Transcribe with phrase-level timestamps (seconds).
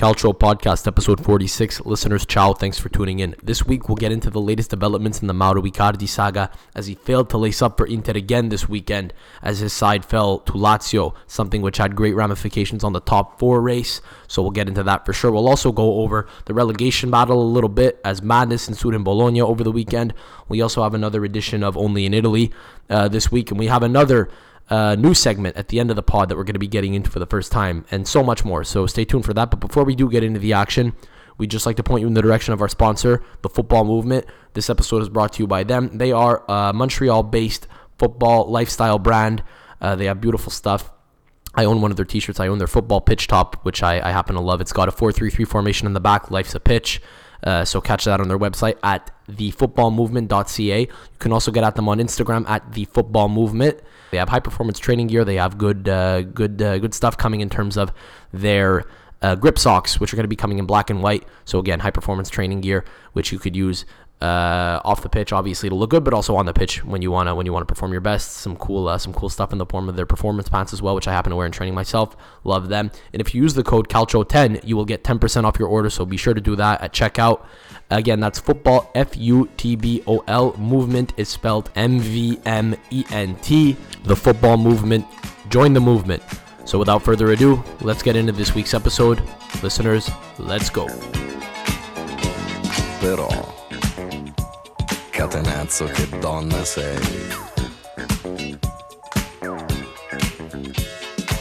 [0.00, 1.84] Calcio Podcast, episode 46.
[1.84, 2.54] Listeners, ciao.
[2.54, 3.36] Thanks for tuning in.
[3.42, 6.94] This week, we'll get into the latest developments in the Mauro Icardi saga as he
[6.94, 11.14] failed to lace up for Inter again this weekend as his side fell to Lazio,
[11.26, 14.00] something which had great ramifications on the top four race.
[14.26, 15.32] So we'll get into that for sure.
[15.32, 19.42] We'll also go over the relegation battle a little bit as madness ensued in Bologna
[19.42, 20.14] over the weekend.
[20.48, 22.52] We also have another edition of Only in Italy
[22.88, 24.30] uh, this week, and we have another
[24.70, 26.94] uh, new segment at the end of the pod that we're going to be getting
[26.94, 28.64] into for the first time, and so much more.
[28.64, 29.50] So stay tuned for that.
[29.50, 30.94] But before we do get into the action,
[31.38, 34.26] we'd just like to point you in the direction of our sponsor, the Football Movement.
[34.54, 35.98] This episode is brought to you by them.
[35.98, 37.66] They are a Montreal based
[37.98, 39.42] football lifestyle brand.
[39.80, 40.92] Uh, they have beautiful stuff.
[41.54, 42.38] I own one of their t-shirts.
[42.38, 44.60] I own their football pitch top, which I, I happen to love.
[44.60, 46.30] It's got a 4-3-3 formation in the back.
[46.30, 47.02] Life's a pitch.
[47.42, 50.80] Uh, so catch that on their website at thefootballmovement.ca.
[50.80, 53.80] You can also get at them on Instagram at thefootballmovement.
[54.10, 55.24] They have high performance training gear.
[55.24, 57.92] They have good, uh, good, uh, good stuff coming in terms of
[58.32, 58.84] their
[59.22, 61.26] uh, grip socks, which are going to be coming in black and white.
[61.44, 63.84] So again, high performance training gear, which you could use
[64.20, 67.10] uh, off the pitch, obviously to look good, but also on the pitch when you
[67.10, 68.32] wanna when you wanna perform your best.
[68.32, 70.94] Some cool uh, some cool stuff in the form of their performance pants as well,
[70.94, 72.16] which I happen to wear in training myself.
[72.44, 72.90] Love them.
[73.12, 75.88] And if you use the code Calcio10, you will get 10% off your order.
[75.88, 77.44] So be sure to do that at checkout.
[77.90, 80.54] Again, that's football F U T B O L.
[80.58, 83.76] Movement is spelled M V M E N T.
[84.04, 85.06] The football movement.
[85.48, 86.22] Join the movement.
[86.66, 89.22] So without further ado, let's get into this week's episode.
[89.62, 90.86] Listeners, let's go.
[95.20, 96.98] Catenazzo che donna sei.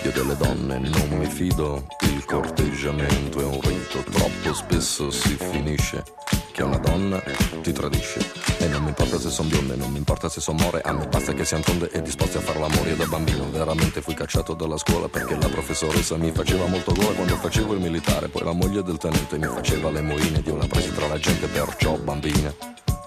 [0.04, 6.04] Io delle donne non mi fido, il corteggiamento è un rito, troppo spesso si finisce
[6.52, 7.24] che una donna
[7.62, 8.20] ti tradisce.
[8.58, 11.08] E non mi importa se son bionde, non mi importa se son more, a me
[11.08, 12.90] basta che siano tonde e disposti a far l'amore.
[12.90, 17.14] Io da bambino veramente fui cacciato dalla scuola perché la professoressa mi faceva molto gola
[17.14, 20.58] quando facevo il militare, poi la moglie del tenente mi faceva le moine ed io
[20.58, 22.54] la presi tra la gente, perciò bambina,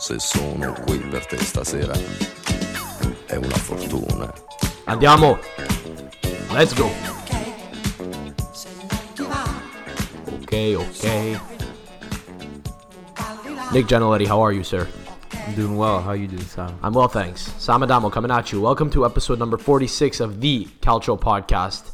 [0.03, 1.93] se sono qui per te stasera
[3.27, 4.35] è una fortuna.
[4.87, 5.39] Andiamo.
[6.51, 6.91] Let's go.
[10.43, 11.39] Okay, okay.
[13.71, 14.89] Nick Geneletti, how are you, sir?
[15.47, 16.01] I'm doing well.
[16.01, 16.77] How are you doing, Sam?
[16.83, 17.53] I'm well, thanks.
[17.59, 18.61] Sam Adamo coming at you.
[18.61, 21.93] Welcome to episode number 46 of the Calcio podcast.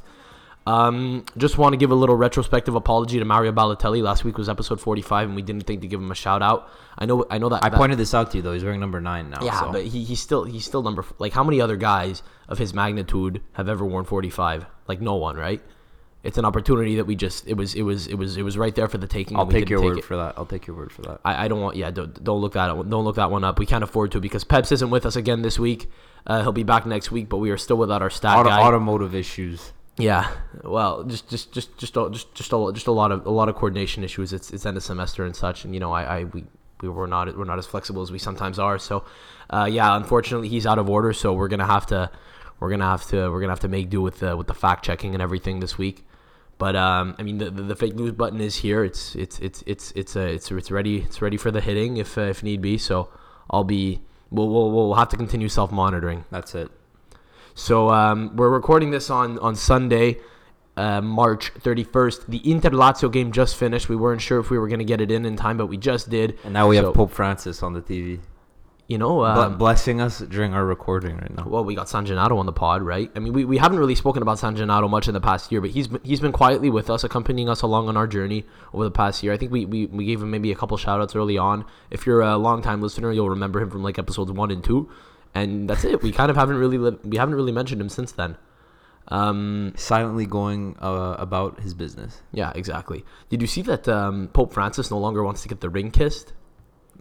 [0.69, 4.03] Um, just want to give a little retrospective apology to Mario Balotelli.
[4.03, 6.69] Last week was episode 45, and we didn't think to give him a shout out.
[6.99, 8.53] I know, I know that I that- pointed this out to you though.
[8.53, 9.43] He's wearing number nine now.
[9.43, 9.73] Yeah, so.
[9.73, 13.41] but he, he's still he's still number like how many other guys of his magnitude
[13.53, 14.67] have ever worn 45?
[14.87, 15.63] Like no one, right?
[16.23, 18.75] It's an opportunity that we just it was it was it was it was right
[18.75, 19.39] there for the taking.
[19.39, 20.05] I'll take your take word it.
[20.05, 20.35] for that.
[20.37, 21.21] I'll take your word for that.
[21.25, 23.59] I, I don't want yeah don't, don't look that don't look that one up.
[23.59, 25.89] We can't afford to because Peps isn't with us again this week.
[26.27, 28.61] Uh, he'll be back next week, but we are still without our stat Auto, guy.
[28.61, 29.73] automotive issues.
[29.99, 30.31] Yeah,
[30.63, 33.49] well, just just just just a, just just a, just a lot of a lot
[33.49, 34.33] of coordination issues.
[34.33, 36.45] It's it's end of semester and such, and you know, I, I we
[36.81, 38.79] we were not we're not as flexible as we sometimes are.
[38.79, 39.05] So,
[39.51, 41.13] uh, yeah, unfortunately, he's out of order.
[41.13, 42.11] So we're gonna have to
[42.61, 44.85] we're gonna have to we're gonna have to make do with the with the fact
[44.85, 46.05] checking and everything this week.
[46.59, 48.85] But um, I mean, the, the, the fake news button is here.
[48.85, 51.03] It's it's it's it's it's it's it's ready.
[51.03, 52.79] It's ready for the hitting if uh, if need be.
[52.79, 53.09] So
[53.51, 56.25] I'll be we'll we'll, we'll have to continue self monitoring.
[56.31, 56.71] That's it.
[57.59, 60.19] So um, we're recording this on on Sunday,
[60.77, 62.27] uh, March 31st.
[62.29, 63.89] The Inter Lazio game just finished.
[63.89, 65.77] We weren't sure if we were going to get it in in time, but we
[65.77, 66.39] just did.
[66.45, 68.21] And now we have Pope Francis on the TV,
[68.87, 71.49] You know, ble- um, blessing us during our recording right now.
[71.49, 73.11] well, we got San Gennaro on the pod, right?
[73.17, 75.61] I mean, we, we haven't really spoken about San Gennaro much in the past year,
[75.61, 78.85] but he's been, he's been quietly with us, accompanying us along on our journey over
[78.85, 79.33] the past year.
[79.33, 81.65] I think we, we, we gave him maybe a couple shout outs early on.
[81.91, 84.89] If you're a longtime listener, you'll remember him from like episodes one and two.
[85.35, 86.03] And that's it.
[86.03, 88.37] We kind of haven't really li- we haven't really mentioned him since then.
[89.09, 92.23] Um, Silently going uh, about his business.
[92.33, 93.05] Yeah, exactly.
[93.29, 96.33] Did you see that um, Pope Francis no longer wants to get the ring kissed?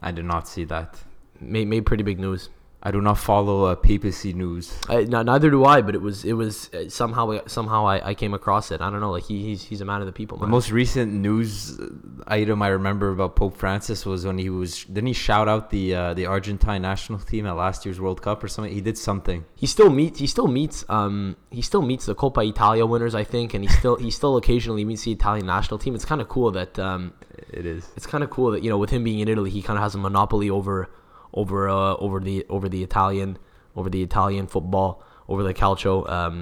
[0.02, 1.00] I did not see that.
[1.40, 2.50] Made, made pretty big news.
[2.84, 4.78] I do not follow uh, papacy news.
[4.88, 8.14] I, no, neither do I, but it was it was uh, somehow somehow I, I
[8.14, 8.82] came across it.
[8.82, 10.38] I don't know, like he, he's he's a man of the people.
[10.38, 11.88] The most recent news uh,
[12.28, 15.96] item I remember about Pope Francis was when he was didn't he shout out the
[15.96, 18.72] uh, the Argentine national team at last year's World Cup or something?
[18.72, 19.44] He did something.
[19.56, 23.24] he still meets he still meets um he still meets the Coppa Italia winners, I
[23.24, 25.96] think, and he still he still occasionally meets the Italian national team.
[25.96, 27.14] It's kind of cool that um
[27.52, 27.90] It is.
[27.98, 29.84] it's kind of cool that you know with him being in Italy, he kind of
[29.84, 30.90] has a monopoly over
[31.42, 33.30] over uh, over the over the Italian
[33.80, 34.92] over the Italian football
[35.32, 36.38] over the calcio um,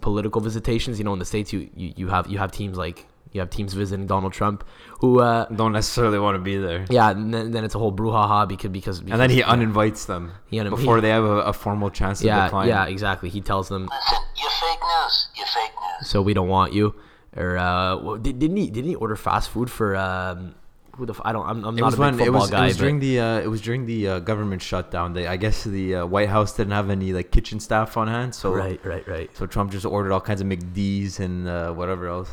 [0.00, 0.94] political visitations.
[0.98, 2.98] You know, in the states, you, you you have you have teams like
[3.34, 4.58] you have teams visiting Donald Trump,
[5.00, 6.82] who uh, Don't necessarily want to be there.
[6.98, 10.02] yeah, and then, then it's a whole brouhaha because because, And then he because- uninvites
[10.12, 12.68] them He unin- before he- they have a, a formal chance to yeah decline.
[12.68, 13.28] yeah exactly.
[13.36, 15.14] He tells them Listen, you're fake news.
[15.36, 16.08] You're fake news.
[16.10, 16.94] so we don't want you.
[17.36, 20.54] or uh, well, did, didn't he didn't he order fast food for um,
[20.96, 22.64] who the f- I don't I'm, I'm not a big when football it was, guy
[22.64, 25.12] it was but during the uh, it was during the uh, government shutdown.
[25.12, 28.34] They I guess the uh, White House didn't have any like kitchen staff on hand,
[28.34, 29.36] so right right right.
[29.36, 32.30] so Trump just ordered all kinds of McD's and uh, whatever else.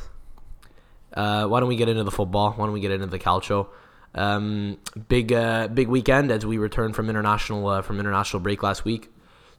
[1.13, 2.51] Uh, why don't we get into the football?
[2.51, 3.67] Why don't we get into the calcio?
[4.13, 4.77] Um,
[5.07, 9.09] big uh, big weekend as we return from international uh, from international break last week.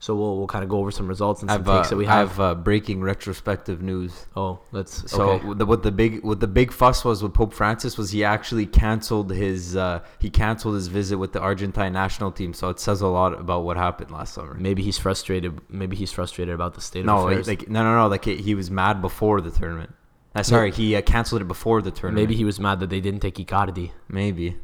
[0.03, 1.95] So we'll we'll kind of go over some results and some I've takes uh, that
[1.95, 2.13] we have.
[2.13, 2.39] I have.
[2.41, 4.25] uh, breaking retrospective news.
[4.35, 5.53] oh, let's So okay.
[5.53, 8.65] the, what the big what the big fuss was with Pope Francis was he actually
[8.65, 12.53] canceled his uh, he canceled his visit with the Argentine national team.
[12.53, 14.55] So it says a lot about what happened last summer.
[14.55, 15.61] Maybe he's frustrated.
[15.69, 17.47] Maybe he's frustrated about the state of No, affairs.
[17.47, 19.95] like no no no like he he was mad before the tournament.
[20.35, 22.27] Uh, sorry, he uh, canceled it before the tournament.
[22.27, 23.91] Maybe he was mad that they didn't take Icardi.
[24.09, 24.57] maybe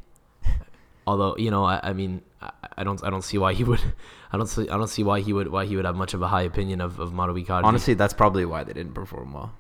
[1.08, 3.82] Although you know, I, I mean, I, I don't, I don't see why he would,
[4.32, 6.22] I don't see, I don't see why he would, why he would have much of
[6.22, 7.64] a high opinion of of Mauro Icardi.
[7.64, 9.52] honestly that's probably why they didn't perform well.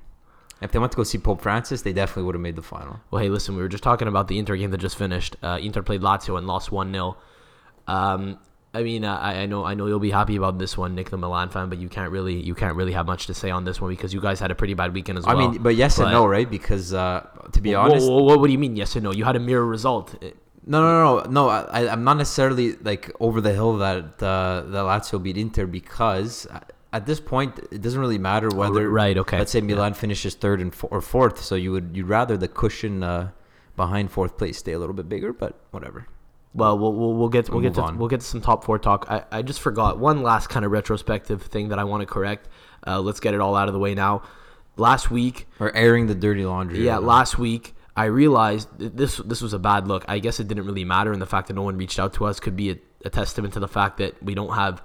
[0.62, 3.00] If they went to go see Pope Francis, they definitely would have made the final.
[3.12, 5.38] Well, hey, listen, we were just talking about the Inter game that just finished.
[5.42, 7.16] Uh, Inter played Lazio and lost one 0
[7.88, 8.40] um,
[8.74, 11.18] I mean, I, I know, I know you'll be happy about this one, Nick, the
[11.18, 13.82] Milan fan, but you can't really, you can't really have much to say on this
[13.82, 15.36] one because you guys had a pretty bad weekend as well.
[15.36, 16.48] I mean, but yes and no, right?
[16.50, 18.76] Because uh, to be honest, wha- what, what do you mean?
[18.76, 19.12] Yes or no?
[19.12, 20.24] You had a mirror result.
[20.62, 21.50] Uh, No, no, no, no.
[21.50, 26.48] I, I'm not necessarily like over the hill that uh, that Lazio beat Inter because
[26.92, 29.38] at this point it doesn't really matter whether right, okay.
[29.38, 32.48] Let's say Milan finishes third and four, or fourth, so you would you'd rather the
[32.48, 33.32] cushion uh,
[33.76, 36.08] behind fourth place stay a little bit bigger, but whatever.
[36.54, 38.80] Well, we'll we'll, we'll get we'll, We'll get to we'll get to some top four
[38.80, 39.06] talk.
[39.10, 42.50] I, I just forgot one last kind of retrospective thing that I want to correct.
[42.88, 44.24] Uh, let's get it all out of the way now.
[44.76, 46.84] Last week, Or airing the dirty laundry.
[46.84, 50.06] yeah, right last week I realized th- this this was a bad look.
[50.08, 52.26] I guess it didn't really matter, and the fact that no one reached out to
[52.26, 54.82] us could be a, a testament to the fact that we don't have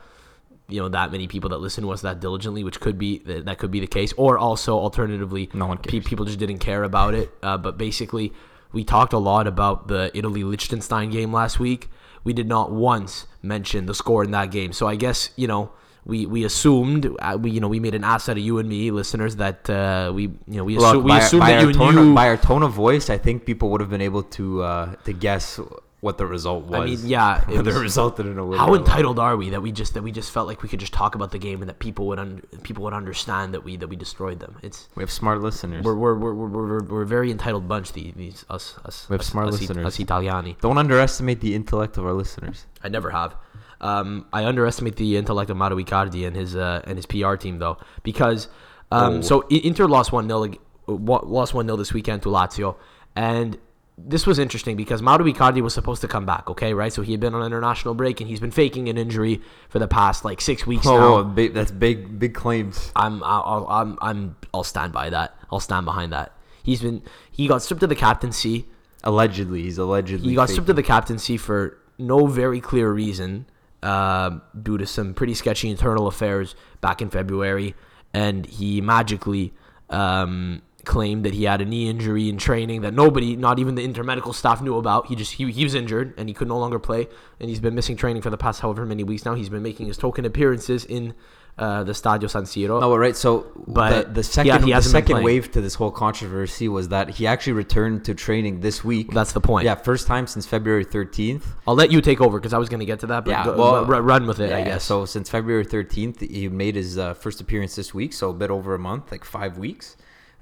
[0.68, 3.44] you know that many people that listen to us that diligently, which could be that,
[3.44, 6.82] that could be the case, or also alternatively, No one pe- people just didn't care
[6.82, 7.30] about it.
[7.40, 8.32] Uh, but basically,
[8.72, 11.90] we talked a lot about the Italy Liechtenstein game last week.
[12.24, 14.72] We did not once mention the score in that game.
[14.72, 15.70] So I guess you know
[16.06, 18.68] we we assumed uh, we you know we made an ass out of you and
[18.68, 22.14] me listeners that uh, we you know we, we by, assumed that you tone knew.
[22.14, 25.12] by our tone of voice, I think people would have been able to uh, to
[25.12, 25.58] guess
[26.00, 26.80] what the result was.
[26.80, 28.58] I mean, yeah, it was- resulted in a win.
[28.58, 30.92] how entitled are we that we just that we just felt like we could just
[30.92, 33.88] talk about the game and that people would un- people would understand that we that
[33.88, 34.58] we destroyed them.
[34.62, 35.82] It's We have smart listeners.
[35.82, 37.92] we're we're we're, we're, we're, we're a very entitled bunch.
[37.94, 39.86] These, these us us We have us, smart us, listeners.
[39.86, 40.60] us Italiani.
[40.60, 42.66] Don't underestimate the intellect of our listeners.
[42.82, 43.34] I never have.
[43.84, 47.58] Um, I underestimate the intellect of Mauro Icardi and his uh, and his PR team
[47.58, 48.48] though, because
[48.90, 49.20] um, Oh.
[49.20, 50.54] so Inter lost one 0
[50.86, 52.76] lost one 0 this weekend to Lazio,
[53.14, 53.58] and
[53.96, 56.50] this was interesting because Mauro Icardi was supposed to come back.
[56.50, 56.92] Okay, right?
[56.92, 59.86] So he had been on international break and he's been faking an injury for the
[59.86, 61.18] past like six weeks now.
[61.18, 62.90] Oh, big, that's big, big claims.
[62.96, 65.36] I'm I'll, I'm I'm I'll stand by that.
[65.52, 66.32] I'll stand behind that.
[66.62, 68.66] He's been he got stripped of the captaincy.
[69.04, 70.30] Allegedly, he's allegedly.
[70.30, 73.46] He got fake- stripped of the captaincy for no very clear reason,
[73.84, 77.74] uh, due to some pretty sketchy internal affairs back in February,
[78.12, 79.52] and he magically
[79.90, 83.86] um, claimed that he had a knee injury in training that nobody, not even the
[83.86, 85.06] intermedical staff, knew about.
[85.08, 87.06] He just he, he was injured and he could no longer play,
[87.38, 89.34] and he's been missing training for the past however many weeks now.
[89.34, 91.14] He's been making his token appearances in
[91.56, 92.80] uh, the Stadio San Siro.
[92.80, 93.14] No, right.
[93.16, 96.88] So, But, the, the yeah, second, he the second wave to this whole controversy was
[96.88, 99.12] that he actually returned to training this week.
[99.12, 99.64] That's the point.
[99.64, 101.42] yeah, first time since February 13th.
[101.68, 103.24] I'll let you take over because I was going to get to that.
[103.24, 104.84] But Yeah, go- well, ru- run with it, Yeah, I yeah, guess.
[104.84, 108.50] So since February 13th, he made his uh, first appearance this week, so a bit
[108.50, 109.96] over a month, like five weeks.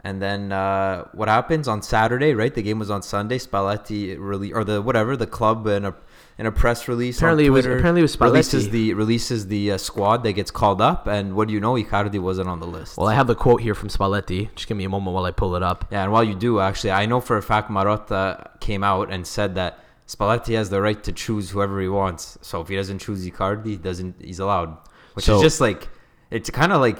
[0.04, 2.34] And then uh, what happens on Saturday?
[2.34, 3.38] Right, the game was on Sunday.
[3.38, 5.94] Spalletti really, or the whatever, the club and a
[6.42, 7.18] in a press release.
[7.18, 10.80] Apparently it was- apparently it was releases the releases the uh, squad that gets called
[10.80, 11.74] up, and what do you know?
[11.74, 12.98] Icardi wasn't on the list.
[12.98, 14.42] Well, I have the quote here from Spalletti.
[14.56, 15.78] Just give me a moment while I pull it up.
[15.92, 19.24] Yeah, and while you do, actually, I know for a fact Marotta came out and
[19.24, 22.38] said that Spalletti has the right to choose whoever he wants.
[22.42, 24.16] So if he doesn't choose Icardi, he doesn't.
[24.20, 24.76] He's allowed,
[25.14, 25.88] which So- is just like
[26.30, 26.98] it's kind of like.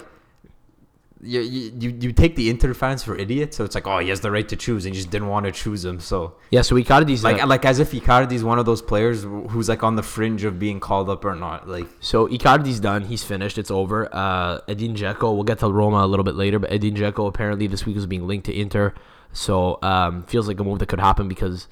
[1.25, 4.21] You, you, you- take the Inter fans for idiots, so it's like, oh, he has
[4.21, 6.00] the right to choose, and you just didn't want to choose him.
[6.00, 9.69] So, Yeah, so Icardi's like, uh, like as if Icardi's one of those players who's
[9.69, 11.69] like on the fringe of being called up or not.
[11.69, 13.05] Like, so Icardi's done.
[13.05, 13.57] He's finished.
[13.57, 14.09] It's over.
[14.12, 15.33] Uh, Edin Dzeko.
[15.35, 18.07] We'll get to Roma a little bit later, but Edin Dzeko apparently this week was
[18.07, 18.93] being linked to Inter.
[19.33, 21.69] So um, feels like a move that could happen because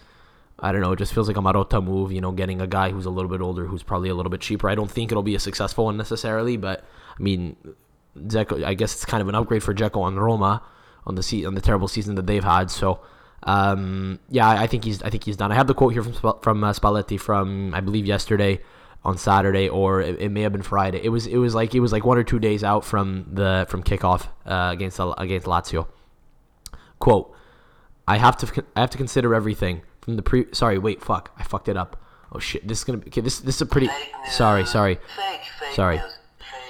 [0.59, 0.93] I don't know.
[0.93, 2.13] It just feels like a Marotta move.
[2.13, 4.41] You know, getting a guy who's a little bit older, who's probably a little bit
[4.41, 4.69] cheaper.
[4.71, 6.85] I don't think it'll be a successful one necessarily, but
[7.19, 7.57] I mean,
[8.27, 8.65] Dzeko.
[8.65, 10.63] I guess it's kind of an upgrade for Dzeko on Roma
[11.07, 12.71] on the se- on the terrible season that they've had.
[12.71, 13.01] So.
[13.43, 15.03] Um, yeah, I think he's.
[15.03, 15.51] I think he's done.
[15.51, 18.61] I have the quote here from Sp- from uh, Spalletti from I believe yesterday
[19.03, 21.01] on Saturday, or it, it may have been Friday.
[21.03, 21.27] It was.
[21.27, 24.27] It was like it was like one or two days out from the from kickoff
[24.45, 25.87] uh, against against Lazio.
[26.99, 27.35] Quote:
[28.07, 30.45] I have to I have to consider everything from the pre.
[30.53, 31.97] Sorry, wait, fuck, I fucked it up.
[32.33, 33.41] Oh shit, this is gonna be okay, this.
[33.41, 33.89] This is a pretty.
[34.29, 34.99] Sorry, sorry,
[35.73, 36.01] sorry.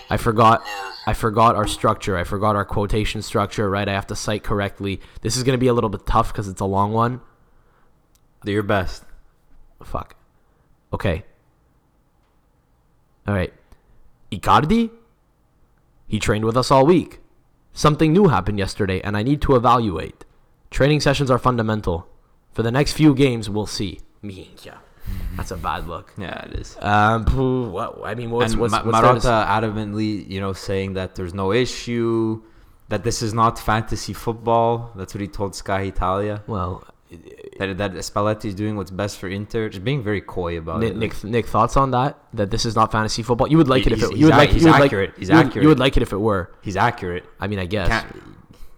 [0.08, 0.62] I forgot.
[1.10, 2.16] I forgot our structure.
[2.16, 3.68] I forgot our quotation structure.
[3.68, 5.00] Right, I have to cite correctly.
[5.22, 7.20] This is gonna be a little bit tough because it's a long one.
[8.44, 9.02] Do your best.
[9.82, 10.14] Fuck.
[10.92, 11.24] Okay.
[13.26, 13.52] All right.
[14.30, 14.90] Icardi?
[16.06, 17.18] He trained with us all week.
[17.72, 20.24] Something new happened yesterday, and I need to evaluate.
[20.70, 22.06] Training sessions are fundamental.
[22.52, 23.98] For the next few games, we'll see.
[24.22, 24.78] Minchia.
[25.36, 26.12] That's a bad look.
[26.18, 26.76] Yeah, it is.
[26.80, 27.24] Um,
[27.72, 31.32] what, I mean, what's, and what's, Ma- what's Marotta adamantly, you know, saying that there's
[31.34, 32.42] no issue,
[32.88, 34.92] that this is not fantasy football.
[34.96, 36.42] That's what he told Sky Italia.
[36.46, 36.84] Well,
[37.58, 39.68] That that Spalletti is doing what's best for Inter.
[39.68, 40.96] Just being very coy about Nick, it.
[40.96, 42.18] Nick, Nick, thoughts on that?
[42.34, 43.48] That this is not fantasy football.
[43.48, 44.16] You would like it if it.
[44.16, 44.50] You would he's like.
[44.50, 45.10] he's you would accurate.
[45.10, 45.62] Like, He's you would- accurate.
[45.62, 46.52] You would like it if it were.
[46.62, 47.24] He's accurate.
[47.40, 47.88] I mean, I guess.
[47.88, 48.22] Can't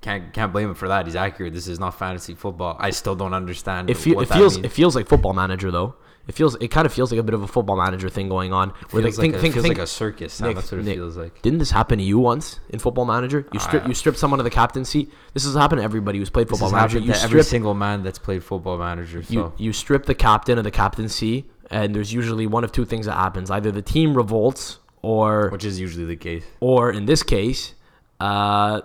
[0.00, 1.06] can't can't blame him for that.
[1.06, 1.52] He's accurate.
[1.54, 2.76] This is not fantasy football.
[2.80, 3.88] I still don't understand.
[3.90, 4.56] It, it feels means.
[4.66, 5.94] it feels like football manager though.
[6.28, 8.52] It feels it kind of feels like a bit of a football manager thing going
[8.52, 8.68] on.
[8.90, 10.40] Where feels they like think, a, think, feels think, like a circus.
[10.40, 11.42] Nick, That's what it Nick, feels like.
[11.42, 13.46] Didn't this happen to you once in football manager?
[13.52, 13.88] You strip Ah.
[13.88, 15.08] you stripped someone of the captaincy.
[15.34, 16.98] This has happened to everybody who's played football manager.
[17.00, 19.22] You to every single man that's played football manager.
[19.24, 22.84] So you, you strip the captain of the captaincy, and there's usually one of two
[22.84, 26.44] things that happens: either the team revolts, or which is usually the case.
[26.60, 27.74] or in this case,
[28.20, 28.82] uh,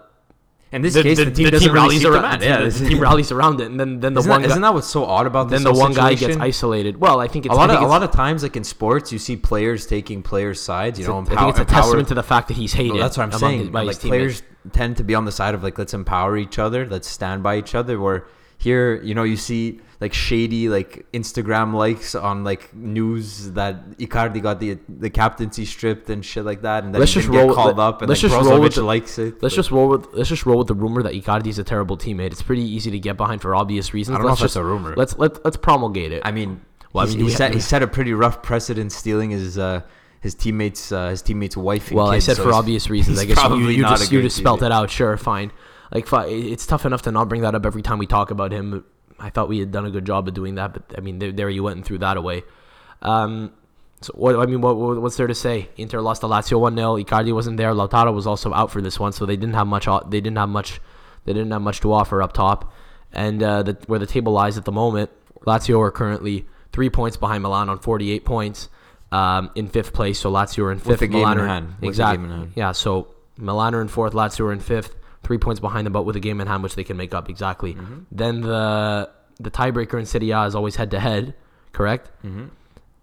[0.72, 2.42] In this case, the, team doesn't really rallies around.
[2.42, 4.62] Yeah, the team rallies around it, and then then the Isn't, one that, guy, isn't
[4.62, 5.64] that what's so odd about this?
[5.64, 6.98] then the one guy gets isolated.
[7.00, 9.20] Well, I think it's a lot of a lot of times, like in sports, you
[9.20, 11.00] see players taking players' sides.
[11.00, 12.96] You know, I empower, think it's a empower- testament to the fact that he's hated.
[12.96, 13.72] No, that's what I'm saying.
[13.72, 14.44] like players
[14.74, 17.58] tend to be on the side of like let's empower each other, let's stand by
[17.58, 17.98] each other.
[18.00, 23.98] Where here, you know, you see like shady like Instagram likes on like news that
[23.98, 27.48] Icardi got the the captaincy stripped and shit like that, and then Let's just roll
[27.48, 29.42] get called let- up, and let's like just roll with the- likes it.
[29.42, 32.32] Let's just roll with let's just roll with the rumor that Icardi's a terrible teammate.
[32.32, 34.16] It's pretty easy to get behind for obvious reasons.
[34.16, 34.94] I don't let's if that's just, a rumor.
[34.96, 36.22] Let's let let's promulgate it.
[36.24, 36.62] I mean,
[36.94, 39.82] Well, I mean, he set he set a pretty rough precedent, stealing his uh,
[40.22, 41.92] his teammates uh, his teammates' wife.
[41.92, 43.18] Well, I said so for obvious reasons.
[43.18, 44.66] I guess you, you just you just spelt teammate.
[44.68, 44.92] it out.
[44.92, 45.51] Sure, fine.
[45.92, 48.84] Like it's tough enough to not bring that up every time we talk about him.
[49.20, 51.32] I thought we had done a good job of doing that, but I mean, there,
[51.32, 52.44] there you went and threw that away.
[53.02, 53.52] Um,
[54.02, 55.70] so what I mean, what, what what's there to say?
[55.76, 57.72] Inter lost to Lazio one 0 Icardi wasn't there.
[57.72, 59.88] Lautaro was also out for this one, so they didn't have much.
[60.10, 60.80] They didn't have much.
[61.26, 62.74] They didn't have much to offer up top,
[63.12, 65.10] and uh, the, where the table lies at the moment,
[65.46, 68.70] Lazio are currently three points behind Milan on 48 points,
[69.12, 70.20] um, in fifth place.
[70.20, 70.88] So Lazio are in fifth.
[70.88, 71.74] With a game Milan in hand.
[71.82, 72.18] Exactly.
[72.18, 72.52] game in hand.
[72.56, 72.72] Yeah.
[72.74, 73.08] So
[73.38, 74.14] Milan are in fourth.
[74.14, 74.96] Lazio are in fifth.
[75.27, 77.29] Three points behind them, but with a game in hand, which they can make up
[77.29, 77.74] exactly.
[77.74, 78.00] Mm-hmm.
[78.13, 79.10] Then the
[79.41, 81.36] the tiebreaker in Serie A is always head to head,
[81.74, 82.10] correct?
[82.25, 82.46] Mm-hmm.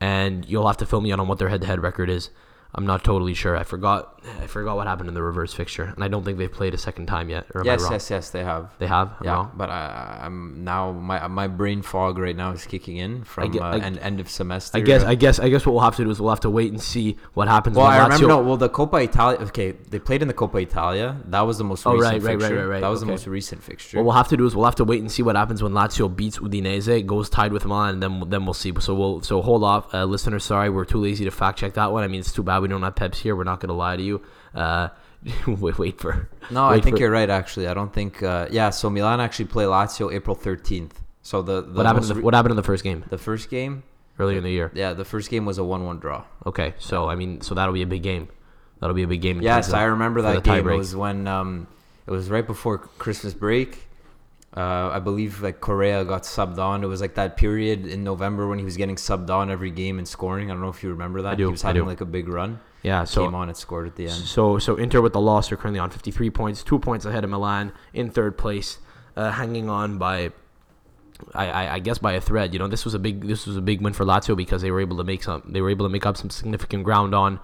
[0.01, 2.31] And you'll have to fill me in on what their head to head record is.
[2.77, 3.57] I'm not totally sure.
[3.57, 4.11] I forgot.
[4.43, 6.79] I forgot what happened in the reverse fixture, and I don't think they've played a
[6.79, 7.45] second time yet.
[7.55, 8.71] Or Yes, yes, yes, they have.
[8.79, 9.09] They have.
[9.21, 9.51] I'm Yeah, wrong?
[9.55, 13.63] but I, I'm now my my brain fog right now is kicking in from get-
[13.63, 14.79] uh, I- an end of semester.
[14.79, 15.03] I guess.
[15.05, 15.39] I guess.
[15.39, 17.49] I guess what we'll have to do is we'll have to wait and see what
[17.49, 17.77] happens.
[17.77, 18.27] well, I remember.
[18.27, 19.39] No, well, the Coppa Italia.
[19.43, 21.17] Okay, they played in the Coppa Italia.
[21.27, 22.57] That was the most Oh, recent right, right, right, fixture.
[22.57, 23.99] right, right, That was the most recent fixture.
[23.99, 25.73] What we'll have to do is we'll have to wait and see what happens when
[25.73, 28.73] Lazio beats Udinese, goes tied with Milan, and then then we'll see.
[28.81, 30.45] So we'll so hold off, uh, listeners.
[30.45, 32.03] Sorry, we're too lazy to fact check that one.
[32.03, 33.37] I mean, it's too bad we don't have Peps here.
[33.37, 34.23] We're not going to lie to you.
[34.55, 34.89] Uh,
[35.47, 36.29] wait, wait for.
[36.51, 37.31] no, I think for- you're right.
[37.31, 38.23] Actually, I don't think.
[38.23, 40.93] Uh, yeah, so Milan actually play Lazio April 13th.
[41.23, 42.11] So the, the What happened?
[42.11, 43.83] In the, what happened in the first game the first game?
[44.19, 44.71] earlier in the year?
[44.75, 46.25] Yeah, the first game was a one-one draw.
[46.47, 48.29] Okay, so I mean, so that'll be a big game.
[48.81, 49.41] That'll be a big game.
[49.43, 50.69] Yes, I remember that game.
[50.69, 51.67] It was when um,
[52.07, 53.89] it was right before Christmas break.
[54.57, 56.85] Uh, I believe like Correa got subbed on.
[56.85, 59.99] It was like that period in November when he was getting subbed on every game
[59.99, 60.51] and scoring.
[60.51, 61.33] I don't know if you remember that.
[61.33, 61.89] I do, He was I having do.
[61.89, 62.61] like a big run.
[62.83, 64.13] Yeah, so Came on and scored at the end.
[64.13, 67.31] So so Inter with the loss are currently on 53 points, two points ahead of
[67.31, 68.79] Milan in third place,
[69.17, 70.31] uh, hanging on by.
[71.33, 73.57] I, I, I guess by a thread, you know, this was a big this was
[73.57, 75.87] a big win for Lazio because they were able to make some they were able
[75.87, 77.41] to make up some significant ground on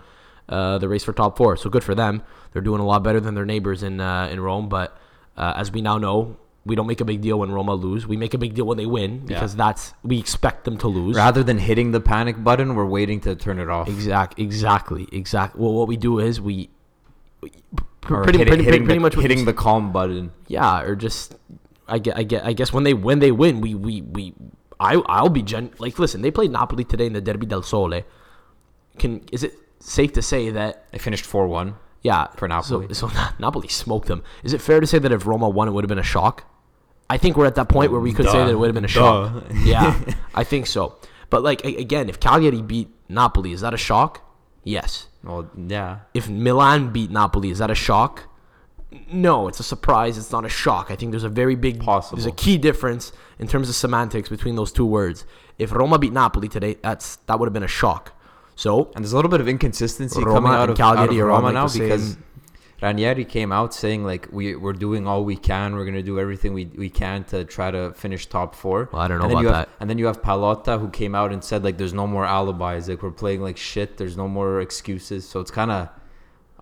[0.48, 1.56] uh, the race for top four.
[1.56, 2.22] So good for them.
[2.52, 4.68] They're doing a lot better than their neighbors in uh, in Rome.
[4.68, 4.96] But
[5.36, 6.36] uh, as we now know,
[6.66, 8.06] we don't make a big deal when Roma lose.
[8.06, 11.16] We make a big deal when they win because that's we expect them to lose.
[11.16, 13.88] Rather than hitting the panic button, we're waiting to turn it off.
[13.88, 15.60] Exact, exactly, exactly.
[15.62, 16.68] Well, what we do is we,
[17.40, 17.52] we
[18.00, 20.32] pretty, hitting, pretty, hitting pretty the, much what hitting the calm button.
[20.48, 21.36] yeah, or just
[21.88, 24.34] I get, I get, I guess when they when they win, we we we
[24.78, 26.20] I I'll be gen like listen.
[26.20, 28.02] They played Napoli today in the Derby del Sole.
[28.98, 31.76] Can is it safe to say that They finished four one.
[32.02, 32.92] yeah For Napoli.
[32.92, 34.22] So, so Napoli smoked them.
[34.44, 36.44] Is it fair to say that if Roma won, it would have been a shock?
[37.10, 38.84] I think we're at that point where we could say that it would have been
[38.84, 39.34] a shock.
[39.34, 39.54] Duh.
[39.64, 40.00] yeah,
[40.34, 40.96] I think so.
[41.28, 44.22] But like again, if Cagliari beat Napoli, is that a shock?
[44.62, 45.08] Yes.
[45.24, 46.00] Well, yeah.
[46.14, 48.24] if Milan beat Napoli, is that a shock?
[49.12, 50.18] No, it's a surprise.
[50.18, 50.90] It's not a shock.
[50.90, 52.16] I think there's a very big, Possible.
[52.16, 55.24] there's a key difference in terms of semantics between those two words.
[55.58, 58.12] If Roma beat Napoli today, that's that would have been a shock.
[58.56, 61.28] So And there's a little bit of inconsistency Roma coming out of, out of Cagliari
[61.28, 62.24] Roma now because same-
[62.82, 65.76] Ranieri came out saying like we we're doing all we can.
[65.76, 68.88] We're gonna do everything we, we can to try to finish top four.
[68.92, 69.68] Well, I don't know and then about you have, that.
[69.80, 72.88] And then you have Pallotta who came out and said like there's no more alibis.
[72.88, 73.96] Like we're playing like shit.
[73.96, 75.28] There's no more excuses.
[75.28, 75.88] So it's kind of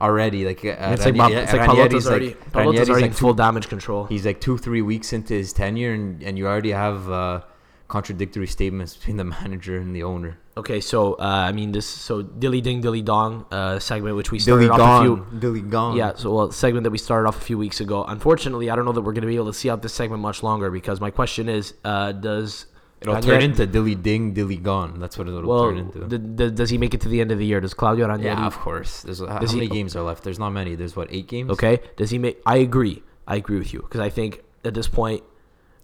[0.00, 3.12] already like uh, it's like, Ranieri- Bob- it's like Pallotta's already, like, Pallotta's already like
[3.12, 4.04] two- full damage control.
[4.06, 7.42] He's like two three weeks into his tenure and and you already have uh,
[7.88, 10.38] contradictory statements between the manager and the owner.
[10.56, 11.86] Okay, so uh, I mean this.
[11.86, 15.16] So dilly ding dilly dong uh, segment, which we Dilly started off a few.
[15.16, 15.40] gone.
[15.40, 15.96] Dilly gone.
[15.96, 18.04] Yeah, so well, segment that we started off a few weeks ago.
[18.04, 20.20] Unfortunately, I don't know that we're going to be able to see out this segment
[20.20, 22.66] much longer because my question is, uh, does
[23.00, 24.98] It'll Ranieri- turn into dilly ding, dilly gone.
[24.98, 26.08] That's what it'll well, turn into.
[26.08, 27.60] d- d- does he make it to the end of the year?
[27.60, 28.34] Does Claudio Ranieri?
[28.34, 29.02] yeah, of course.
[29.02, 30.24] There's how Does he- many games are left?
[30.24, 30.74] There's not many.
[30.74, 31.50] There's what eight games.
[31.52, 32.42] Okay, does he make?
[32.44, 33.04] I agree.
[33.28, 35.22] I agree with you because I think at this point,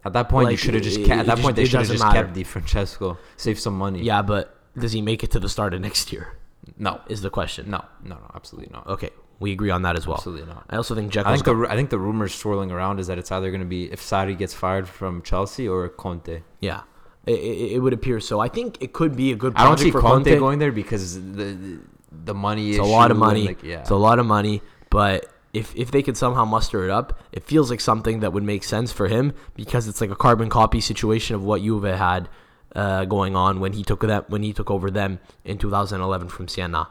[0.04, 0.99] At that point, you should have just.
[1.00, 2.23] it- Kept, at that just- point, they should have just matter.
[2.25, 4.02] kept Di Francesco, save some money.
[4.02, 6.37] yeah, but does he make it to the start of next year?
[6.78, 7.00] No.
[7.08, 7.70] Is the question.
[7.70, 7.84] No.
[8.02, 8.16] No.
[8.16, 8.30] No.
[8.34, 8.87] Absolutely not.
[8.87, 10.16] Okay, we agree on that as well.
[10.16, 10.64] Absolutely not.
[10.70, 13.30] I also think I think the I think the rumors swirling around is that it's
[13.32, 16.42] either going to be if Sarri gets fired from Chelsea or Conte.
[16.61, 16.82] yeah.
[17.26, 18.40] It, it, it would appear so.
[18.40, 19.54] I think it could be a good.
[19.56, 21.78] I don't see for Conte, Conte going there because the
[22.25, 22.70] the money.
[22.70, 23.46] It's a lot of money.
[23.46, 23.80] like, yeah.
[23.80, 27.44] It's a lot of money, but if if they could somehow muster it up, it
[27.44, 30.80] feels like something that would make sense for him because it's like a carbon copy
[30.80, 32.28] situation of what Juve had
[32.75, 36.49] uh, going on when he took that when he took over them in 2011 from
[36.49, 36.88] Siena.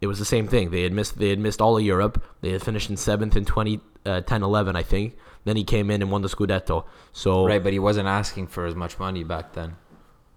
[0.00, 0.70] It was the same thing.
[0.70, 2.22] They had missed they had missed all of Europe.
[2.42, 5.16] They had finished in seventh in 2010 11, I think.
[5.44, 6.84] Then he came in and won the Scudetto.
[7.12, 9.76] So Right, but he wasn't asking for as much money back then.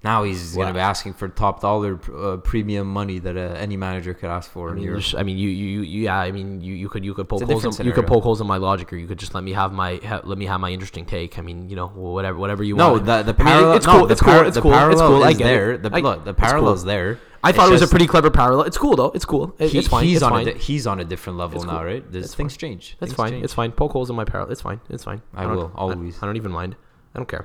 [0.01, 3.75] Now he's going to be asking for top dollar uh, premium money that uh, any
[3.75, 5.03] manager could ask for I mean, Europe.
[5.17, 6.17] I mean, you, you, you, yeah.
[6.17, 7.79] I mean, you, you could, you could poke holes.
[7.81, 9.73] In, you could poke holes in my logic, or you could just let me have
[9.73, 11.37] my, ha, let me have my interesting take.
[11.37, 13.05] I mean, you know, whatever, whatever you No, want.
[13.07, 13.73] the the I mean, parallel.
[13.75, 14.05] it's no, cool.
[14.07, 14.31] the It's cool.
[14.31, 14.71] par- It's cool.
[14.71, 15.23] It's parallel cool.
[15.25, 15.71] I is get there.
[15.73, 15.83] it.
[15.83, 16.75] The, I- look, the it's cool.
[16.75, 17.19] there.
[17.43, 18.65] I It's thought it was a pretty clever parallel.
[18.67, 19.11] It's cool though.
[19.13, 19.53] It's cool.
[19.59, 20.05] It- he- it's fine.
[20.05, 20.47] He's it's on fine.
[20.47, 22.09] a di- he's on a different level It's now, right?
[22.09, 22.59] There's It's things fine.
[22.71, 22.91] change.
[22.91, 23.31] It's Things fine.
[23.31, 23.43] change.
[23.43, 23.73] It's fine.
[23.73, 24.51] Poke holes in my parallel.
[24.53, 24.79] It's fine.
[24.89, 25.21] It's fine.
[25.35, 26.15] I don't- will, always.
[26.19, 26.77] I, I don't even mind.
[27.13, 27.43] I don't care.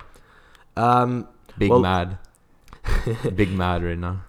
[0.76, 1.26] Um,
[1.58, 2.18] Big Well- mad.
[3.34, 4.24] Big mad right now.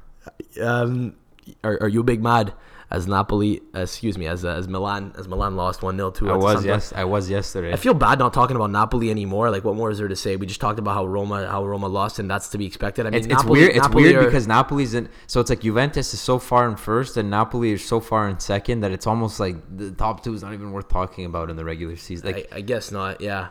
[0.61, 1.15] um,
[1.63, 2.53] are, are you big mad
[2.89, 3.61] as Napoli?
[3.75, 6.31] Excuse me, as uh, as Milan as Milan lost one 0 to.
[6.31, 6.91] I was yes.
[6.95, 7.71] I was yesterday.
[7.71, 9.51] I feel bad not talking about Napoli anymore.
[9.51, 10.35] Like, what more is there to say?
[10.37, 13.05] We just talked about how Roma, how Roma lost, and that's to be expected.
[13.05, 13.75] I mean, It's, it's Napoli- weird.
[13.75, 15.09] It's Napoli weird are- because Napoli's in.
[15.27, 18.39] So it's like Juventus is so far in first, and Napoli is so far in
[18.39, 21.55] second that it's almost like the top two is not even worth talking about in
[21.57, 22.31] the regular season.
[22.31, 23.21] Like I, I guess not.
[23.21, 23.49] Yeah,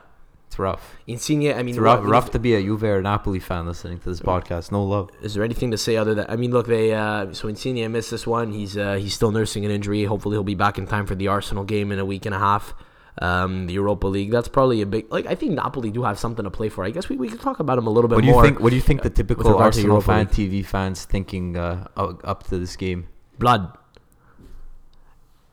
[0.54, 0.94] it's rough.
[1.08, 1.52] Insigne.
[1.52, 4.08] I mean, It's rough, what- rough to be a Juve or Napoli fan listening to
[4.08, 4.70] this podcast.
[4.70, 5.10] No love.
[5.20, 6.26] Is there anything to say other than?
[6.28, 6.94] I mean, look, they.
[6.94, 8.52] Uh, so Insigne missed this one.
[8.52, 10.04] He's uh, he's still nursing an injury.
[10.04, 12.38] Hopefully, he'll be back in time for the Arsenal game in a week and a
[12.38, 12.72] half.
[13.20, 14.30] Um, the Europa League.
[14.30, 15.10] That's probably a big.
[15.12, 16.84] Like, I think Napoli do have something to play for.
[16.84, 18.44] I guess we, we can talk about them a little bit What do you more.
[18.44, 18.60] think?
[18.60, 20.52] What do you think the typical Arsenal fan, League.
[20.52, 23.08] TV fans thinking uh, up to this game?
[23.38, 23.76] blood,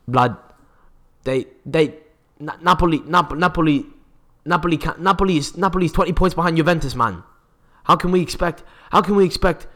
[0.06, 0.36] blood.
[1.24, 1.98] They they
[2.40, 3.86] Na- Napoli Nap- Napoli
[4.44, 7.22] Napoli can Napoli is Napoli's twenty points behind Juventus, man.
[7.84, 8.62] How can we expect?
[8.90, 9.66] How can we expect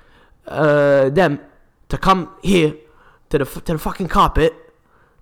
[0.46, 1.40] uh, them
[1.88, 2.74] to come here
[3.30, 4.54] to the to the fucking carpet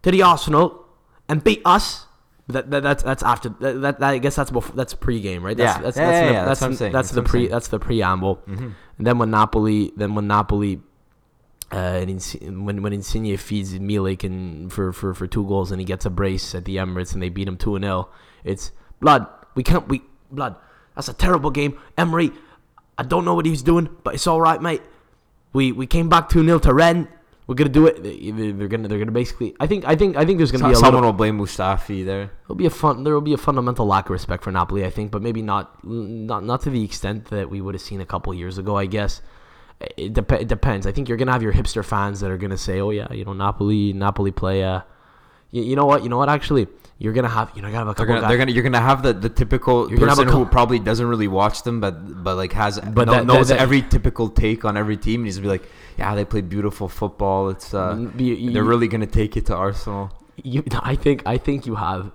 [0.03, 0.85] to the Arsenal
[1.29, 2.07] and beat us?
[2.49, 5.57] That, that that's that's after that, that, that I guess that's before, that's pre-game right
[5.57, 5.83] that's Yeah.
[5.83, 7.41] that's Yeah, that's, yeah, the, yeah, that's, that's what I'm saying, that's that's the pre
[7.41, 7.51] saying.
[7.51, 8.69] that's the preamble Mm-hmm.
[8.99, 10.83] and then when Napoli then when Napoli
[11.73, 16.05] uh, when when Insigne feeds Milik and for, for, for two goals and he gets
[16.05, 18.11] a brace at the Emirates and they beat him two 0
[18.45, 19.27] It's blood.
[19.55, 19.87] We can't.
[19.89, 20.57] We blood.
[20.95, 21.79] That's a terrible game.
[21.99, 22.31] Emery,
[22.99, 24.83] I don't know what he's doing, but it's all right, mate.
[25.53, 27.09] We we came back two 0 to Rennes.
[27.47, 28.03] We're gonna do it.
[28.03, 29.55] They- They're gonna they're gonna basically.
[29.61, 31.09] I think I think I think there's gonna be a Someone little.
[31.11, 32.31] will blame Mustafi there.
[32.47, 33.05] There'll be a fun.
[33.05, 34.85] There will be a fundamental lack of respect for Napoli.
[34.85, 38.01] I think, but maybe not not not to the extent that we would have seen
[38.01, 38.77] a couple years ago.
[38.79, 39.21] I guess
[39.99, 40.87] it, dep- it depends.
[40.87, 43.25] I think you're gonna have your hipster fans that are gonna say, "Oh yeah, you
[43.27, 44.81] know Napoli, Napoli play." Uh,
[45.51, 46.03] you, you know what?
[46.03, 46.31] You know what?
[46.31, 46.67] Actually,
[46.99, 49.03] you're gonna have you're gonna have a They're couple gonna, they're gonna, you're gonna have
[49.03, 52.79] the, the typical You're person who probably doesn't really watch them, but but like has
[52.81, 55.21] But know- that- knows that- that- every typical take on every team.
[55.21, 57.49] And he's be like, yeah, they play beautiful football.
[57.51, 60.11] It's uh, Mm, you- you- they're really gonna take it to Arsenal.
[60.37, 62.13] you, I think I think you have.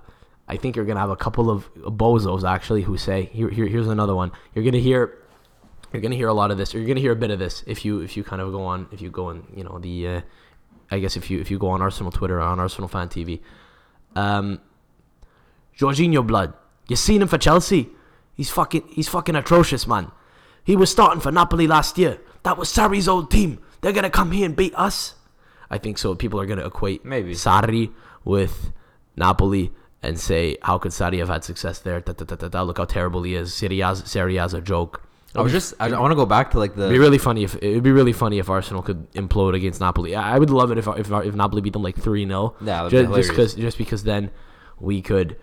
[0.48, 3.86] I think you're gonna have a couple of bozos actually who say here, here here's
[3.86, 4.32] another one.
[4.54, 5.16] You're gonna hear
[5.92, 6.74] you're gonna hear a lot of this.
[6.74, 8.62] Or you're gonna hear a bit of this if you if you kind of go
[8.64, 10.20] on if you go on you know the uh,
[10.90, 13.40] I guess if you if you go on Arsenal Twitter or on Arsenal fan TV.
[14.16, 14.58] Um,
[15.80, 16.52] Jorginho blood.
[16.88, 17.88] You seen him for Chelsea?
[18.34, 20.12] He's fucking he's fucking atrocious, man.
[20.62, 22.20] He was starting for Napoli last year.
[22.42, 23.58] That was Sarri's old team.
[23.80, 25.14] They're gonna come here and beat us.
[25.70, 26.14] I think so.
[26.14, 27.32] People are gonna equate Maybe.
[27.32, 27.92] Sarri
[28.24, 28.72] with
[29.16, 29.72] Napoli.
[30.02, 32.00] and say how could Sarri have had success there?
[32.00, 33.52] Da, da, da, da, da, look how terrible he is.
[33.54, 35.02] Serie A's, Serie A's a joke.
[35.34, 37.44] I was just I, want to go back to like the It'd be really funny
[37.44, 40.16] if it'd be really funny if Arsenal could implode against Napoli.
[40.16, 43.06] I would love it if if, if Napoli beat them like three 0 Yeah, be
[43.06, 44.30] just because just because then
[44.78, 45.36] we could.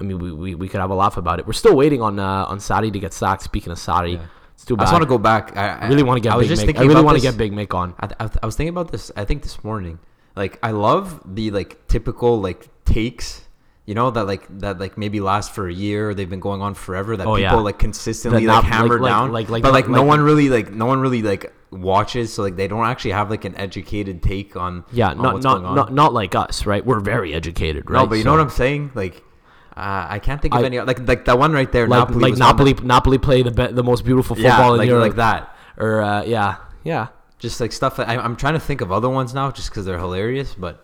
[0.00, 1.46] I mean, we, we, we could have a laugh about it.
[1.46, 3.42] We're still waiting on uh, on Sarri to get sacked.
[3.42, 4.26] Speaking of Sarri, Yeah.
[4.54, 4.82] it's too bad.
[4.82, 5.56] I just want to go back.
[5.56, 6.66] I, I really want to get I was Big just Mick.
[6.66, 7.94] thinking I really want to get Big Mick on.
[8.00, 9.10] I, I, I was thinking about this.
[9.16, 9.98] I think this morning.
[10.34, 13.42] Like I love the like typical like takes.
[13.86, 16.12] You know that like that like maybe last for a year.
[16.12, 17.16] They've been going on forever.
[17.16, 17.54] That Oh, people yeah.
[17.54, 19.32] like consistently That like not- like- hammer like- down.
[19.32, 22.34] like- like- but like, no like- one really like no one really like watches.
[22.34, 25.44] So like they don't actually have like an educated take on Yeah, on not what's
[25.44, 25.74] not, going on.
[25.76, 26.84] not not like us, right?
[26.84, 28.00] We're very educated, right?
[28.02, 28.90] No, but you know what I'm saying?
[28.94, 29.22] Like
[29.76, 31.86] uh, I can't think of I- any like like that one right there.
[31.86, 34.88] like Napoli like Napoli Napoli play the be- the most beautiful yeah, football in like
[34.88, 35.56] Europe, like that.
[35.76, 37.08] or uh, yeah, yeah.
[37.38, 39.84] just like stuff that I, I'm trying to think of other ones now just because
[39.84, 40.82] they're hilarious but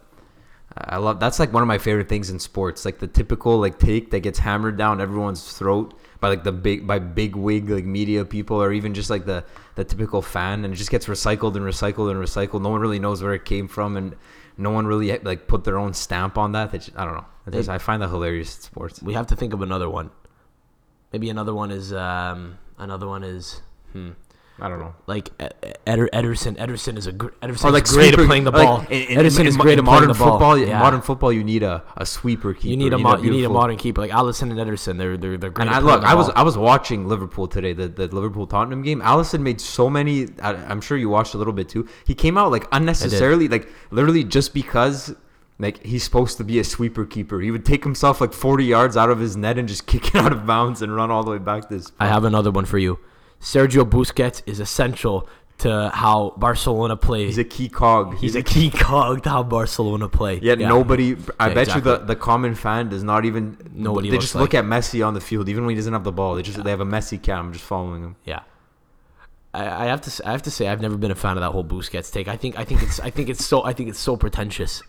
[0.77, 3.79] I love that's like one of my favorite things in sports like the typical like
[3.79, 7.85] take that gets hammered down everyone's throat by like the big by big wig like
[7.85, 11.57] media people or even just like the the typical fan and it just gets recycled
[11.57, 14.17] and recycled and recycled no one really knows where it came from and
[14.57, 17.75] no one really like put their own stamp on that just- I don't know I,
[17.75, 20.11] I find that hilarious in sports We have to think of another one.
[21.13, 23.61] Maybe another one is um, another one is
[23.93, 24.11] hmm,
[24.59, 25.29] I don't know like
[25.87, 26.57] Eder, Ederson.
[26.57, 28.81] Ederson is a gr- Ederson or is great sweeper- at playing the like, ball.
[28.89, 30.31] in- in- Ederson in is great in at modern the ball.
[30.39, 30.79] football Yeah.
[30.79, 33.49] modern football you need a, a sweeper keeper you need a mo- you need a
[33.51, 34.97] modern keeper like Alisson and Ederson.
[34.97, 35.67] They're they're they're great.
[35.67, 36.31] And I look, I was.
[36.31, 39.01] I was watching Liverpool today, the, the Liverpool Tottenham game.
[39.03, 40.29] Alisson made so many.
[40.41, 41.87] I, I'm sure you watched a little bit too.
[42.07, 45.15] He came out like unnecessarily, like literally just because
[45.63, 47.41] like he's supposed to be a sweeper keeper.
[47.41, 50.17] He would take himself like 40 yards out of his net and just kick it
[50.17, 51.93] out of bounds and run all the way back to his.
[51.99, 52.99] I have another one for you.
[53.41, 57.29] Sergio Busquets is essential to how Barcelona plays.
[57.29, 58.17] He's a key cog.
[58.19, 60.41] He's a key cog to how Barcelona play.
[60.41, 60.69] Yet Yeah.
[60.69, 63.57] nobody, I Yeah, bet you the, the common fan does not even.
[63.73, 66.05] Nobody They just like- look at Messi on the field, even when he doesn't have
[66.05, 66.35] the ball.
[66.35, 68.17] They just they have a Messi cam just following him.
[68.25, 68.41] Yeah.
[69.55, 71.51] I, I have to I have to say I've never been a fan of that
[71.51, 72.27] whole Busquets take.
[72.27, 74.83] I think I think it's I think it's so I think it's so pretentious.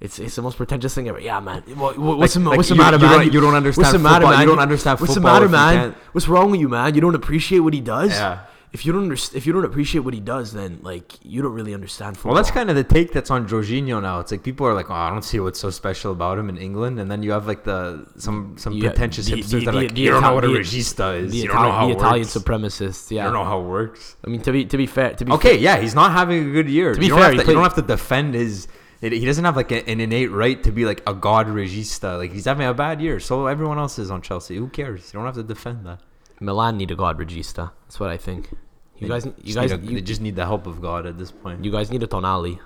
[0.00, 1.18] It's it's the most pretentious thing ever.
[1.18, 1.62] Yeah, man.
[1.74, 3.18] What, what- what's Like- the, like what's the matter, you man?
[3.18, 4.30] don't- you don't understand What's the matter, football.
[4.32, 4.40] man?
[4.42, 5.94] You don't understand What's football the matter, man?
[6.12, 6.94] What's wrong with you, man?
[6.94, 8.10] You don't appreciate what he does.
[8.12, 8.38] Yeah.
[8.70, 11.54] If you don't underst- if you don't appreciate what he does, then like you don't
[11.54, 12.34] really understand football.
[12.34, 14.20] Well, that's kind of the take that's on Jorginho now.
[14.20, 16.58] It's like people are like, "Oh, I don't see what's so special about him in
[16.58, 19.68] England," and then you have like the some some Yeah, pretentious the- hipsters the- that
[19.68, 21.32] are the- like, the "You don't know what a regista is.
[21.32, 22.36] the, You don't know how the it Italian works.
[22.36, 23.10] supremacists.
[23.10, 23.22] Yeah.
[23.22, 25.32] You don't know how it works." I mean, to be to be fair, to be
[25.32, 26.92] Okay, yeah, he's not having a good year.
[26.92, 28.68] To be you fair, to, you don't have to defend his.
[29.00, 32.18] It- He doesn't have like a, an innate right to be like a god regista.
[32.18, 34.56] Like he's having a bad year, so everyone else is on Chelsea.
[34.56, 35.12] Who cares?
[35.12, 36.00] You don't have to defend that.
[36.40, 37.72] Milan need a god regista.
[37.86, 38.50] That's what I think.
[38.98, 41.18] You They guys, you guys, a- you, they just need the help of God at
[41.18, 41.64] this point.
[41.64, 42.58] you guys need a Tonali.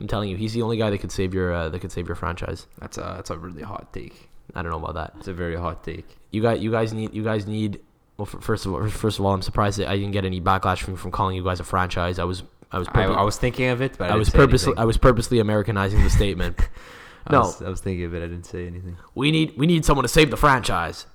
[0.00, 2.06] I'm telling you, he's the only guy that could save your uh, that could save
[2.06, 2.66] your franchise.
[2.78, 4.28] that's a that's a really hot take.
[4.54, 5.14] I don't know about that.
[5.18, 6.06] It's a very hot take.
[6.30, 7.80] You guys, you guys need you guys need.
[8.16, 10.78] Well, first of all, first of all, I'm surprised that I didn't get any backlash
[10.82, 12.18] from from calling you guys a franchise.
[12.18, 14.68] I was I was I, I was thinking of it, but I, I was purposely
[14.68, 14.82] anything.
[14.82, 16.58] I was purposely Americanizing the statement.
[17.26, 17.40] I no.
[17.40, 18.18] was, I was thinking of it.
[18.22, 18.96] I didn't say anything.
[19.14, 21.06] we need we need someone to save the franchise.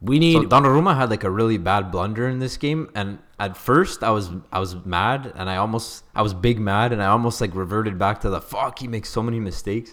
[0.00, 3.56] We need So Donnarumma had like a really bad blunder in this game, and at
[3.56, 7.06] first I was I was mad, and I almost I was big mad, and I
[7.06, 8.80] almost like reverted back to the fuck.
[8.80, 9.92] He makes so many mistakes,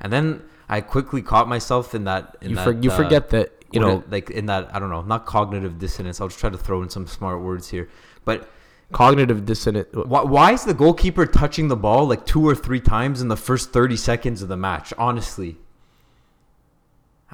[0.00, 2.36] and then I quickly caught myself in that.
[2.40, 4.90] In you that, for, you uh, forget that you know like in that I don't
[4.90, 6.20] know, not cognitive dissonance.
[6.20, 7.88] I'll just try to throw in some smart words here,
[8.24, 8.48] but
[8.92, 9.88] cognitive dissonance.
[9.92, 13.36] why, why is the goalkeeper touching the ball like two or three times in the
[13.36, 15.56] first 30 seconds of the match honestly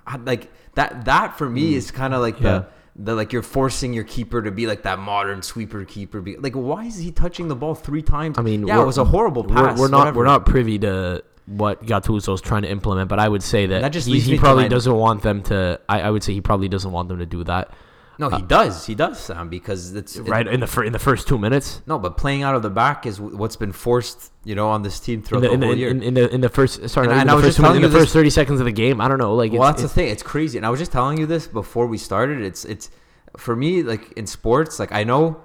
[0.07, 1.77] I- like that that for me hmm.
[1.79, 2.41] is kind of like.
[2.41, 2.59] Yeah.
[2.59, 2.67] the
[2.99, 6.55] the like you're forcing your keeper to be like that modern sweeper keeper be like
[6.55, 9.43] why is he touching the ball three times I mean, yeah it was a horrible
[9.43, 10.19] We're, pass we're not whatever.
[10.21, 13.93] we're not privy to what Gattuso's trying to implement, but I would say that, That
[13.93, 15.81] just he, he probably doesn't want them to.
[15.89, 17.73] I, I would say he probably doesn't want them to do that.
[18.19, 20.93] No he uh, does he does Sam because it's it- right in the fir- in
[20.93, 21.83] the first two minutes.
[21.87, 24.83] no but playing out of the back is wh- what's been forced you know on
[24.83, 26.89] this team throughout the, the, in, the, whole year in, in the in the first
[26.89, 28.61] sorry And- in and the I was first just telling in the first thirty seconds
[28.61, 29.01] of the game.
[29.01, 29.35] I don't know.
[29.35, 30.09] Like well, it's, that's the thing.
[30.09, 32.41] It's crazy, and I was just telling you this before we started.
[32.43, 32.91] It's it's
[33.37, 34.79] for me like in sports.
[34.79, 35.41] Like I know,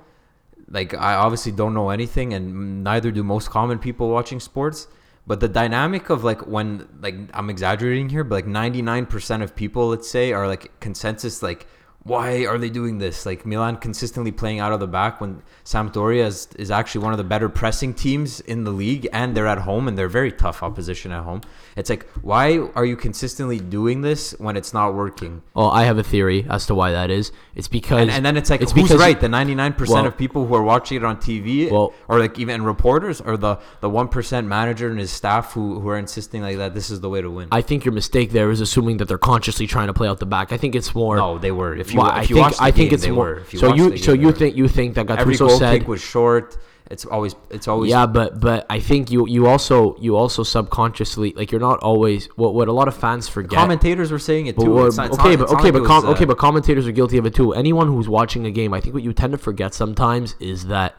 [0.69, 4.87] like I obviously don't know anything, and neither do most common people watching sports.
[5.27, 9.89] But the dynamic of like when like I'm exaggerating here, but like 99% of people,
[9.89, 11.67] let's say, are like consensus like
[12.03, 13.25] why are they doing this?
[13.25, 17.19] Like Milan consistently playing out of the back when Sampdoria is, is actually one of
[17.19, 20.63] the better pressing teams in the league and they're at home and they're very tough
[20.63, 21.41] opposition at home.
[21.77, 25.43] It's like, why are you consistently doing this when it's not working?
[25.53, 27.31] Well, I have a theory as to why that is.
[27.55, 29.19] It's because And, and then it's like, it's who's because right?
[29.19, 32.63] The 99% well- of people who are watching it on TV Well- or like even
[32.63, 36.73] reporters or the, the 1% manager and his staff who, who are insisting like that
[36.73, 37.47] this is the way to win.
[37.51, 40.25] I think your mistake there is assuming that they're consciously trying to play out the
[40.25, 40.51] back.
[40.51, 41.17] I think it's more.
[41.17, 41.75] no, they were.
[41.75, 43.15] If you, Well, if I think I think game, it's more.
[43.25, 43.43] were.
[43.51, 46.01] You so you so you think you think that every Gattuso goal said kick was
[46.01, 46.57] short.
[46.89, 51.31] It's always it's always Yeah, but but I think you you also you also subconsciously
[51.37, 53.57] like you're not always what what a lot of fans forget.
[53.57, 54.71] commentators were saying it But too.
[54.71, 56.37] what- It's not- it's okay, not- but okay, like but com- was, uh, okay, but
[56.37, 57.53] commentators are guilty of it too.
[57.53, 60.95] Anyone who's watching a game, I think what you tend to forget sometimes is that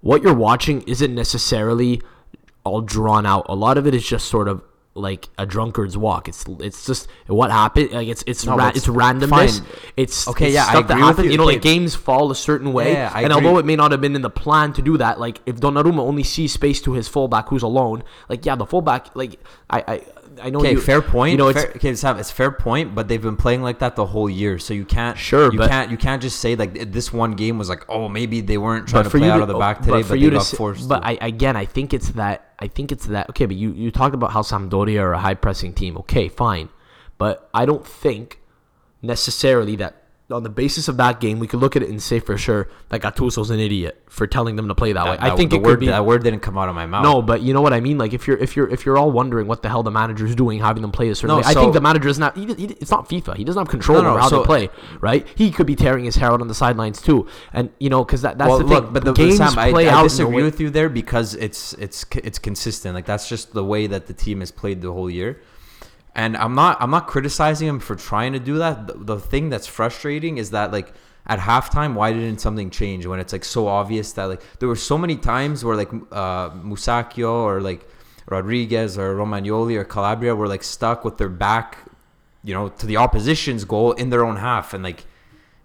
[0.00, 2.00] what you're watching isn't necessarily
[2.64, 3.44] all drawn out.
[3.48, 4.62] A lot of it is just sort of
[4.96, 6.28] like a drunkard's walk.
[6.28, 7.92] It's it's just what happened.
[7.92, 9.60] Like it's it's No, ra- but it's randomness.
[9.60, 9.68] fine.
[9.96, 11.24] It's Okay, it's yeah, I stuff that agree with happens.
[11.26, 11.30] you.
[11.32, 13.46] You know, like games fall a certain way, Yeah, I and agree.
[13.46, 16.00] although it may not have been in the plan to do that, like if Donnarumma
[16.00, 19.38] only sees space to his fullback who's alone, like yeah, the fullback, like
[19.70, 20.02] I I
[20.42, 21.32] I know Okay, you, fair point.
[21.32, 23.96] You know, it's fair, okay, it's, it's fair point, but they've been playing like that
[23.96, 25.16] the whole year, so you can't.
[25.16, 25.90] Sure, you but- can't.
[25.90, 29.04] You can't just say like this one game was like, oh, maybe they weren't trying
[29.04, 30.46] to play you out to, of the back today, but, for they you to got
[30.46, 30.88] forced.
[30.88, 31.04] But.
[31.04, 32.45] I again, I think it's that.
[32.58, 33.28] I think it's that.
[33.30, 35.96] Okay, but you you talked about how Sampdoria are a high pressing team.
[35.98, 36.68] Okay, fine,
[37.18, 38.40] but I don't think
[39.02, 42.18] necessarily that on the basis of that game we could look at it and say
[42.18, 45.16] for sure that Gattuso's an idiot for telling them to play that, way.
[45.16, 45.86] That- I think it word, could be.
[45.86, 47.04] that word didn't come out of my mouth.
[47.04, 47.96] No, but you know what I mean.
[47.98, 50.58] Like if you're if you're if you're all wondering what the hell the manager's doing,
[50.58, 52.36] having them play a certain No, way, I think the manager is not.
[52.36, 53.36] He, he, it's not FIFA.
[53.36, 54.68] He doesn't have control No, no, over how so- they play,
[55.00, 55.26] right?
[55.36, 58.22] He could be tearing his hair out on the sidelines too, and you know because
[58.22, 58.74] that, that's well, the thing.
[58.74, 60.00] look, but the games Sam, play I out.
[60.00, 62.94] I disagree with you there because it's it's it's consistent.
[62.94, 65.40] Like that's just the way that the team has played the whole year.
[66.16, 68.86] And I'm not I'm not criticizing him for trying to do that.
[68.86, 70.92] The, the thing that's frustrating is that like
[71.26, 74.76] at halftime, why didn't something change when it's like so obvious that like there were
[74.76, 77.86] so many times where like uh, Musacchio or like
[78.28, 81.78] Rodriguez or Romagnoli or Calabria were like stuck with their back,
[82.42, 85.04] you know, to the opposition's goal in their own half, and like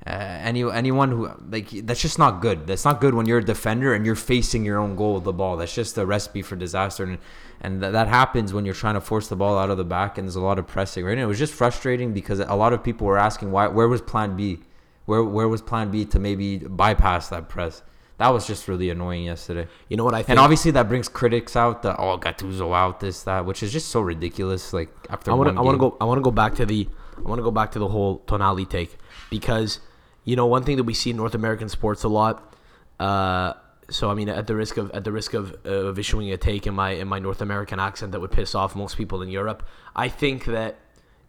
[0.06, 2.66] uh, any anyone who like that's just not good.
[2.66, 5.34] That's not good when you're a defender and you're facing your own goal with the
[5.34, 5.58] ball.
[5.58, 7.20] That's just a recipe for disaster, and
[7.62, 10.18] and th- that happens when you're trying to force the ball out of the back
[10.18, 11.06] and there's a lot of pressing.
[11.06, 13.88] Right, and it was just frustrating because a lot of people were asking why where
[13.88, 14.62] was Plan B,
[15.06, 17.84] where where was Plan B to maybe bypass that press.
[18.18, 19.68] That was just really annoying yesterday.
[19.88, 20.30] You know what I think?
[20.30, 21.84] And obviously that brings critics out.
[21.84, 24.74] The oh Gattuso out this that, which is just so ridiculous.
[24.74, 26.66] Like after I want to I want to go I want to go back to
[26.66, 26.88] the
[27.18, 28.98] I want to go back to the whole Tonali take
[29.30, 29.80] because
[30.24, 32.56] you know one thing that we see in North American sports a lot.
[33.00, 33.54] Uh,
[33.90, 36.38] so I mean, at the risk of at the risk of, uh, of issuing a
[36.38, 39.30] take in my in my North American accent that would piss off most people in
[39.30, 40.80] Europe, I think that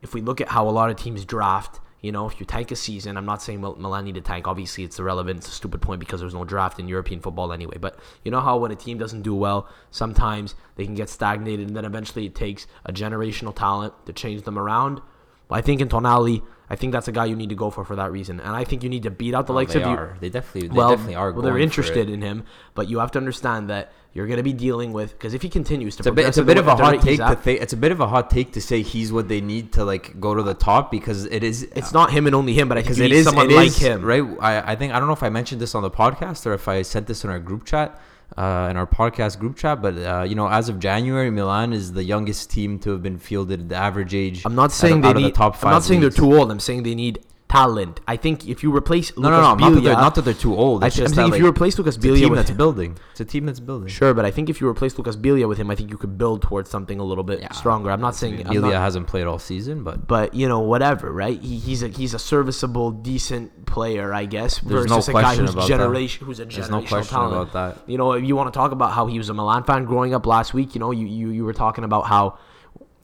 [0.00, 2.70] if we look at how a lot of teams draft, you know, if you tank
[2.72, 4.46] a season, I'm not saying Mil- Milan need to tank.
[4.48, 5.38] Obviously, it's irrelevant.
[5.38, 7.78] It's a stupid point because there's no draft in European football anyway.
[7.78, 11.68] But you know how when a team doesn't do well, sometimes they can get stagnated,
[11.68, 15.00] and then eventually it takes a generational talent to change them around.
[15.48, 17.84] Well, I think in Tonali, I think that's a guy you need to go for
[17.84, 19.82] for that reason, and I think you need to beat out the Oh, likes of
[19.82, 20.08] you.
[20.20, 21.30] They definitely they well, definitely are.
[21.30, 24.54] well, they're interested in him, but you have to understand that you're going to be
[24.54, 26.74] dealing with because if he continues to It's a bit, it's a bit of a
[26.74, 27.60] hot take to think.
[27.60, 30.18] It's a bit of a hot take to say he's what they need to like
[30.18, 31.62] go to the top because it is.
[31.76, 33.66] It's not him and only him, but I think because it is someone it like
[33.68, 34.02] is, him.
[34.02, 34.24] right?
[34.40, 36.68] I, I think I don't know if I mentioned this on the podcast or if
[36.68, 38.00] I sent this in our group chat,
[38.36, 39.80] uh, in our podcast group chat.
[39.82, 43.18] But uh, you know, as of January, Milan is the youngest team to have been
[43.18, 43.68] fielded.
[43.68, 44.42] The average age.
[44.44, 45.24] I'm not saying of- they out need.
[45.26, 46.16] the top I'm not saying leagues.
[46.16, 46.50] they're too old.
[46.50, 47.20] I'm saying they need
[47.52, 48.00] talent.
[48.08, 49.54] I think if you replace No, no, Lucas no.
[49.54, 50.82] Not that, they're, not that they're too old.
[50.82, 52.56] I It's th- I'm saying if you replace Lucas it's a team with that's him-
[52.56, 52.98] building.
[53.12, 53.88] It's a team that's building.
[53.88, 56.16] Sure, but I think if you replace Lucas Biglia with him, I think you could
[56.16, 57.90] build towards something a little bit stronger.
[57.90, 61.38] I'm not saying I'm not- hasn't played all season, but but you know, whatever, right?
[61.40, 64.58] He, he's a he's a serviceable, decent player, I guess.
[64.60, 65.68] There's versus no a guy who's about that.
[65.68, 67.32] generation who's a There's no question talent.
[67.50, 67.88] about that.
[67.90, 70.14] You know, if you want to talk about how he was a Milan fan growing
[70.14, 72.38] up last week, you know, you you, you were talking about how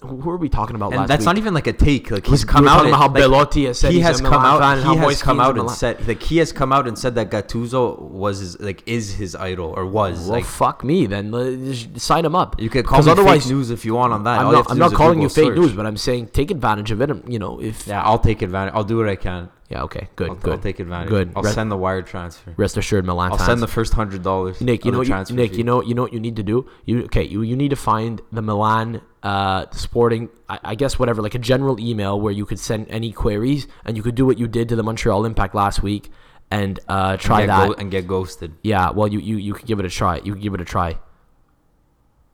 [0.01, 1.27] who are we talking about and that's week?
[1.27, 2.11] not even like a take.
[2.11, 3.99] Like We he's come were out talking and, about how like, Belotti has said he
[3.99, 4.61] he's has come out.
[4.61, 7.15] fan he has come out and Milan- said like he has come out and said
[7.17, 10.45] that Gattuso was his, like is his idol or was well, like.
[10.45, 11.33] fuck me, then
[11.73, 12.61] just sign him up.
[12.61, 14.39] You could call me otherwise, fake news if you want on that.
[14.41, 15.57] I'm All not, I'm not calling you fake search.
[15.59, 17.11] news, but I'm saying take advantage of it.
[17.11, 18.75] and, You know, if yeah, I'll take advantage.
[18.75, 19.51] I'll do what I can.
[19.71, 21.09] Yeah, okay, good, I'll, good, I'll take advantage.
[21.11, 21.33] Good.
[21.37, 22.55] I'll Rest, send the wire transfer.
[22.57, 23.49] rest assured, Milan I'll fans.
[23.49, 24.61] send the first hundred dollars.
[24.61, 25.59] Nick, you know, you, Nick, fee.
[25.59, 26.67] you know, you know what you need to do.
[26.87, 27.25] You okay?
[27.25, 31.39] You you need to find the Milan uh Sporting, I, I guess whatever, like a
[31.41, 34.69] general email where you could send any queries, and you could do what you did
[34.71, 36.11] to the Montreal Impact last week,
[36.51, 37.67] and uh try get that.
[37.69, 38.55] go- and get ghosted.
[38.63, 40.17] yeah, well, you you you could give it a try.
[40.25, 40.97] You could give it a try.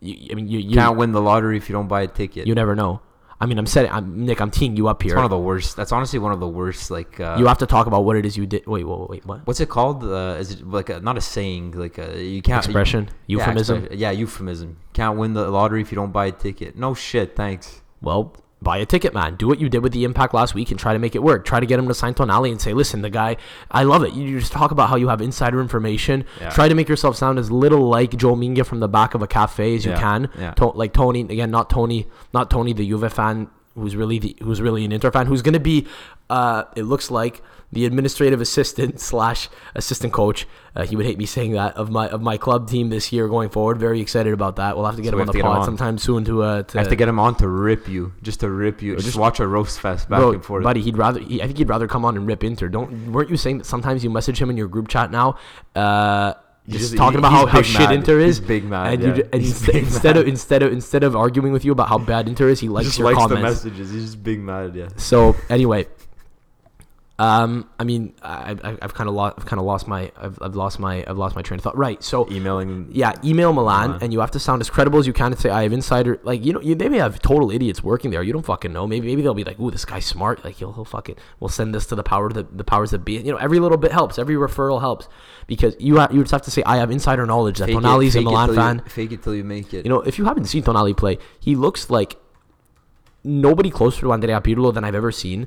[0.00, 2.46] You, I mean, you, You can't win the lottery if you don't buy a ticket.
[2.46, 3.00] you never know.
[3.40, 3.90] I mean, I'm setting.
[3.90, 4.40] I'm Nick.
[4.40, 5.12] I'm teeing you up here.
[5.12, 5.76] It's one of the worst.
[5.76, 6.90] That's honestly one of the worst.
[6.90, 8.66] Like uh, you have to talk about what it is you did.
[8.66, 9.26] Wait, wait, wait.
[9.26, 9.46] What?
[9.46, 10.04] what's it called?
[10.04, 11.72] Uh, is it like a, not a saying?
[11.72, 13.08] Like a, you can't Expression?
[13.26, 13.76] you- yeah, Euphemism?
[13.78, 13.98] expression.
[14.00, 14.76] Yeah, euphemism.
[14.92, 16.76] Can't win the lottery if you don't buy a ticket.
[16.76, 17.34] No shit.
[17.36, 17.82] Thanks.
[18.00, 19.36] Well, buy a ticket, man.
[19.36, 21.44] Do what you did with the impact last week and try to make it work.
[21.44, 23.36] Try to get him to sign Tonali and say, listen, the guy,
[23.70, 24.14] I love it.
[24.14, 26.24] You just talk about how you have insider information.
[26.40, 26.48] Yeah.
[26.50, 29.26] Try to make yourself sound as little like Joe Minga from the back of a
[29.26, 30.30] cafe as you can.
[30.38, 30.52] yeah.
[30.52, 34.62] To- like Tony, again, not Tony, not Tony, the Juve fan who's really the who's
[34.62, 35.86] really an Inter fan, who's going to be,
[36.30, 37.42] uh, it looks like
[37.74, 40.46] the administrative assistant slash assistant coach.
[40.76, 43.28] Uh, he would hate me saying that of my of my club team this year
[43.28, 43.78] going forward.
[43.78, 44.76] Very excited about that.
[44.76, 45.64] We'll have to get So him on the pod on.
[45.64, 48.40] sometime soon to uh to, I have to get him on to rip you, just
[48.40, 48.94] to rip you.
[48.94, 50.64] Just, just- watch a roast fest back Bro, and forth.
[50.64, 51.20] buddy, he'd rather.
[51.20, 52.68] He, I think he'd rather come on and rip Inter.
[52.68, 55.38] Don't weren't you saying that sometimes you message him in your group chat now,
[55.76, 56.34] uh,
[56.68, 57.92] just, just- talking he- about how, how shit mad.
[57.94, 58.38] Inter is?
[58.38, 59.14] He's big mad, And, yeah.
[59.16, 62.48] you, and instead, of instead of instead of arguing with you about how bad Inter
[62.48, 63.64] is, he likes just your likes the comments.
[63.64, 63.90] messages.
[63.92, 64.74] He's just big mad.
[64.74, 64.88] Yeah.
[64.96, 65.86] So anyway,
[67.16, 70.36] um, I mean, I, I, I've kind of lost, I've kind of lost my, I've,
[70.42, 71.78] I've lost my, I've lost my train of thought.
[71.78, 72.02] Right.
[72.02, 72.88] So Emailing.
[72.90, 74.02] yeah, email Milan, Milan.
[74.02, 76.18] and you have to sound as credible as you can and say, "I have insider."
[76.24, 78.20] Like you know, you, they may have total idiots working there.
[78.24, 78.88] You don't fucking know.
[78.88, 80.44] Maybe maybe they'll be like, "Ooh, this guy's smart.
[80.44, 83.12] Like he'll he'll fucking we'll send this to the power the the powers that be."
[83.18, 84.18] You know, every little bit helps.
[84.18, 85.08] Every referral helps
[85.46, 87.80] because you ha- you just have to say, "I have insider knowledge that Fake it-
[87.82, 89.84] Tonali's a Milan you- fan." fake it till you make it.
[89.86, 92.16] You know, if you haven't seen Tonali play, he looks like
[93.22, 95.46] nobody closer to Andrea Pirlo than I've ever seen.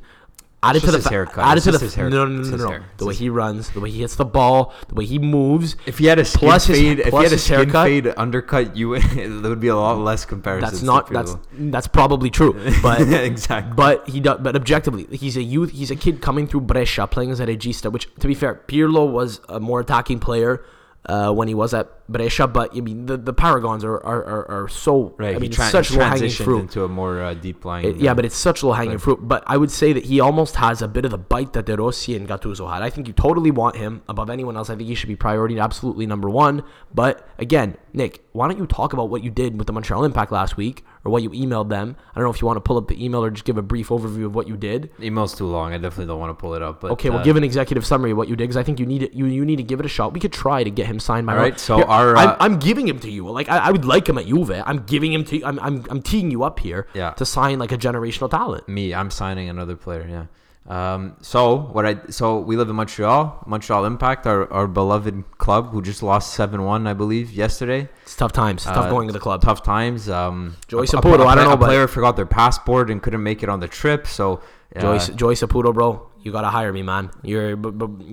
[0.70, 1.46] Added to the his fa- haircut.
[1.46, 2.80] added to the his hair- no no no no no.
[2.98, 5.76] The way he runs, the way he hits the ball, the way he moves.
[5.86, 7.58] If he had a skin Plus his- fade, if he plus had a his skin
[7.58, 10.70] haircut- fade undercut, you there would be a lot less comparison.
[10.70, 13.02] That's not that's that's probably true, but
[13.32, 13.74] exactly.
[13.76, 14.40] But he does.
[14.42, 15.72] But objectively, he's a youth.
[15.72, 17.92] He's a kid coming through Brescia, playing as a regista.
[17.92, 20.64] Which, to be fair, Pirlo was a more attacking player
[21.08, 22.48] uh, when he was at Brescia.
[22.48, 25.16] But I mean, the, the Paragons are are, are, are so.
[25.18, 25.36] right.
[25.36, 26.60] I mean, tra- such low hanging fruit.
[26.60, 27.86] into a more uh, deep line.
[27.86, 29.20] It- yeah, but it's such low hanging fruit.
[29.22, 31.76] But I would say that he almost has a bit of the bite that De
[31.76, 32.82] Rossi and Gattuso had.
[32.82, 34.70] I think you totally want him above anyone else.
[34.70, 36.64] I think he should be priority, absolutely number one.
[36.94, 40.32] But again, Nick, why don't you talk about what you did with the Montreal Impact
[40.32, 41.96] last week or what you emailed them?
[42.14, 43.62] I don't know if you want to pull up the email or just give a
[43.62, 44.92] brief overview of what you did.
[45.02, 45.74] email's too long.
[45.74, 46.82] I definitely don't want to pull it up.
[46.82, 48.80] But Okay, well, uh, give an executive summary of what you did because I think
[48.80, 49.14] you need it.
[49.14, 50.14] You you need to give it a shot.
[50.14, 51.34] We could try to get him signed by.
[51.34, 53.30] All right, so our, I'm, uh, I'm giving him to you.
[53.30, 54.52] Like I, I would like him at Juve.
[54.66, 55.44] I'm giving him to.
[55.44, 56.88] I'm I'm I'm teeing you up here.
[56.94, 57.12] Yeah.
[57.12, 58.68] To sign like a generational talent.
[58.68, 58.94] me.
[58.94, 60.06] I'm signing another player.
[60.10, 60.26] Yeah.
[60.68, 65.70] Um, so what I so we live in Montreal, Montreal Impact, our, our beloved club,
[65.72, 67.88] who just lost seven one, I believe, yesterday.
[68.04, 68.64] It's tough times.
[68.66, 69.42] It's tough Uh, going to the club.
[69.42, 70.10] Tough times.
[70.10, 73.50] Um, a- Saputo, I don't know, A player forgot their passport and couldn't make it
[73.50, 74.08] on the trip.
[74.08, 74.42] So
[74.76, 77.10] uh, Joey Joey Saputo, bro, you gotta hire me, man.
[77.24, 77.56] You're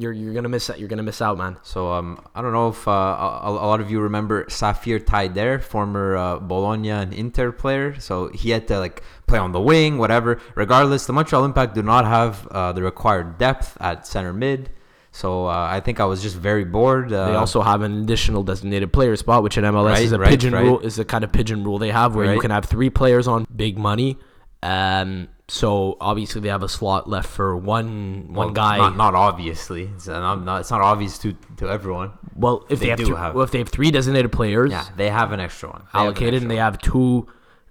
[0.03, 1.57] you're you're gonna miss you're gonna miss out, man.
[1.63, 5.61] So um, I don't know if uh, a, a lot of you remember Saphir Taider,
[5.61, 7.99] former uh, Bologna and Inter player.
[7.99, 10.41] So he had to like play on the wing, whatever.
[10.55, 14.71] Regardless, the Montreal Impact do not have uh, the required depth at center mid.
[15.11, 17.13] So uh, I think I was just very bored.
[17.13, 20.19] Uh, They also have an additional designated player spot, which in MLS Right, is a
[20.19, 20.65] right, pigeon right.
[20.65, 20.81] rule.
[20.81, 23.47] Is the kind of pigeon rule they have where you can have three players on
[23.55, 24.19] big money.
[24.63, 28.79] Um, so obviously they have a slot left for one well, one guy.
[28.79, 29.91] Not, not obviously.
[29.95, 32.13] It's not, it's not obvious to, to everyone.
[32.35, 34.71] well, if they, they have, do three, have- well, if they have three designated players
[34.71, 35.81] Yeah, they have an extra one.
[35.81, 37.27] They have an allocated, and they have two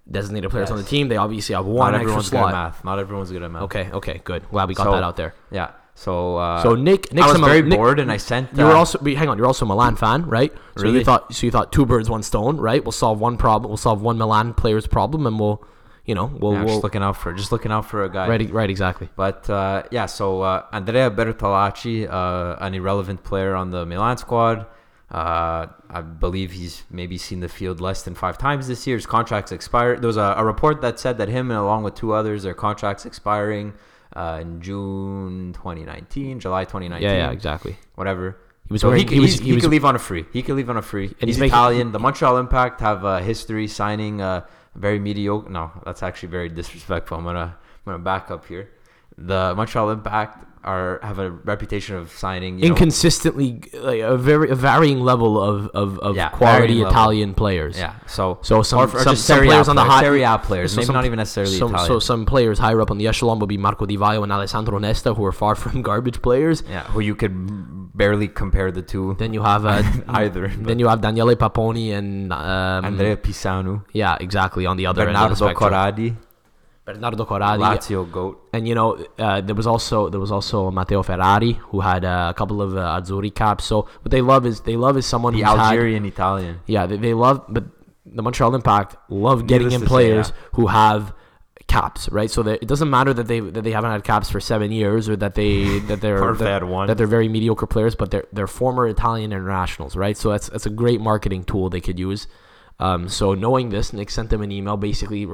[0.09, 2.83] designated players on the team, they obviously have one Not extra everyone's good at math.
[2.85, 3.63] Not everyone's good at math.
[3.63, 4.47] Okay, okay, good.
[4.49, 5.33] Glad we got So, that out there.
[5.49, 5.71] Yeah.
[5.95, 8.55] So uh, So Nick, Nick's I was very Nick- bored, and I sent.
[8.57, 9.37] You were also hang on.
[9.37, 10.51] You're also a Milan fan, right?
[10.77, 11.03] So you Really?
[11.03, 12.83] thought so you thought two birds, one stone, right?
[12.83, 13.69] We'll solve one problem.
[13.69, 15.63] We'll solve one Milan player's problem, and we'll,
[16.05, 18.27] you know, we'll, yeah, we'll just looking out for just looking out for a guy.
[18.27, 19.09] right, right, exactly.
[19.15, 24.65] But uh, yeah, so uh, Andrea Bertolacci, uh, an irrelevant player on the Milan squad.
[25.11, 28.97] Uh, I believe he's maybe seen the field less than five times this year.
[28.97, 30.01] His contract's expired.
[30.01, 32.55] There was a, a report that said that him, and along with two others, their
[32.55, 33.73] contracts expiring
[34.15, 37.07] uh, in June 2019, July 2019.
[37.07, 37.77] Yeah, yeah, exactly.
[37.95, 38.37] Whatever.
[38.67, 40.25] He was so wearing- he, he was- he he was- could leave on a free.
[40.33, 41.05] He could leave on a free.
[41.05, 41.91] And he's he's making- Italian.
[41.91, 45.49] the Montreal Impact have a history signing uh, very mediocre.
[45.49, 47.17] No, that's actually very disrespectful.
[47.17, 47.55] I'm gonna
[47.85, 48.69] I'm gonna back up here.
[49.17, 54.49] The Montreal Impact are have a reputation of signing you know, Inconsistently, like a very
[54.49, 56.91] a varying level of of, of Yeah, quality varying level.
[56.91, 57.77] Italian players.
[57.77, 57.93] Yeah.
[58.07, 60.77] So So some or, or some, some players on the high Serie A players, so
[60.77, 61.87] maybe some- not even necessarily so, Italian.
[61.87, 64.77] So some players higher up on the echelon would be Marco Di Vaio and Alessandro
[64.79, 66.63] Nesta, who are far from garbage players.
[66.69, 69.15] yeah, who you could barely compare the two.
[69.19, 74.17] Then you have uh, Either, Then you have Daniele Paponi and um, Andrea Pisanu, Yeah,
[74.19, 74.65] exactly.
[74.65, 75.71] On the other end Bernardo of the spectrum.
[75.71, 76.15] Corradi,
[76.85, 77.59] Bernardo Corradi.
[77.59, 78.49] Lazio goat.
[78.53, 82.27] And you know, uh, there was also there was also Matteo Ferrari who had uh,
[82.29, 83.65] a couple of uh, Azzurri caps.
[83.65, 86.59] So what they love is they love is someone The who's had Algerian Italian.
[86.65, 87.63] yeah they, they love but
[88.05, 90.49] the Montreal Impact love getting Needless in to say, players yeah.
[90.53, 91.13] who have
[91.73, 92.31] caps, right?
[92.35, 95.09] So that it doesn't matter that they that they haven't had caps for seven years
[95.11, 96.87] or that they that they're Or if they that, had one.
[96.87, 100.17] that they're very mediocre players, but they're they're former Italian internationals, right?
[100.17, 102.27] So that's that's a great marketing tool they could use.
[102.79, 105.27] Um, so knowing this, Nick sent them an email, basically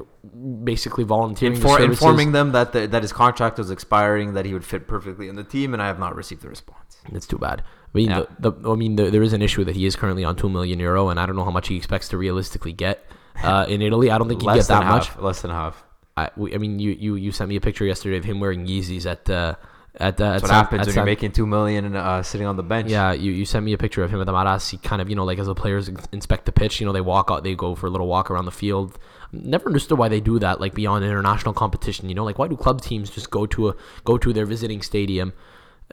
[0.63, 4.65] basically volunteering, Infor- informing them that the, that his contract was expiring, that he would
[4.65, 6.97] fit perfectly in the team, and I have not received the response.
[7.13, 7.61] It's too bad.
[7.61, 8.23] I mean, Yeah.
[8.39, 10.49] the, the, I mean, the, there is an issue that he is currently on two
[10.49, 13.05] million euro, and I don't know how much he expects to realistically get
[13.41, 14.11] uh, in Italy.
[14.11, 15.15] I don't think he gets that much.
[15.17, 15.81] Less than half.
[16.19, 19.05] I, I mean, you, you you sent me a picture yesterday of him wearing Yeezys
[19.05, 19.55] at uh,
[19.95, 22.23] at uh, That's at what San- happens when San- you're making two million and uh,
[22.23, 22.89] sitting on the bench.
[22.89, 25.15] Yeah, you, you sent me a picture of him at the Marassi, kind of, you
[25.15, 27.75] know, like as the players inspect the pitch, you know, they walk out, they go
[27.75, 28.97] for a little walk around the field.
[29.31, 32.07] Never understood why they do that, like beyond international competition.
[32.09, 34.81] You know, like why do club teams just go to a go to their visiting
[34.81, 35.33] stadium,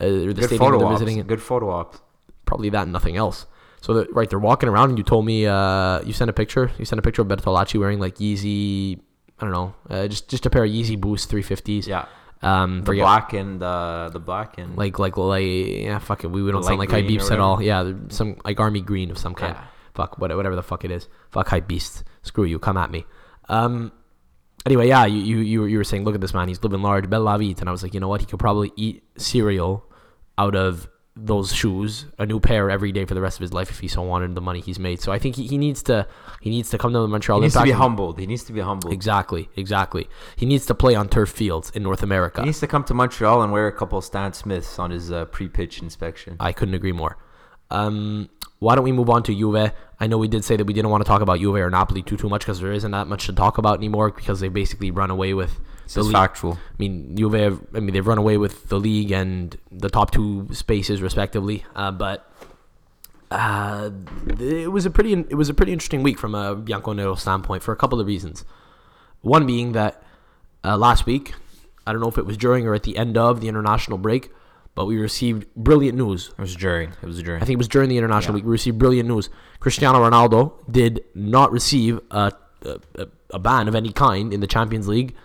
[0.00, 1.00] uh, or the Good stadium photo they're ops.
[1.00, 1.26] visiting?
[1.26, 2.00] Good photo ops.
[2.46, 3.46] Probably that and nothing else.
[3.82, 6.70] So that right, they're walking around, and you told me uh, you sent a picture.
[6.78, 9.00] You sent a picture of Bertolacci wearing like Yeezy,
[9.38, 11.86] I don't know, uh, just just a pair of Yeezy Boost 350s.
[11.86, 12.06] Yeah.
[12.42, 16.28] Um, The black and uh, the black and like like like yeah fuck it.
[16.28, 17.62] We, we don't sound like hype beasts at all.
[17.62, 19.54] yeah some like army green of some kind.
[19.54, 19.64] Yeah.
[19.94, 21.08] fuck what, whatever the fuck it is.
[21.30, 22.04] Fuck hype beasts.
[22.22, 22.58] Screw you.
[22.58, 23.04] Come at me.
[23.48, 23.90] Um
[24.66, 26.48] anyway yeah you you you were, you were saying look at this man.
[26.48, 28.20] He's living large bella vita and I was like you know what?
[28.20, 29.84] He could probably eat cereal
[30.38, 30.88] out of
[31.18, 33.88] those shoes a new pair every day for the rest of his life if he
[33.88, 36.06] so wanted the money he's made so I think he, he needs to
[36.42, 38.18] he needs to come to the Montreal he needs to be humbled.
[38.18, 38.92] He needs to be humbled.
[38.92, 42.66] exactly exactly he needs to play on turf fields in North America He needs to
[42.66, 46.36] come to Montreal and wear a couple Stan Smiths on his uh, pre-pitch inspection.
[46.38, 47.16] I couldn't agree more.
[47.70, 49.72] Um, why don't we move on to Juve?
[49.98, 52.02] I know we did say that we didn't want to talk about Juve or Napoli
[52.02, 54.90] too too much because there isn't that much to talk about anymore because they basically
[54.90, 56.14] run away with This is league.
[56.14, 56.52] factual.
[56.54, 57.32] I mean, Juve.
[57.34, 61.64] Have, I mean, they've run away with the league and the top two spaces respectively.
[61.74, 62.30] Uh, but
[63.30, 63.90] uh,
[64.38, 67.72] it was a pretty it was a pretty interesting week from a Bianconero standpoint for
[67.72, 68.44] a couple of reasons.
[69.22, 70.02] One being that
[70.64, 71.34] uh, last week,
[71.86, 74.30] I don't know if it was during or at the end of the international break,
[74.76, 76.90] but we received brilliant news It was during.
[77.02, 77.42] It was during.
[77.42, 78.36] I think it was during the international Yeah.
[78.36, 78.44] week.
[78.44, 79.28] We received brilliant news.
[79.58, 82.32] Cristiano Ronaldo did not receive a,
[82.64, 85.16] a- a ban of any kind in the Champions League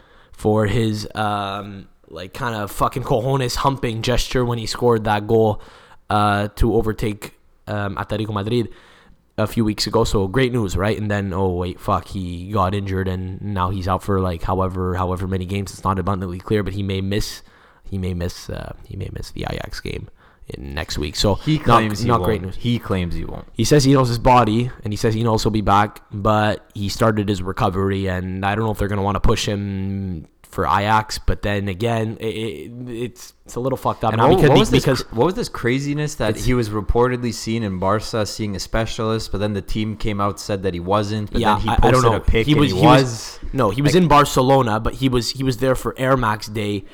[0.42, 5.62] for his um, like kind of fucking cojones humping gesture when he scored that goal
[6.10, 7.38] uh, to overtake
[7.68, 8.70] um, Atletico Madrid
[9.38, 10.04] a few weeks ago.
[10.04, 10.98] So great news, right?
[10.98, 14.96] And then oh wait, fuck, he got injured and now he's out for like however
[14.96, 15.72] however many games.
[15.74, 17.44] It's not abundantly clear, but he may miss
[17.84, 20.10] he may miss uh, he may miss the Ajax game
[20.58, 21.16] next week.
[21.16, 22.56] So he claims not, he great won't.
[22.56, 22.64] news.
[22.64, 23.48] He claims he won't.
[23.54, 26.70] He says he knows his body, and he says he knows he'll be back, but
[26.74, 29.48] he started his recovery, and I don't know if they're going to want to push
[29.48, 31.18] him for Ajax.
[31.18, 34.50] But then again, it, it, it's it's a little fucked up And now what, because,
[34.50, 38.26] what was this, because what was this craziness that he was reportedly seen in Barca
[38.26, 41.32] seeing a specialist, but then the team came out said that he wasn't.
[41.32, 42.18] But yeah, then he I, posted I don't know.
[42.18, 43.04] a pic he was he, he was.
[43.04, 46.48] was no, he was in Barcelona, but he was he was there for Air Max
[46.48, 46.86] Day.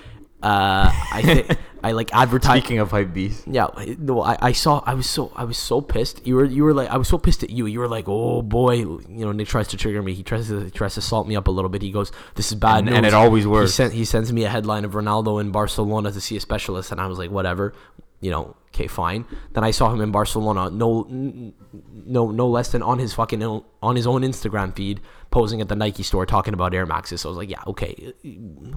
[0.42, 2.64] Uh, I think I like advertised.
[2.64, 3.68] Speaking of hype beast, Yeah,
[4.00, 4.82] no, I, I saw.
[4.86, 6.26] I was so I was so pissed.
[6.26, 7.66] You were you were like I was so pissed at you.
[7.66, 9.32] You were like, oh boy, you know.
[9.32, 10.14] Nick tries to trigger me.
[10.14, 11.82] He tries to he tries to salt me up a little bit.
[11.82, 12.96] He goes, this is bad And- news.
[12.98, 13.74] and it always He, works.
[13.74, 17.00] sent, he sends me a headline of Ronaldo in Barcelona to see a specialist, and
[17.00, 17.74] I was like, whatever,
[18.20, 18.56] you know.
[18.70, 19.26] Okay, fine.
[19.54, 23.96] Then I saw him in Barcelona, no, no, no less than on his fucking on
[23.96, 25.02] his own Instagram feed,
[25.32, 27.22] posing at the Nike store talking about Air Maxes.
[27.22, 28.14] So I was like, yeah, okay.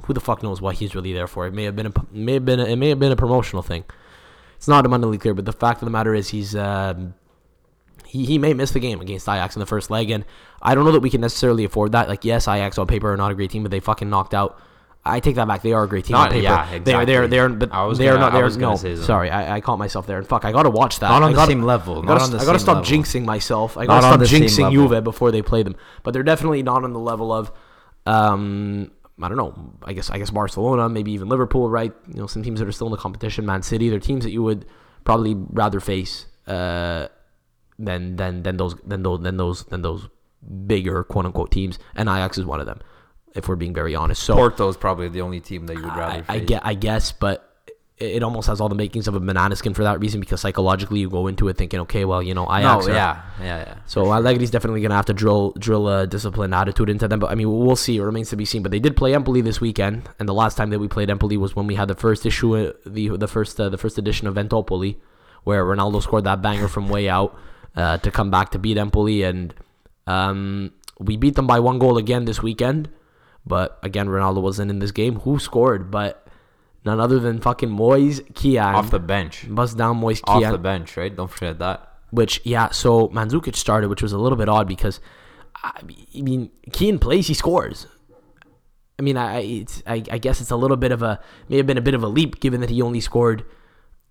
[0.04, 1.46] Who the fuck knows what he's really there for?
[1.46, 3.62] It may have been a may have been a, it may have been a promotional
[3.62, 3.84] thing.
[4.56, 7.12] It's not abundantly clear, but the fact of the matter is he's um,
[8.06, 10.24] he, he may miss the game against Ajax in the first leg, and
[10.62, 12.08] I don't know that we can necessarily afford that.
[12.08, 14.60] Like, yes, Ajax on paper are not a great team, but they fucking knocked out.
[15.04, 15.62] I take that back.
[15.62, 16.42] They are a great team Not- on paper.
[16.42, 18.32] yeah, They're they're they're but I was they're gonna- not.
[18.32, 18.96] They're no.
[18.96, 20.18] Sorry, I, I caught myself there.
[20.18, 21.08] And fuck, I gotta watch that.
[21.08, 22.76] Not on I the gotta- same level, I not gotta, on the I gotta stop
[22.76, 22.90] level.
[22.90, 23.76] jinxing myself.
[23.78, 24.70] I Not gotta on stop the jinxing.
[24.72, 25.74] Juve before they play them.
[26.02, 27.50] But they're definitely not on the level of.
[28.06, 28.90] Um,
[29.22, 29.54] I don't know.
[29.84, 31.92] I guess I guess Barcelona, maybe even Liverpool, right?
[32.08, 33.44] You know, some teams that are still in the competition.
[33.46, 34.66] Man City, they're teams that you would
[35.04, 37.08] probably rather face uh,
[37.78, 40.08] than than than those than those than those than those
[40.66, 41.78] bigger quote unquote teams.
[41.94, 42.80] And Ajax is one of them,
[43.34, 44.22] if we're being very honest.
[44.22, 46.24] So Porto is probably the only team that you would rather.
[46.28, 47.46] I, I get, I guess, but
[47.98, 51.00] it, almost has all the makings of a banana skin for that reason because psychologically
[51.00, 52.86] you go into it thinking, okay, well, you know, No, Ajax.
[52.88, 53.74] are- yeah, yeah, yeah.
[53.84, 57.20] so Allegri's definitely gonna have to drill drill a disciplined attitude into them.
[57.20, 57.98] But I mean, we'll see.
[57.98, 58.62] It remains to be seen.
[58.62, 61.36] But they did play Empoli this weekend, and the last time that we played Empoli
[61.36, 64.34] was when we had the first issue, the the first uh, the first edition of
[64.34, 64.96] Ventopoli,
[65.44, 67.36] where Ronaldo scored that banger from way out
[67.76, 69.52] uh, to come back to beat Empoli, and
[70.06, 72.88] um, we beat them by one goal again this weekend.
[73.46, 75.20] But again, Ronaldo wasn't in this game.
[75.20, 75.90] Who scored?
[75.90, 76.26] But
[76.84, 78.58] none other than fucking Moise Kean.
[78.58, 80.44] Off the bench, bust down Moise Kean.
[80.44, 81.14] off the bench, right?
[81.14, 81.88] Don't forget that.
[82.10, 85.00] which yeah, so Mandzukic started, which was a little bit odd because
[85.62, 85.82] I
[86.14, 87.86] mean, Kean plays, he scores.
[88.98, 91.66] I mean, I it's I, I guess it's a little bit of a may have
[91.66, 93.44] been a bit of a leap given that he only scored.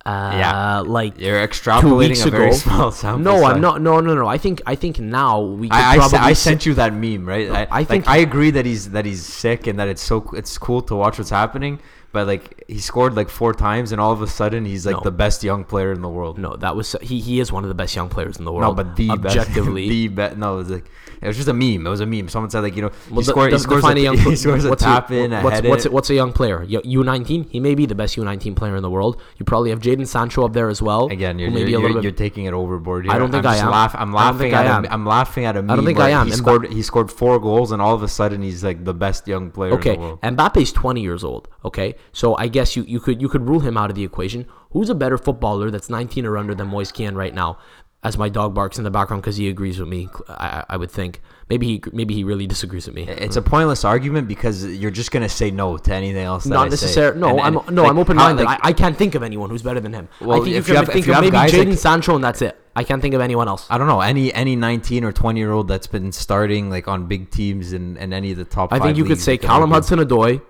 [0.06, 0.80] Uh, Yeah.
[0.80, 2.56] like You're two extrapolating weeks a very ago.
[2.56, 3.52] small sample No, size.
[3.56, 3.82] I'm not.
[3.82, 4.28] No, no, no.
[4.28, 5.68] I think I think now we.
[5.70, 7.50] Could I, I, probably se- I sent you that meme, right?
[7.50, 10.02] I, I I think- think I agree that he's that he's sick and that it's
[10.02, 11.80] so it's cool to watch what's happening.
[12.12, 15.02] But like he scored like four times, and all of a sudden he's like No.
[15.04, 16.40] the best young player in the world.
[16.40, 17.20] No, that was he.
[17.20, 18.78] He is one of the best young players in the world.
[18.78, 20.38] No, but the objectively, best, the best.
[20.38, 20.86] No, it was like
[21.22, 21.86] it was just a meme.
[21.86, 22.28] It was a meme.
[22.30, 24.36] Someone said like you know Well, he, the- scored, the- he scores a, young he
[24.36, 26.64] scores a what's tap in, a what's, what's, what's a young player?
[26.64, 27.44] U nineteen.
[27.50, 29.22] He may be the best U nineteen player in the world.
[29.38, 31.08] You probably have Jadon Sancho up there as well.
[31.08, 32.18] Again, you're, who may you're, a you're, little you're bit.
[32.18, 33.14] taking it overboard here.
[33.14, 33.70] I don't think I'm I am.
[33.72, 34.86] Laugh, I'm laughing at I him.
[34.86, 34.92] am.
[34.92, 35.72] I'm laughing at a meme.
[35.72, 36.28] I don't think I am.
[36.28, 36.72] He scored.
[36.72, 39.72] He scored four goals, and all of a sudden he's like the best young player
[39.72, 40.22] in Okay, the world.
[40.22, 41.48] Mbappe's 20 years old.
[41.66, 44.46] Okay, so I guess you, you could you could rule him out of the equation.
[44.72, 47.58] Who's a better footballer that's 19 or under than Moise Kean right now?
[48.02, 50.90] As my dog barks in the background because he agrees with me, I, I would
[50.90, 53.04] think maybe he maybe he really disagrees with me.
[53.06, 56.46] It's a pointless argument because you're just gonna say no to anything else.
[56.46, 57.20] That Not necessarily.
[57.20, 58.46] No, And- I'm and, no, like, I'm open minded.
[58.46, 60.08] like, I, I can't think of anyone who's better than him.
[60.22, 61.78] I Well, think if you you have- think if you of have maybe Jadon like-
[61.78, 62.58] Sancho and that's it.
[62.74, 63.68] I can't think of anyone else.
[63.70, 67.08] I don't know any any 19 or 20 year old that's been starting like on
[67.08, 68.72] big teams in, in any of the top.
[68.72, 69.72] I think you could say Callum.
[69.72, 70.42] Hudson Odoi,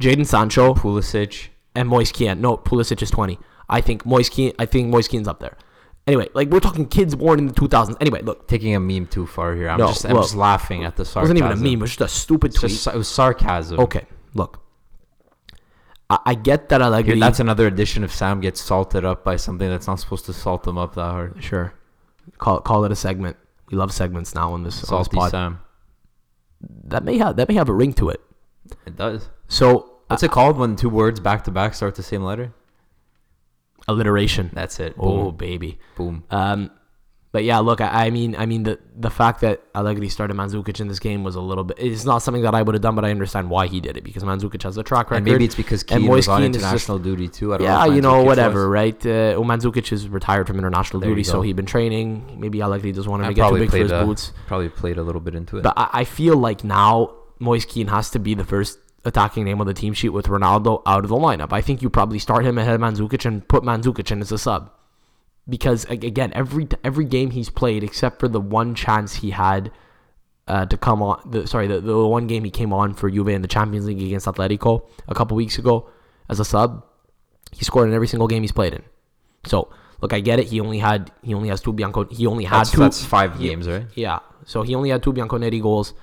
[0.00, 1.48] Jadon Sancho, Pulisic.
[1.74, 2.40] and Moise Kean.
[2.40, 3.40] No, Pulisic is 20.
[3.68, 4.52] I think Moise Kean.
[4.58, 5.56] I think Moise Kean's up there.
[6.06, 7.96] Anyway, like we're talking kids born in the 2000s.
[8.00, 9.68] Anyway, look, Taking a meme too far here.
[9.70, 11.36] I'm No, just I'm look, just laughing at the sarcasm.
[11.36, 11.78] it wasn't even a meme.
[11.78, 12.72] It was just a stupid tweet.
[12.72, 13.80] just, it was sarcasm.
[13.80, 14.60] okay, look,
[16.10, 17.18] I, I get that Here, Allegri.
[17.18, 20.66] that's another edition of Sam gets salted up by something that's not supposed to salt
[20.66, 21.42] him up that hard.
[21.42, 21.72] sure.
[22.38, 23.36] Call call it a segment.
[23.70, 25.30] We love segments now on this, on this Salty pod.
[25.30, 25.60] Sam.
[26.84, 28.20] That may have that may have a ring to it.
[28.86, 29.30] It does.
[29.48, 32.52] So What's uh, it called when two words back to back start the same letter?
[33.88, 34.50] Alliteration.
[34.52, 34.94] That's it.
[34.98, 35.78] Oh baby.
[35.96, 36.24] Boom.
[36.30, 36.70] Um,
[37.32, 40.80] but yeah, look, I, I mean, I mean the the fact that Allegri started Mandzukic
[40.80, 41.78] in this game was a little bit.
[41.80, 44.04] It's not something that I would have done, but I understand why he did it
[44.04, 45.16] because Mandzukic has a track record.
[45.16, 47.52] And maybe it's because Kean was on is just- international duty too.
[47.52, 48.74] I don't yeah, you know, whatever, was.
[48.74, 49.06] right?
[49.06, 52.36] Uh, Mandzukic is retired from international There duty, so he'd been training.
[52.40, 54.32] Maybe Allegri just wanted I to get too big for his a, boots.
[54.46, 55.62] probably played a little bit into it.
[55.62, 59.60] But I, I feel like now Moise Kean has to be the first attacking name
[59.60, 61.52] on the team sheet with Ronaldo out of the lineup.
[61.52, 64.38] I think you probably start him ahead of Mandzukic and put Mandzukic in as a
[64.38, 64.70] sub.
[65.46, 69.70] Because again, every every game he's played, except for the one chance he had
[70.48, 73.28] uh, to come on, the, sorry, the, the one game he came on for Juve
[73.28, 75.90] in the Champions League against Atletico a couple weeks ago
[76.30, 76.84] as a sub,
[77.52, 78.82] he scored in every single game he's played in.
[79.44, 79.68] So
[80.00, 80.46] look, I get it.
[80.46, 82.06] He only had he only has two Bianco.
[82.06, 82.80] He only had that's, two.
[82.80, 83.86] that's five he- games, right?
[83.94, 84.20] yeah.
[84.46, 85.94] So he only had two Bianconeri goals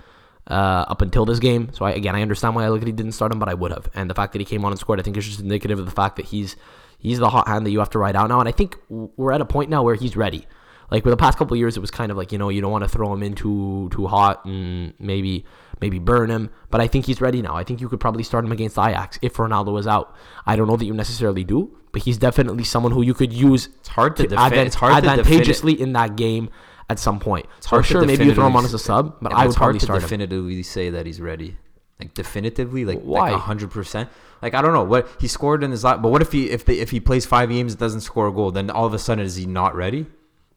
[0.47, 1.69] uh, up until this game.
[1.73, 3.89] So I, again, I understand why Allegri didn't start him, but I would have.
[3.93, 5.85] And the fact that he came on and scored, I think is just indicative of
[5.85, 6.55] the fact that he's
[6.99, 8.39] he's the hot hand that you have to ride out now.
[8.39, 10.45] And I think we're at a point now where he's ready.
[10.89, 12.59] Like with the past couple of years, it was kind of like you know you
[12.59, 15.45] don't want to throw him in too too hot and maybe
[15.79, 16.49] maybe burn him.
[16.69, 17.55] But I think he's ready now.
[17.55, 20.13] I think you could probably start him against Ajax if Ronaldo is out.
[20.45, 23.69] I don't know that you necessarily do, but he's definitely someone who you could use.
[23.79, 24.53] It's hard to to defend.
[24.53, 26.49] advan- It's hard to defini- advantageously in that game
[26.91, 27.45] at some point.
[27.57, 29.51] It's hard to sure, maybe you throw him on as a sub, but I would
[29.51, 30.03] it's hard probably to start him.
[30.03, 31.57] definitively say that he's ready.
[31.99, 33.31] Like definitively, like Why?
[33.31, 34.09] like hundred percent.
[34.41, 36.01] Like I don't know what he scored in his last.
[36.01, 38.31] But what if he if the, if he plays five games and doesn't score a
[38.31, 38.51] goal?
[38.51, 40.05] Then all of a sudden is he not ready?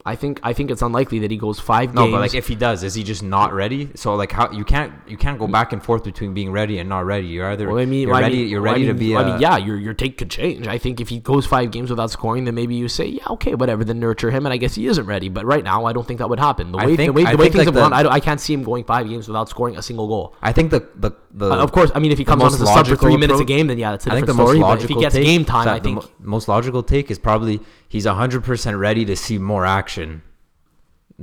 [0.07, 2.13] I think I think it's unlikely that he goes five No, games.
[2.13, 3.89] but like if he does, is he just not ready?
[3.95, 6.91] So like how you can't you can't go back and forth between being ready and
[6.91, 7.27] not ready.
[7.29, 8.93] You're either well, I mean, you're well, I ready mean- you're well, I ready to
[8.95, 9.17] be.
[9.17, 10.67] I mean, yeah, your your take could change.
[10.67, 13.55] I think if he goes five games without scoring, then maybe you say, yeah, okay,
[13.55, 13.83] whatever.
[13.83, 15.31] Then nurture him, and I guess he isn't ready.
[15.31, 16.71] But right now, I don't think that would happen.
[16.73, 18.41] The way the way, the way things like, have the- gone, I, don't, I can't
[18.41, 20.37] see him going five games without scoring a single goal.
[20.43, 22.61] I think the the the Uh, of course, I mean, if he comes on as
[22.61, 24.43] a sub for three minutes a game, then yeah, that's a I think different the
[24.45, 24.77] most story.
[24.77, 27.19] But if he gets take, game time, I the think mo- most logical take is
[27.19, 27.61] probably
[27.95, 30.23] he's hundred percent ready to see more action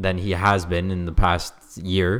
[0.04, 1.54] than he has been in the past
[1.96, 2.14] year.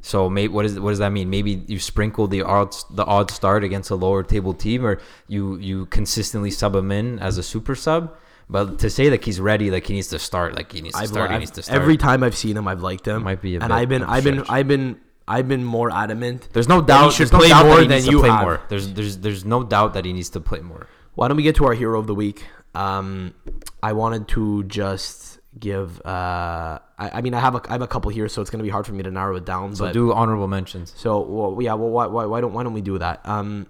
[0.00, 1.28] So, maybe what is what does that mean?
[1.30, 4.94] Maybe you sprinkle the odds the odd start against a lower table team, or
[5.34, 8.02] you you consistently sub him in as a super sub.
[8.50, 11.02] But to say like he's ready, like he needs to start, like he needs to
[11.02, 11.80] I've, start, he I've- needs to start.
[11.80, 13.22] every time I've seen him, I've liked him.
[13.22, 14.40] Might be a and bit I've been, I've been.
[14.48, 15.00] I've been,
[15.36, 16.48] I've been more adamant.
[16.54, 18.42] there's no that he should no play more than you play have.
[18.46, 18.60] more.
[18.70, 20.86] There's there's there's no doubt that he needs to play more.
[21.16, 22.46] Why don't we get to our hero of the week?
[22.74, 23.34] Um,
[23.82, 26.00] I wanted to just give.
[26.04, 28.62] Uh, I, I mean, I have a, I have a couple here, so it's gonna
[28.64, 29.74] be hard for me to narrow it down.
[29.74, 30.92] So but do honorable mentions.
[30.96, 31.74] so well, yeah.
[31.74, 33.20] Well, why, why, why don't why don't we do that?
[33.24, 33.66] Um,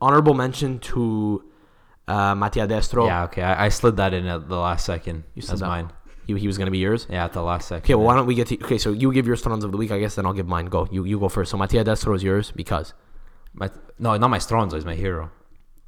[0.00, 1.44] honorable mention to
[2.08, 3.06] uh, Mattia Destro.
[3.06, 3.42] Yeah, okay.
[3.42, 5.24] I, I slid that in at the last second.
[5.34, 5.66] you That's said that.
[5.66, 5.92] mine.
[6.26, 7.06] He, he was gonna be yours.
[7.10, 7.84] Yeah, at the last second.
[7.84, 8.64] Okay, well, why don't we get to?
[8.64, 10.14] Okay, so you give your Strons of the week, I guess.
[10.14, 10.66] Then I'll give mine.
[10.66, 10.88] Go.
[10.90, 11.50] You you go first.
[11.50, 12.94] So Mattia Destro is yours because
[13.54, 14.74] My, no, not my Stronzo.
[14.74, 15.30] Is my hero.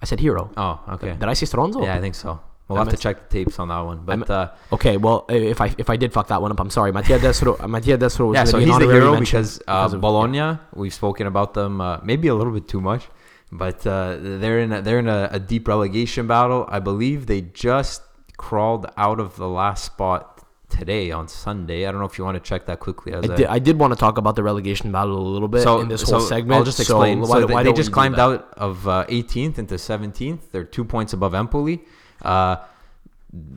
[0.01, 0.51] I said hero.
[0.57, 1.13] Oh, okay.
[1.15, 1.83] Did I say Stronzo?
[1.83, 2.41] Yeah, I think so.
[2.69, 4.03] We'll I have to check the tapes on that one.
[4.05, 6.93] But uh, Okay, well, if I if I did fuck that one up, I'm sorry.
[6.93, 10.59] Mattia Destro, Mattia Destro was yeah, so he's the hero because, uh, of- Bologna.
[10.75, 13.09] We've spoken about them uh, maybe a little bit too much,
[13.51, 16.67] but uh, they're in a, they're in a, a deep relegation battle.
[16.69, 18.03] I believe they just
[18.37, 21.87] crawled out of the last spot today on Sunday.
[21.87, 23.15] I don't know if you want to check that quickly.
[23.15, 25.63] As I did, I did want to talk about the relegation battle a little bit
[25.63, 26.59] so, in this whole segment.
[26.59, 27.21] I'll just so explain.
[27.21, 30.51] why- So, they, they just climbed out of uh, 18th into 17th.
[30.53, 31.81] They're two points above Empoli.
[32.23, 32.57] Uh,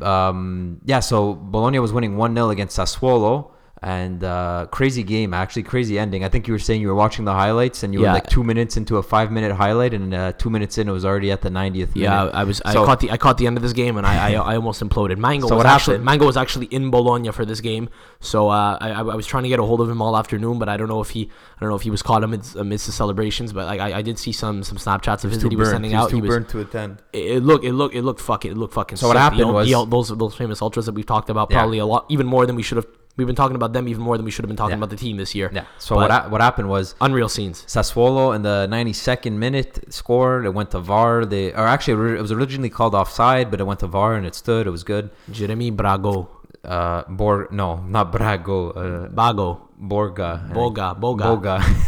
[0.02, 3.52] um, yeah, so Bologna was winning 1 0 against Sassuolo.
[3.84, 6.24] And uh, crazy game, actually, crazy ending.
[6.24, 8.10] I think you were saying you were watching the highlights and you Yeah.
[8.10, 10.92] were like two minutes into a five minute highlight, and uh, two minutes in, it
[10.92, 12.36] was already at the 90th Yeah, minute.
[12.36, 12.62] I was.
[12.64, 13.10] I caught the.
[13.10, 14.34] I caught the end of this game, and I.
[14.34, 15.18] I, I almost imploded.
[15.18, 15.94] Mango So was actually.
[15.94, 16.06] happened?
[16.06, 17.90] Mango was actually in Bologna for this game.
[18.20, 20.70] So uh, I, I was trying to get a hold of him all afternoon, but
[20.70, 21.32] I don't know if he.
[21.58, 23.52] I don't know if he was caught amidst, amidst the celebrations.
[23.52, 25.96] But like I, I did see some some Snapchats of his that he was sending
[25.96, 26.12] out.
[26.12, 26.46] he was.
[26.50, 27.02] to attend.
[27.14, 27.66] It it looked.
[27.66, 27.96] It looked.
[27.96, 28.52] It looked fucking.
[28.52, 28.98] It looked fucking.
[29.00, 31.58] So what happened The was- the those those famous ultras that we've talked about Yeah.
[31.62, 32.86] probably a lot even more than we should have.
[33.18, 34.78] We've been talking about them even more than we should have been talking Yeah.
[34.84, 35.50] about the team this year.
[35.54, 35.66] Yeah.
[35.80, 37.64] So But what ha- what happened was unreal scenes.
[37.68, 40.46] Sassuolo in the 92nd minute scored.
[40.46, 41.26] It went to VAR.
[41.26, 44.34] They or actually it was originally called offside, but it went to VAR and it
[44.36, 44.66] stood.
[44.66, 45.10] It was good.
[45.30, 46.28] Jeremy Brago,
[46.64, 48.60] Uh, Bor no, not Brago.
[48.78, 49.48] Uh, Bago,
[49.82, 50.30] Borga.
[50.54, 51.28] Boga, Boga,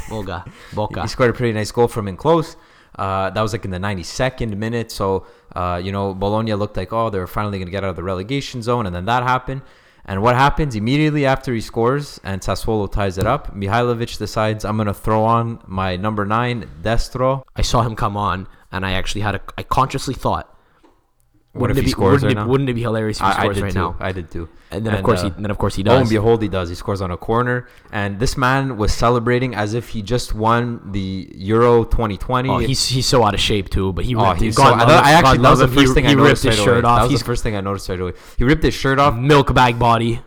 [0.10, 0.38] Boga.
[0.78, 2.56] Boga, he scored a pretty nice goal from in close.
[2.98, 4.92] Uh, that was like in the 92nd minute.
[4.92, 7.96] So, uh, you know, Bologna looked like, oh, they're finally going to get out of
[7.96, 8.86] the relegation zone.
[8.88, 9.62] And then that happened.
[10.06, 13.56] And what happens immediately after he scores and Sassuolo ties it up?
[13.56, 17.44] Mihajlovic decides, I'm to throw on my number nine, Destro.
[17.56, 19.42] I saw him come on, and I actually had a.
[19.58, 20.53] I consciously thought,
[21.54, 23.28] What if it he be, scores wouldn't, right it, wouldn't it be hilarious if he
[23.28, 23.80] I, I scores did right too.
[23.80, 23.96] now?
[24.00, 24.50] I did too.
[24.72, 25.94] And then of course uh, he, then of course he does.
[25.94, 26.68] Lo and behold, he does.
[26.70, 30.92] He scores on a corner, and this man was celebrating as if he just won
[30.92, 32.50] the Euro 2020.
[32.50, 33.94] Oh, he's he's so out of shape too.
[33.94, 35.94] But he Oh, ripped, he's God so, I, I actually that was the first he,
[35.94, 36.98] thing I he noticed ripped his right shirt off.
[36.98, 38.14] That was He's the first thing I noticed right away.
[38.38, 40.22] He ripped his shirt off, milk bag body.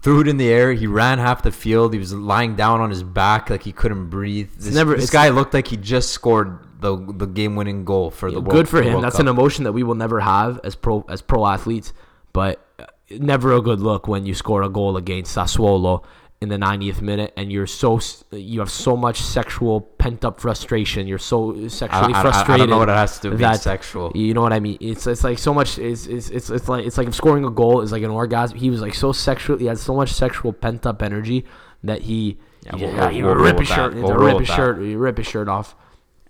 [0.00, 0.72] threw it in the air.
[0.72, 1.92] He ran half the field.
[1.92, 4.50] He was lying down on his back like he couldn't breathe.
[4.58, 8.30] This, never- this guy looked like he just scored the the game winning goal for
[8.30, 9.00] the World, Good for him.
[9.00, 9.22] That's Cup.
[9.22, 11.92] an emotion that we will never have as pro as pro athletes.
[12.34, 16.02] But uh, never a good look when you score a goal against Sassuolo
[16.40, 18.00] in the 90th minute and you're so
[18.32, 21.06] you have so much sexual pent up frustration.
[21.06, 22.58] You're so sexually I- I- I frustrated.
[22.68, 24.10] don't know what it has to be sexual.
[24.16, 24.76] You know what I mean?
[24.80, 25.78] It's it's like so much.
[25.78, 28.58] It's it's it's, it's like it's like if scoring a goal is like an orgasm.
[28.58, 29.56] He was like so sexual.
[29.58, 31.44] He had so much sexual pent up energy
[31.84, 32.38] that he.
[32.64, 33.94] Yeah, he, we'll- yeah, he we'll would rip his shirt.
[33.94, 34.02] that.
[34.02, 34.80] We'll rip his shirt.
[34.80, 35.76] He'd rip his shirt off.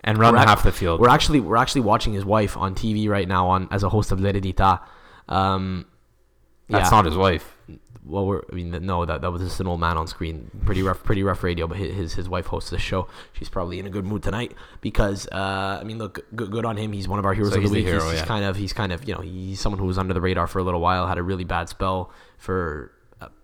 [0.04, 1.00] And run half the field.
[1.00, 4.12] We're actually we're actually watching his wife on TV right now on as a host
[4.12, 4.80] of L'Eredità.
[5.28, 5.86] Um,
[6.68, 6.96] That's yeah.
[6.96, 7.56] not his wife.
[8.04, 8.26] well.
[8.26, 10.50] We're, I mean, no, that that was just an old man on screen.
[10.64, 11.66] Pretty rough, pretty rough radio.
[11.68, 13.06] But his his, wife hosts the show.
[13.32, 16.76] She's probably in a good mood tonight because uh, I mean, look, good, good on
[16.76, 16.92] him.
[16.92, 17.86] He's one of our heroes So of the he's the week.
[17.86, 20.14] hero, he's, he's kind of he's kind of you know he's someone who was under
[20.14, 21.06] the radar for a little while.
[21.06, 22.92] Had a really bad spell for.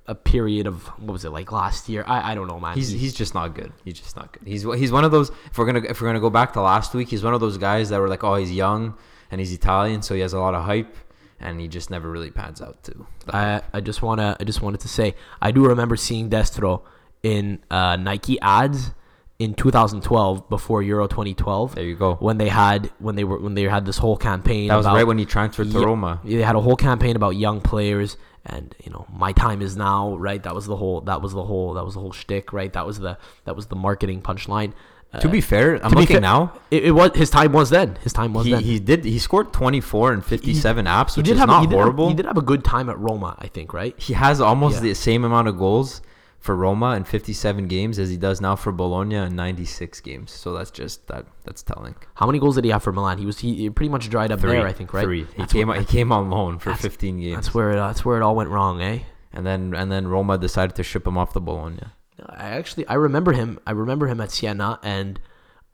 [0.09, 2.02] A, period of what was it like last year?
[2.06, 2.74] I, I don't know, man.
[2.74, 3.72] He's he's just not good.
[3.84, 4.42] He's just not good.
[4.46, 5.30] He's he's one of those.
[5.46, 7.59] If we're gonna if we're gonna go back to last week, he's one of those
[7.59, 8.94] guys that were like, oh, he's young
[9.30, 10.96] and he's Italian, so he has a lot of hype,
[11.40, 13.06] and he just never really pans out too.
[13.28, 16.82] I, I just wanna I just wanted to say I do remember seeing Destro
[17.22, 18.92] in uh, Nike ads
[19.38, 21.74] in 2012 before Euro 2012.
[21.74, 22.14] There you go.
[22.16, 24.68] When they had when they were when they had this whole campaign.
[24.68, 26.20] That was about- right when he transferred to Yeah, Roma.
[26.24, 28.16] They had a whole campaign about young players
[28.47, 30.43] and you know my time is now right.
[30.43, 32.72] That was the whole that was the whole that was the whole shtick right.
[32.72, 34.72] That was the that was the marketing punchline.
[35.11, 36.53] Uh, to be fair, I'm looking fa- now.
[36.70, 37.97] It, it was his time was then.
[38.03, 38.62] His time was He, then.
[38.62, 41.66] he did he scored 24 and 57 apps, He which did is have not he
[41.66, 42.09] did have- horrible.
[42.09, 43.72] he did have a good time at Roma, I think.
[43.72, 43.99] Right.
[43.99, 44.80] he has almost Yeah.
[44.82, 46.03] the same amount of goals
[46.49, 50.30] for Roma in 57 games as he does now for Bologna in 96 games.
[50.30, 51.94] So that's just that that's telling.
[52.14, 53.18] How many goals did he have for Milan?
[53.18, 55.05] He was he, pretty much dried up there, I think, right?
[55.05, 55.26] Three.
[55.36, 57.34] He came what- he came on loan for 15 games.
[57.34, 59.01] That's where it, that's where it all went wrong, eh?
[59.30, 61.82] and then and then Roma decided to ship him off to Bologna.
[62.26, 63.61] I actually I remember him.
[63.66, 65.20] I remember him at Siena, and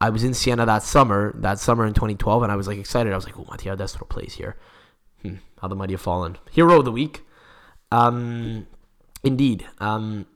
[0.00, 1.32] I was in Siena that summer.
[1.38, 3.12] That summer in 2012, and I was like excited.
[3.12, 4.56] I was like, "Oh, Mattia Destro plays here.
[5.22, 7.22] Hmm, how the mighty have fallen." Hero of the week,
[7.92, 8.66] um,
[9.22, 9.66] indeed.
[9.78, 10.26] Um,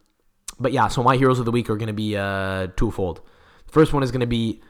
[0.59, 3.20] but yeah, so my heroes of the week are going to be uh twofold.
[3.66, 4.61] First one is going to be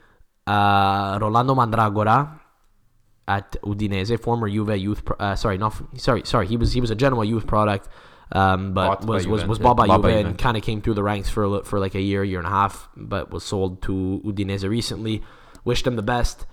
[0.47, 2.41] uh Rolando Mandragora
[3.29, 5.05] at Udinese, former Juve youth.
[5.05, 6.47] Pro- uh, sorry, not sorry, sorry.
[6.47, 7.89] He was he was a Genoa youth product,
[8.33, 11.03] um, but was was was bought by Bought Juve and kind of came through the
[11.03, 14.69] ranks for for like a year, year and a half, but was sold to Udinese
[14.69, 15.23] recently.
[15.65, 16.47] Wished him the best,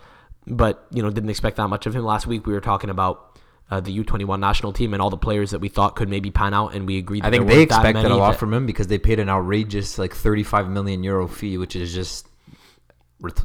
[0.45, 2.03] but you know didn't expect that much of him.
[2.03, 3.34] Last week we were talking about.
[3.71, 6.53] Uh, the U21 national team and all the players that we thought could maybe pan
[6.53, 7.23] out, and we agreed.
[7.23, 8.99] That I think there they weren't that expected a lot that- from him because they
[8.99, 12.27] paid an outrageous like 35 million euro fee, which is just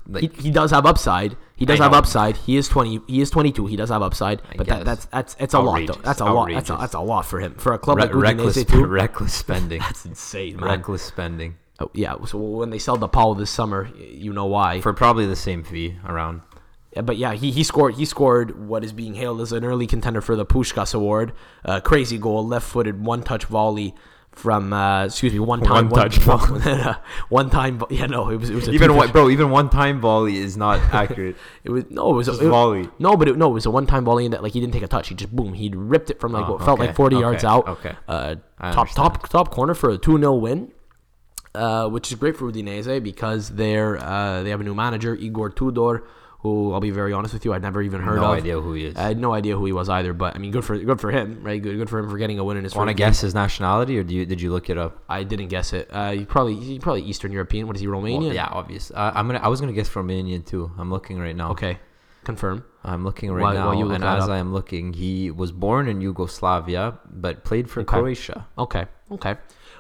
[0.07, 1.37] like he, he does have upside.
[1.57, 2.37] He does have upside.
[2.37, 3.01] He is twenty.
[3.07, 3.67] He is twenty two.
[3.67, 4.43] He does have upside.
[4.57, 6.01] But that, that's that's it's a lot though.
[6.03, 6.51] That's a lot.
[6.53, 8.87] That's a, that's a lot for him for a club re- like reckless, Udinese too.
[8.87, 9.81] reckless spending.
[9.81, 10.69] That's insane, man.
[10.69, 12.17] reckless spending Oh, yeah.
[12.27, 14.81] So when they sell the Paul this summer, you know why.
[14.83, 16.43] for probably the same fee around.
[16.95, 19.87] Yeah, but yeah, he, he scored he scored what is being hailed as an early
[19.87, 21.33] contender for the Puskas Award.
[21.65, 23.95] Uh, crazy goal, left footed, one touch volley
[24.33, 26.97] from uh, excuse me, one time One touch one,
[27.29, 27.83] one time.
[27.91, 30.57] Yeah, no, it was it was a Even one, bro, even one time volley is
[30.57, 31.37] not accurate.
[31.63, 32.89] It was no, it was Just a it- volley.
[32.99, 34.73] No, but it, no, it was a one time volley in that like he didn't
[34.73, 35.09] take a touch.
[35.09, 37.21] He just boom, he ripped it from like Oh, what felt okay, like forty okay,
[37.23, 37.69] yards out.
[37.69, 37.95] okay.
[38.09, 38.37] Uh,
[38.73, 40.73] top top top corner for a two 0 win.
[41.53, 45.51] Uh, which is great for Udinese because they're uh, they have a new manager Igor
[45.51, 46.05] Tudor,
[46.43, 48.39] who I'll be very honest with you, I'd never even heard no of.
[48.39, 48.97] idea who he is.
[48.97, 51.11] I had no idea who he was either, but I mean, good for good for
[51.11, 51.61] him, right?
[51.61, 52.75] Good, good for him for getting a win in his.
[52.75, 53.09] Want to game.
[53.09, 55.03] guess his nationality, or you did you look it up?
[55.09, 55.89] I didn't guess it.
[55.93, 57.67] Uh, he probably he probably Eastern European.
[57.67, 57.89] What is he?
[57.89, 58.21] Romanian?
[58.27, 58.91] Well, yeah, obvious.
[58.91, 59.41] Uh, I'm gonna.
[59.41, 60.71] I was gonna guess Romanian too.
[60.79, 61.51] I'm looking right now.
[61.53, 61.79] Okay,
[62.25, 62.65] confirm.
[62.83, 64.31] I'm looking right now, you and as up.
[64.31, 68.47] I am looking, he was born in Yugoslavia but played for Croatia.
[68.57, 69.37] Okay, okay.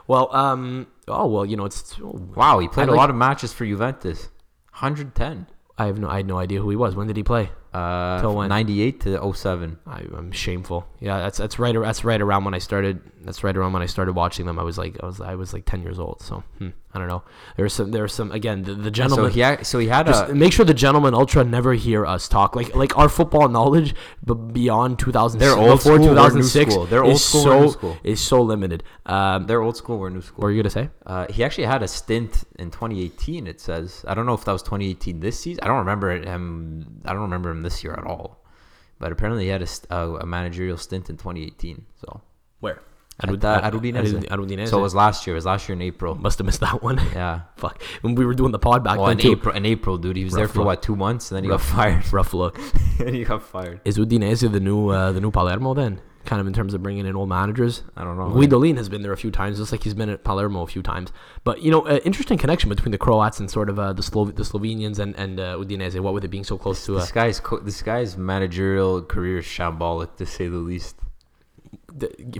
[0.06, 3.16] Well, um, oh well, you know it's Wow, he played I a like- lot of
[3.16, 4.28] matches for Juventus.
[4.72, 5.46] 110.
[5.80, 6.94] I have no I had no idea who he was.
[6.94, 7.50] When did he play?
[7.72, 8.48] Uh, Till when?
[8.50, 9.78] 98 to 07.
[9.86, 10.86] I, I'm shameful.
[11.00, 11.74] Yeah, that's that's right.
[11.74, 13.00] That's right around when I started.
[13.22, 14.58] That's right around when I started watching them.
[14.58, 16.20] I was like I was I was like ten years old.
[16.20, 17.22] So hmm, I don't know.
[17.56, 19.30] There's some there's some again the, the So gentleman.
[19.30, 22.26] he ha- so he had just a make sure the gentleman ultra never hear us
[22.26, 26.72] talk like like our football knowledge but beyond 2006 They're old school, we're new 2006
[26.72, 26.86] school.
[26.86, 27.96] They're old school, so we're new school.
[28.02, 30.38] is so limited um they're old school, we're new school.
[30.38, 30.48] what school.
[30.48, 33.46] are you gonna say Uh, he actually had a stint in 2018.
[33.46, 35.62] It says I don't know if that was 2018 this season.
[35.62, 37.02] I don't remember him.
[37.04, 38.42] I don't remember him this year at all.
[38.98, 41.86] But apparently he had a, st- uh, a managerial stint in 2018.
[42.04, 42.20] So
[42.60, 42.82] where
[43.22, 44.24] at, uh, at Udinese.
[44.30, 44.68] at Udinese.
[44.68, 45.34] So it was last year.
[45.34, 46.14] It was last year in April.
[46.14, 47.40] must have missed that one Yeah.
[47.56, 49.98] fuck when we were doing the pod back Well, then in too April, in April,
[49.98, 50.66] dude, he was there for look.
[50.66, 52.12] what two months, and then he got fired.
[52.12, 52.58] rough look
[52.98, 53.80] and he got fired.
[53.84, 57.06] is Udinese the new uh, the new Palermo then kind of in terms of bringing
[57.06, 58.28] in old managers I don't know.
[58.38, 60.82] Guidolin has been there a few times, just like he's been at Palermo a few
[60.82, 61.12] times.
[61.44, 64.26] But you know, uh, interesting connection between the Croats and sort of uh, the Slo-
[64.30, 65.98] the Slovenians and and uh, Udinese.
[65.98, 69.38] What with it being so close to uh, This guy's co- this guy's managerial career
[69.38, 70.96] is shambolic to say the least.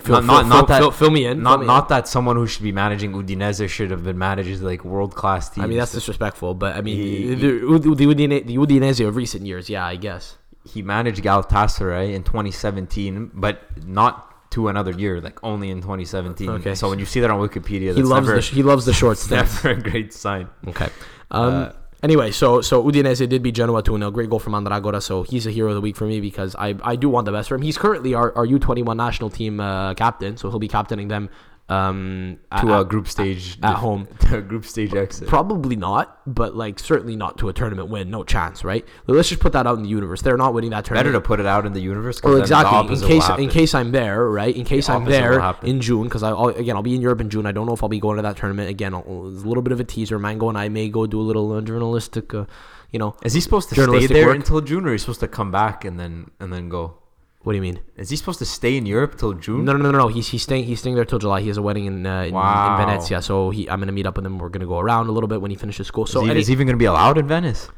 [0.00, 1.36] Fill, Not- not- fill- not that- fill, fill me in.
[1.38, 1.88] fill Not me not in.
[1.88, 5.64] that someone who should be managing Udinese should have been managing like world class teams.
[5.64, 6.54] I mean, that's disrespectful.
[6.54, 9.96] But I mean, He- the, the, the, Udine, the Udinese of recent years, yeah, I
[9.96, 10.36] guess.
[10.72, 16.48] he managed Galatasaray in 2017, but not to another year, like only in 2017.
[16.50, 16.74] Okay.
[16.74, 18.92] So when you see that on Wikipedia, that's He loves never, the he loves the
[19.02, 19.64] short stints.
[19.64, 20.48] never a great sign.
[20.68, 20.88] Okay.
[21.30, 21.72] Um, Uh,
[22.02, 24.10] anyway, so so Udinese did beat Genoa 2 0.
[24.10, 25.02] Great goal from Mandragora.
[25.02, 27.32] So he's a hero of the week for me because I, I do want the
[27.32, 27.62] best for him.
[27.62, 30.36] He's currently our, our U21 national team uh, captain.
[30.36, 31.30] So he'll be captaining them
[31.70, 34.08] um, To at, a group stage at home.
[34.20, 35.28] to a group stage exit.
[35.28, 38.10] Probably not, but like certainly not to a tournament win.
[38.10, 38.84] No chance, right?
[39.06, 40.20] Let's just put that out in the universe.
[40.20, 41.06] They're not winning that tournament.
[41.06, 42.20] Better to put it out in the universe.
[42.22, 42.94] Well, exactly.
[42.94, 44.54] In case in case I'm there, right?
[44.54, 47.20] In case The I'm there in June, because I I'll, again I'll be in Europe
[47.20, 47.46] in June.
[47.46, 48.92] I don't know if I'll be going to that tournament again.
[48.92, 50.18] I'll, a little bit of a teaser.
[50.18, 52.46] Mango and I may go do a little uh, journalistic, uh,
[52.90, 53.14] you know.
[53.22, 54.36] Is he supposed to stay there work.
[54.36, 56.99] until June, or is he supposed to come back and then and then go?
[57.42, 57.80] What do you mean?
[57.96, 59.64] Is he supposed to stay in Europe till June?
[59.64, 60.08] No, no, no, no.
[60.08, 61.40] He's he's staying he's staying there till July.
[61.40, 62.76] He has a wedding in uh, in, Wow.
[62.78, 64.38] in Venezia, so he I'm gonna meet up with him.
[64.38, 66.04] We're gonna go around a little bit when he finishes school.
[66.04, 67.68] Is So he, any- is he even going to be allowed in Venice?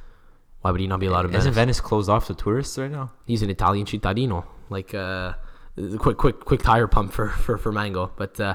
[0.62, 1.42] why would he not be allowed in Venice?
[1.44, 1.78] Isn't Venice?
[1.78, 3.10] Venice closed off to tourists right now?
[3.26, 5.32] He's an Italian cittadino, like uh,
[5.98, 8.10] quick quick quick tire pump for for for Mango.
[8.16, 8.54] But uh,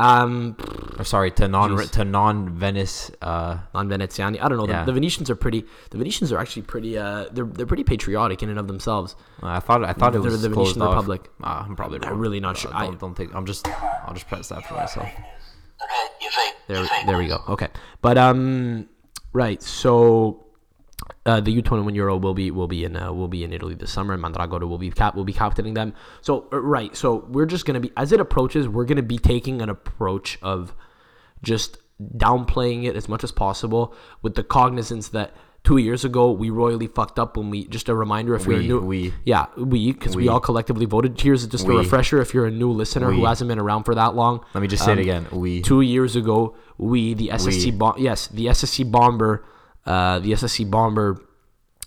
[0.00, 0.56] um,
[0.98, 1.90] Or sorry, to non Jeez.
[1.92, 3.10] to non Venice.
[3.22, 4.40] Uh, on Veneziani.
[4.40, 4.66] I don't know.
[4.66, 4.80] Yeah.
[4.80, 5.64] The, the Venetians are pretty.
[5.90, 6.96] The Venetians are actually pretty.
[6.98, 9.16] Uh, they're they're pretty patriotic in and of themselves.
[9.42, 10.94] I thought I thought it They're was the closed Venetian off.
[10.96, 11.30] Republic.
[11.42, 12.12] Ah, I'm probably Wrong.
[12.12, 12.72] I'm really not sure.
[12.74, 13.34] Uh, I- don't, don't take.
[13.34, 13.66] I'm just.
[14.06, 15.08] I'll just press that for myself.
[16.68, 17.42] There, there we go.
[17.48, 17.68] Okay,
[18.00, 18.86] but um,
[19.32, 19.60] right.
[19.62, 20.44] So,
[21.30, 23.52] uh, the U twenty one Euro will be will be in uh, will be in
[23.52, 25.94] Italy this summer, and Mandragora will be cap will be captaining them.
[26.20, 26.92] So, uh, right.
[26.96, 30.74] So we're just gonna be as it approaches, we're gonna be taking an approach of
[31.42, 31.78] just
[32.16, 36.86] downplaying it as much as possible with the cognizance that two years ago we royally
[36.86, 39.14] fucked up when we just a reminder if you're We- new we.
[39.26, 40.22] yeah we because we.
[40.22, 40.28] We.
[40.28, 41.74] all collectively voted here's just We.
[41.74, 44.62] a refresher if you're a new listener who hasn't been around for that long Let
[44.62, 45.26] me just say it Um, again.
[45.32, 45.60] We.
[45.60, 49.44] two years ago, we the SSC bomb yes the SSC bomber,
[49.86, 51.20] uh, the SSC bomber,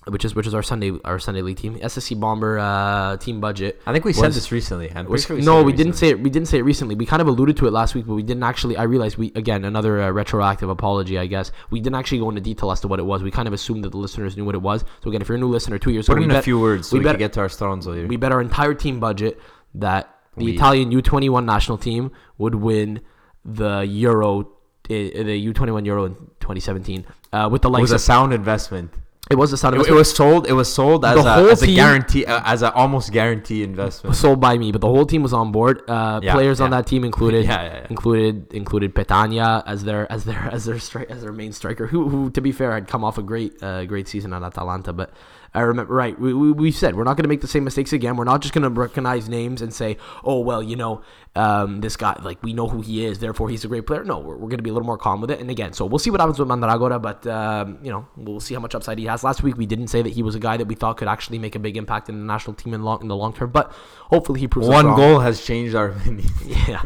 [0.08, 3.82] which is which is our Sunday our Sunday league team SSC bomber uh, team budget.
[3.86, 4.92] I think we said this recently.
[5.08, 6.20] Was- sure we no, we didn't say it.
[6.20, 6.96] We didn't say it recently.
[6.96, 8.76] We kind of alluded to it last week, but we didn't actually.
[8.76, 11.18] I realized we again another uh, retroactive apology.
[11.18, 13.24] I guess we didn't actually go into detail as to what it was.
[13.24, 14.84] We kind of assumed that the listeners knew what it was.
[15.04, 16.60] So again, if you're a new listener, two years Put ago, in a bet- few
[16.60, 18.08] words so we we, bet- get to our Stronzo here.
[18.08, 19.40] we bet our entire team budget
[19.76, 23.00] that the We- Italian U21 national team would win
[23.46, 24.50] the Euro
[24.88, 28.92] the U21 Euro in 2017 uh, with the It was a of, sound investment.
[29.32, 30.46] it was a sound It, it was sold.
[30.48, 34.16] It was sold as, a, as a guarantee, uh, as a almost guarantee investment.
[34.16, 35.82] sold by me, but the whole team was on board.
[35.90, 37.88] Uh, Yeah, players on that team included Yeah, yeah, yeah.
[37.90, 42.10] included included Petagna as their as their as their stri- as their main striker, who
[42.10, 44.92] who to be fair had come off a great uh, great season at Atalanta.
[44.92, 45.12] But
[45.54, 47.94] I remember right, we we, we said we're not going to make the same mistakes
[47.94, 48.18] again.
[48.18, 51.02] We're not just going to recognize names and say, oh well, you know,
[51.36, 54.04] um, this guy like we know who he is, therefore he's a great player.
[54.04, 55.40] No, we're, we're going to be a little more calm with it.
[55.40, 58.56] And again, so we'll see what happens with Mandragora, but um, you know we'll see
[58.56, 59.24] how much upside he has.
[59.24, 61.38] Last week we didn't say that he was a guy that we thought could actually
[61.38, 63.72] make a big impact in the national team in long in the long term, but
[64.06, 66.30] hopefully he proves One goal has changed our opinion.
[66.64, 66.84] Yeah,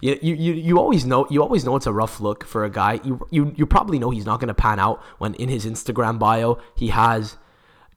[0.00, 2.70] you, you you you always know you always know it's a rough look for a
[2.70, 3.00] guy.
[3.04, 6.18] You you you probably know he's not going to pan out when in his Instagram
[6.18, 7.36] bio he has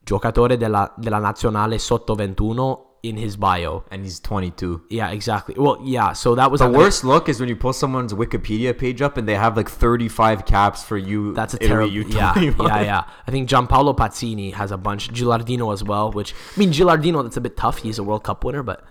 [0.04, 3.84] giocatore della della nazionale sotto 21 in his bio.
[3.90, 4.86] and he's 22.
[4.90, 5.56] Yeah, exactly.
[5.58, 6.14] Well, yeah.
[6.14, 9.28] So that was The worst look is when you pull someone's Wikipedia page up and
[9.28, 11.34] they have like 35 caps for you.
[11.34, 11.92] That's a terrible.
[11.92, 13.04] Yeah, yeah, yeah.
[13.26, 15.10] I think Gianpaolo Pazzini has a bunch.
[15.12, 16.12] Gilardino as well.
[16.12, 17.78] Which I mean, Gilardino that's a bit tough.
[17.80, 18.84] He's a World Cup winner, but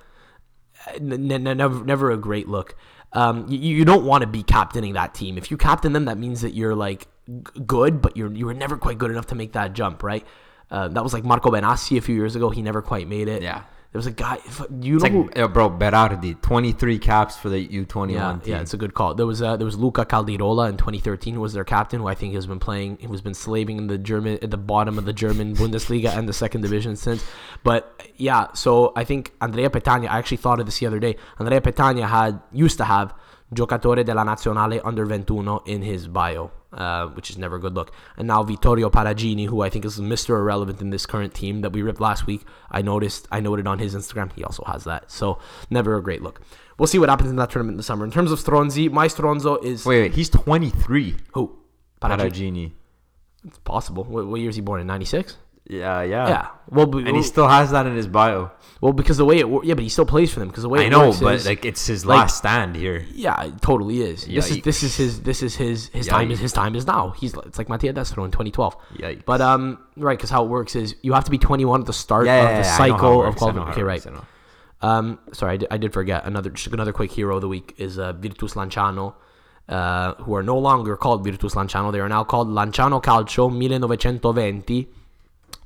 [0.89, 2.75] uh, n- n- never, never a great look.
[3.13, 5.39] Um, you, you don't want to be captaining that team.
[5.39, 8.55] If you captain them, that means that you're like g- good, but you're you were
[8.55, 10.27] never quite good enough to make that jump, right?
[10.71, 12.51] Uh, that was like Marco Benassi a few years ago.
[12.51, 13.43] He never quite made it.
[13.43, 13.63] Yeah.
[13.93, 14.39] There was a guy.
[14.81, 15.23] You know It's who?
[15.25, 18.41] like, uh, bro, Berardi, 23 caps for the U21 Yeah, team.
[18.45, 19.15] yeah, it's a good call.
[19.17, 22.15] There was uh, there was Luca Caldirola in 2013 who was their captain, who I
[22.15, 25.07] think has been playing, who has been slaving in the German at the bottom of
[25.07, 27.25] the German Bundesliga and the second division since.
[27.65, 30.09] But yeah, so I think Andrea Petagna.
[30.09, 31.17] I actually thought of this the other day.
[31.41, 33.13] Andrea Petagna had used to have
[33.53, 36.53] giocatore della nazionale under 21 in his bio.
[36.73, 37.93] Uh, which is never a good look.
[38.17, 40.31] And now Vittorio Parigini, who I think is Mr.
[40.39, 42.45] Irrelevant in this current team that we ripped last week.
[42.71, 45.11] I noticed, I noted on his Instagram, he also has that.
[45.11, 46.41] So never a great look.
[46.79, 48.05] We'll see what happens in that tournament in the summer.
[48.05, 51.17] In terms of Stronzi, my Stronzo is Wait, wait, he's 23.
[51.33, 51.59] who?
[52.01, 52.19] Parigini.
[52.19, 52.73] Parigini.
[53.45, 54.05] It's possible.
[54.05, 54.87] What, what year is he born in?
[54.87, 55.37] 96?
[55.71, 56.29] Yeah, yeah.
[56.29, 56.49] Yeah.
[56.69, 58.51] Well, b- And he still has that in his bio.
[58.81, 60.81] well, because the way it yeah, but he still plays for them because the way
[60.81, 63.05] I it know, works but is- like it's his like- last stand here.
[63.13, 64.25] Yeah, it totally is.
[64.27, 67.11] This is this is his this is his his time is his time is now.
[67.11, 68.77] He's it's like Mattia Destro in 2012.
[68.97, 69.25] Yikes.
[69.25, 71.93] But um, right, because how it works is you have to be 21 at the
[71.93, 73.69] start Yeah, of yeah, the yeah, I know how it cycle of qualifying.
[73.71, 74.07] Okay, right.
[74.83, 77.75] Um, sorry, I did, I did forget another just another quick hero of the week
[77.77, 79.15] is uh, Virtus Lanciano,
[79.69, 81.93] uh, who are no longer called Virtus Lanciano.
[81.93, 84.89] They are now called Lanciano Calcio 1920.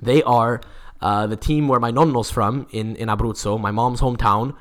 [0.01, 0.61] They are
[1.01, 4.57] uh, the team where my nonno's from in, in Abruzzo, my mom's hometown,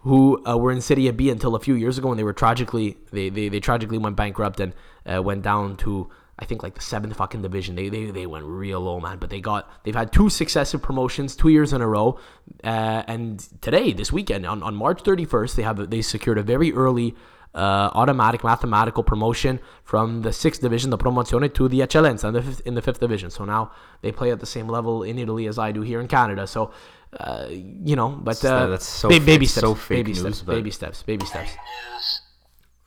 [0.00, 2.98] who uh, were in Serie B until a few years ago and they were tragically
[3.10, 4.74] they, they, they tragically went bankrupt and
[5.10, 7.76] uh, went down to I think like the seventh fucking division.
[7.76, 9.18] They, they they went real low, man.
[9.18, 12.18] But they got they've had two successive promotions, two years in a row.
[12.64, 16.72] Uh, and today, this weekend, on, on March 31st, they have they secured a very
[16.72, 17.14] early
[17.54, 22.42] uh, automatic mathematical promotion from the sixth division, the promozione, to the eccellenza in the
[22.42, 23.30] fifth, in the fifth division.
[23.30, 23.70] So now
[24.02, 26.46] they play at the same level in Italy as I do here in Canada.
[26.46, 26.72] So
[27.18, 30.20] uh, you know, but So uh, that's so ba- baby steps, so fake baby news,
[30.20, 31.50] steps, but- baby steps, baby steps.
[31.50, 32.20] News.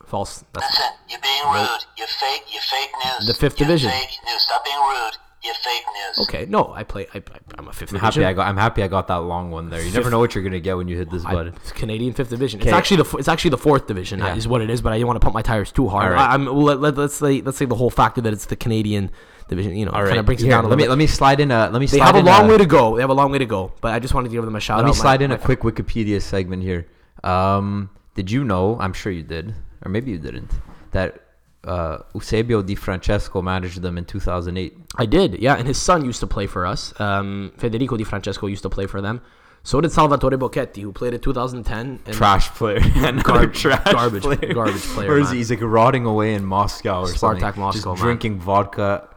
[0.06, 0.44] False.
[0.54, 1.84] That's Listen, you're being rude.
[1.98, 2.44] You're fake.
[2.52, 3.28] You're fake news.
[3.28, 3.92] The fifth You're division.
[3.92, 4.42] Fake news.
[4.42, 5.18] Stop being rude.
[5.48, 5.86] You're fake
[6.18, 6.28] news.
[6.28, 6.46] okay.
[6.48, 7.08] No, I play.
[7.14, 7.22] I, I,
[7.58, 8.22] I'm a fifth I'm division.
[8.22, 8.48] happy I got.
[8.48, 9.80] I'm happy I got that long one there.
[9.80, 11.54] You never Fifth- know what you're gonna get when you hit this I- button.
[11.56, 12.60] it's Canadian fifth division.
[12.62, 14.36] It's actually the it's actually the fourth division Yeah.
[14.36, 14.82] is what it is.
[14.82, 16.06] But I didn't want to pump my tires too hard.
[16.06, 16.30] All right.
[16.30, 19.10] I, am let, let, let's say let's say the whole factor that it's the Canadian
[19.48, 19.76] division.
[19.76, 20.90] You know, All kind right, of brings it Here, down a let little me bit.
[20.90, 22.66] let me slide in a let me they slide have a in long way to
[22.66, 22.96] go.
[22.96, 23.72] They have a long way to go.
[23.82, 24.86] But I just wanted to give them a shout Let out.
[24.88, 26.88] me My- slide in my a quick Wikipedia segment here.
[27.24, 28.78] Um, did you know?
[28.80, 29.54] I'm sure you did,
[29.86, 30.52] or maybe you didn't.
[30.92, 31.24] That
[31.68, 34.76] uh, Eusebio Di Francesco managed them in 2008.
[34.98, 36.94] I did, yeah, and his son used to play for us.
[37.00, 39.22] Um, Federico Di Francesco used to play for them.
[39.64, 42.00] So did Salvatore Bocchetti, who played in 2010.
[42.06, 44.54] And Trash player, Another Gar- trash garbage- player.
[44.54, 45.34] garbage player, Where is man.
[45.34, 45.38] he?
[45.40, 47.60] He's like rotting away in Moscow or Spartak something.
[47.62, 48.06] Moscow, just man.
[48.06, 49.10] drinking vodka.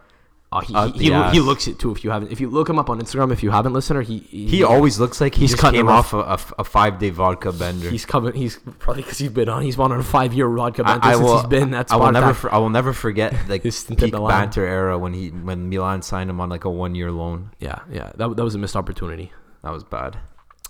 [0.52, 1.92] Oh, he, he, he, lo- he looks it too.
[1.92, 4.18] If you haven't, if you look him up on Instagram, if you haven't, listener, he
[4.18, 7.10] he, He always looks like he He's cutting came him off a, a, five day
[7.10, 7.88] vodka bender.
[7.88, 8.34] he's coming.
[8.34, 9.62] He's probably because he's been on.
[9.62, 11.38] He's been on a five year vodka bender I since will.
[11.38, 12.34] he's been That's I will never.
[12.34, 16.28] For, I will never forget like His peak banter era when he when Milan signed
[16.28, 17.50] him on like a one year loan.
[17.60, 19.30] yeah, yeah, that, that was a missed opportunity.
[19.62, 20.18] That was bad.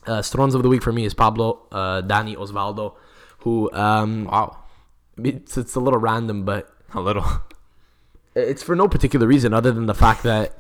[0.07, 2.97] Uh, Strons of the week for me is Pablo uh, Dani Osvaldo,
[3.39, 4.59] who um, Wow,
[5.16, 7.24] it's, it's a little random, but a little.
[8.35, 10.57] it's for no particular reason other than the fact that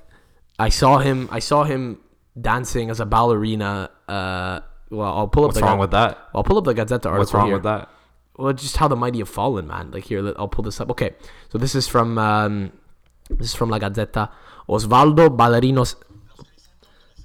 [0.58, 1.28] I saw him.
[1.30, 2.00] I saw him
[2.40, 3.90] dancing as a ballerina.
[4.08, 4.60] Uh,
[4.90, 5.48] well, I'll pull up.
[5.48, 6.18] What's the wrong Ga- with that?
[6.34, 7.54] I'll pull up the Gazzetta article What's wrong here.
[7.56, 7.88] with that?
[8.36, 9.90] Well, just how the mighty have fallen, man.
[9.90, 10.90] Like here, I'll pull this up.
[10.90, 11.14] Okay,
[11.50, 12.72] so this is from um,
[13.28, 14.30] this is from La Gazzetta.
[14.68, 15.94] Osvaldo Ballerinos.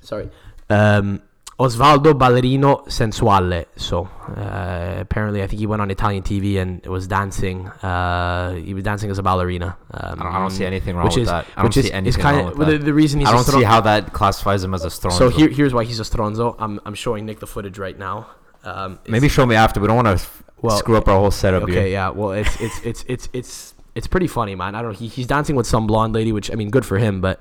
[0.02, 0.30] Sorry,
[0.70, 1.22] um,
[1.58, 3.66] Osvaldo Ballerino Sensuale.
[3.78, 7.68] So uh, apparently, I think he went on Italian TV and was dancing.
[7.68, 9.78] Uh, he was dancing as a ballerina.
[9.92, 11.46] Um, I don't, I don't see anything wrong which with is, that.
[11.56, 12.84] I don't is, see anything is kind wrong of with the, that.
[12.84, 15.18] the reason he's I don't see how that classifies him as a stronzo.
[15.18, 16.56] So here, here's why he's a stronzo.
[16.60, 18.28] I'm, I'm showing Nick the footage right now.
[18.66, 19.80] Um, maybe show me after.
[19.80, 20.28] We don't want to
[20.62, 21.88] Well, screw up our whole setup Okay, here.
[21.88, 22.10] yeah.
[22.10, 24.76] Well, it's it's it's it's it's it's pretty funny, man.
[24.76, 24.92] I don't.
[24.92, 24.98] know.
[24.98, 27.22] He, he's dancing with some blonde lady, which I mean, good for him.
[27.22, 27.40] But,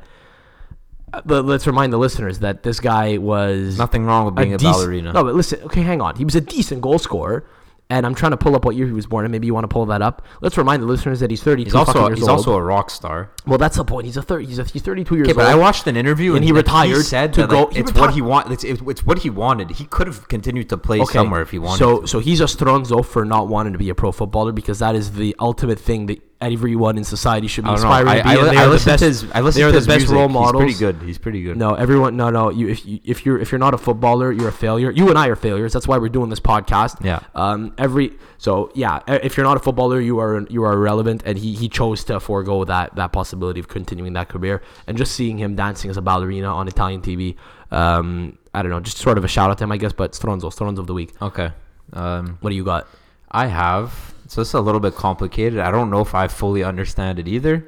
[1.24, 4.62] but let's remind the listeners that this guy was Nothing wrong with being a, dec-
[4.62, 5.12] ballerina.
[5.12, 5.60] No, but listen.
[5.64, 6.16] Okay, hang on.
[6.16, 7.46] He was a decent goal scorer.
[7.90, 9.64] And I'm trying to pull up what year he was born, and maybe you want
[9.64, 10.22] to pull that up.
[10.40, 12.38] Let's remind the listeners that he's 32 he's also years he's old.
[12.38, 13.30] also a rock star.
[13.46, 14.06] well, that's the point.
[14.06, 15.52] He's a thir- he's a, he's 32 years Okay, but old.
[15.52, 17.80] I watched an interview And and, he like, retired said to that, like, go- he
[17.80, 18.50] it's what he want.
[18.50, 19.70] It's, it- it's what he wanted.
[19.72, 21.78] He could have continued to play somewhere if he wanted.
[21.78, 22.06] So to.
[22.06, 25.12] so he's a stronzo for not wanting to be a pro footballer because that is
[25.12, 28.28] the ultimate thing that everyone in society should be I inspiring I, to be.
[28.28, 29.30] I, and li- they I are the best- to his.
[29.32, 30.16] I listen they are to the his best music.
[30.16, 31.02] role He's pretty good.
[31.02, 31.56] He's pretty good.
[31.56, 32.16] No, everyone.
[32.16, 32.50] No, no.
[32.50, 34.90] You if you if you're if you're not a footballer, you're a failure.
[34.90, 35.72] You and I are failures.
[35.72, 37.04] That's why we're doing this podcast.
[37.04, 37.20] Yeah.
[37.34, 37.74] Um.
[37.78, 39.00] Every so yeah.
[39.06, 41.22] If you're not a footballer, you are you are irrelevant.
[41.26, 44.62] And he he chose to forego that that possibility of continuing that career.
[44.86, 47.36] And just seeing him dancing as a ballerina on Italian TV.
[47.70, 48.38] Um.
[48.56, 48.78] I don't know.
[48.78, 49.92] Just sort of a shout out to him, I guess.
[49.92, 51.12] But Stronzo, Stronzo of the week.
[51.20, 51.50] Okay.
[51.92, 52.86] Um, What do you got?
[53.28, 54.13] I have.
[54.34, 55.60] So this is a little bit complicated.
[55.60, 57.64] I don't know if I fully understand it either.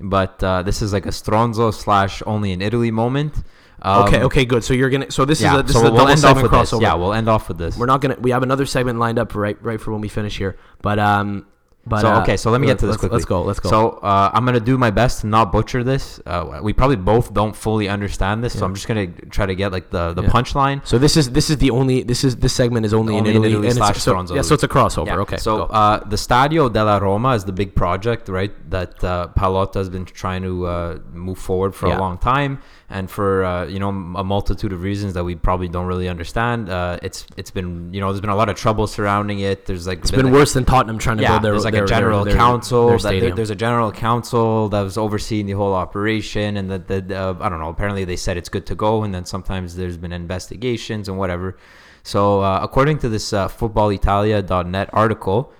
[0.00, 3.34] But uh, this is like a Stronzo slash only in Italy moment.
[3.82, 4.22] Um, Okay.
[4.22, 4.44] Okay.
[4.46, 4.64] Good.
[4.64, 5.10] So you're gonna.
[5.10, 5.54] So this Yeah.
[5.56, 6.72] is a this so is a we'll end off with this.
[6.72, 6.80] crossover.
[6.80, 7.76] Yeah, we'll end off with this.
[7.76, 8.16] We're not gonna.
[8.18, 10.56] We have another segment lined up right right for when we finish here.
[10.80, 11.46] But um.
[11.88, 13.16] But so uh, okay, so let me get to this let's- quickly.
[13.16, 13.42] Let's go.
[13.42, 13.68] Let's go.
[13.70, 16.20] So uh, I'm gonna do my best to not butcher this.
[16.26, 19.70] Uh, we probably both don't fully understand this, so I'm just gonna try to get
[19.70, 20.28] like the the Yeah.
[20.30, 20.84] punchline.
[20.84, 23.36] So this is this is the only this is this segment is only, Only in
[23.36, 25.06] in Italy, Italy and it's- slash so, yeah, so it's a crossover.
[25.06, 25.24] Yeah.
[25.24, 28.52] Okay, So uh, the Stadio della Roma is the big project, right?
[28.70, 31.98] That uh, Pallotta has been trying to uh, move forward for Yeah.
[31.98, 32.58] a long time,
[32.88, 36.70] and for uh, you know a multitude of reasons that we probably don't really understand.
[36.70, 39.66] Uh, it's it's been you know there's been a lot of trouble surrounding it.
[39.66, 41.84] There's like it's been worse than Tottenham trying to yeah, build their there's like their,
[41.84, 42.88] a general their, council.
[42.88, 46.86] their that there- there's a general council that was overseeing the whole operation, and that
[46.86, 47.70] the uh, I don't know.
[47.70, 51.56] Apparently, they said it's good to go, and then sometimes there's been investigations and whatever.
[52.04, 55.52] So, uh, according to this uh, FootballItalia.net article,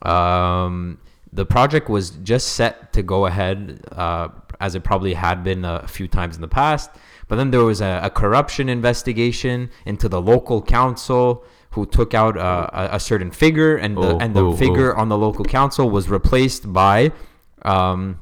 [0.00, 0.98] um,
[1.32, 4.28] the project was just set to go ahead, uh,
[4.60, 6.90] as it probably had been a few times in the past.
[7.28, 12.36] But then there was a, a corruption investigation into the local council who took out
[12.36, 14.56] a, a certain figure, and the Oh, and the oh, oh.
[14.56, 17.12] figure on the local council was replaced by,
[17.62, 18.18] um,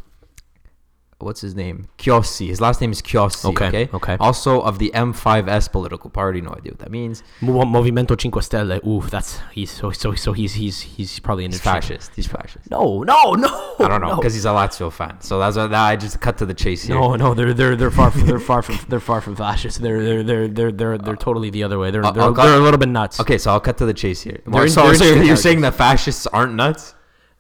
[1.20, 1.88] what's his name?
[1.98, 2.46] Chiossi.
[2.48, 3.48] His last name is Chiossi.
[3.50, 3.88] Okay, Okay.
[3.92, 4.16] okay.
[4.20, 6.40] Also of the M5S political party.
[6.40, 7.22] No idea what that means.
[7.40, 8.80] Mo- Movimento Cinque Stelle.
[8.86, 12.12] Ooh, that's he's so so so he's he's he's probably an He's fascist.
[12.14, 12.70] He's fascist.
[12.70, 13.74] No, no, no.
[13.80, 14.16] I don't know no.
[14.16, 15.20] because he's a Lazio fan.
[15.20, 16.94] So that's what that I just cut to the chase here.
[16.98, 19.82] No, no, they're they're they're far from they're far from they're far from fascist.
[19.82, 21.90] They're they're they're they're they're they're uh, totally the other way.
[21.90, 23.18] They're they're, cut- they're a little bit nuts.
[23.20, 24.40] Okay, so I'll cut to the chase here.
[24.68, 26.94] So so in- you're saying that fascists aren't nuts?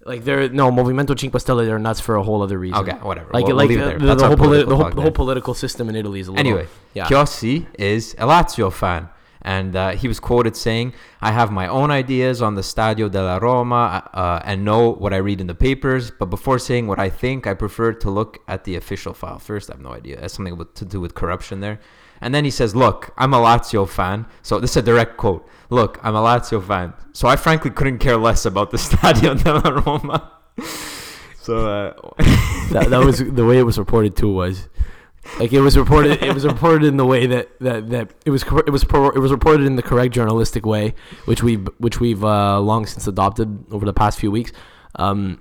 [0.08, 1.64] Like they're no Movimento Cinque Stelle.
[1.66, 2.78] They're nuts for a whole other reason.
[2.82, 3.30] Okay, whatever.
[3.32, 5.88] Like We'll- like we'll it the, the, the whole the whole the whole political system
[5.90, 6.40] in Italy is a little.
[6.46, 7.06] Anyway, yeah.
[7.08, 9.08] Chiossi is a Lazio fan.
[9.42, 13.38] And uh, he was quoted saying, I have my own ideas on the Stadio della
[13.38, 17.08] Roma uh, and know what I read in the papers, but before saying what I
[17.08, 19.70] think, I prefer to look at the official file first.
[19.70, 20.20] I have no idea.
[20.20, 21.78] That's something to do with corruption there.
[22.20, 24.26] And then he says, Look, I'm a Lazio fan.
[24.42, 25.48] So this is a direct quote.
[25.70, 26.94] Look, I'm a Lazio fan.
[27.12, 30.32] So I frankly couldn't care less about the Stadio della Roma.
[31.40, 31.94] so, uh,
[32.72, 34.68] that, that was the way it was reported too was
[35.38, 38.42] like it was reported it was reported in the way that that, that it was
[38.42, 40.94] it was it was reported in the correct journalistic way
[41.26, 44.52] which we which we've uh, long since adopted over the past few weeks
[44.96, 45.38] um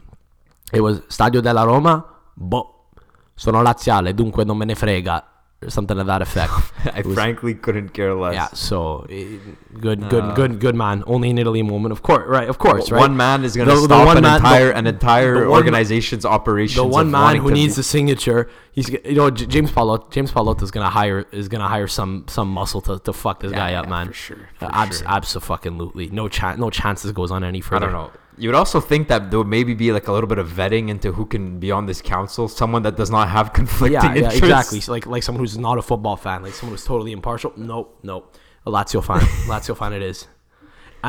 [0.73, 2.05] it was Stadio della Roma
[2.35, 2.89] boh
[3.35, 5.23] sono laziale dunque non me ne frega
[5.61, 6.51] or something to that effect
[6.93, 8.33] I was- frankly couldn't care less.
[8.35, 9.37] yeah so eh,
[9.79, 12.99] good good good good man only in Italy moment of course right of course right
[12.99, 16.25] One man is going to stop an man- entire the- an entire one ma- organization's
[16.25, 16.75] operations.
[16.77, 20.61] the one man who needs be- the signature, he's you know James Palot James Palot
[20.61, 23.71] is gonna hire is gonna hire some some muscle to, to fuck this Yeah, guy
[23.71, 24.07] yeah, up, man.
[24.07, 25.07] for sure, Uh, for abs- sure.
[25.09, 27.87] absolutely, no chance, no chances goes on any further.
[27.89, 28.11] I don't know.
[28.37, 30.89] You would also think that there would maybe be like a little bit of vetting
[30.89, 32.47] into who can be on this council.
[32.47, 34.37] Someone that does not have conflicting Yeah, yeah, interests.
[34.43, 34.79] exactly.
[34.81, 37.51] So like like someone who's not a football fan, like someone who's totally impartial.
[37.57, 38.35] Nope, nope.
[38.65, 40.27] A Lazio fan, Lazio fan it is.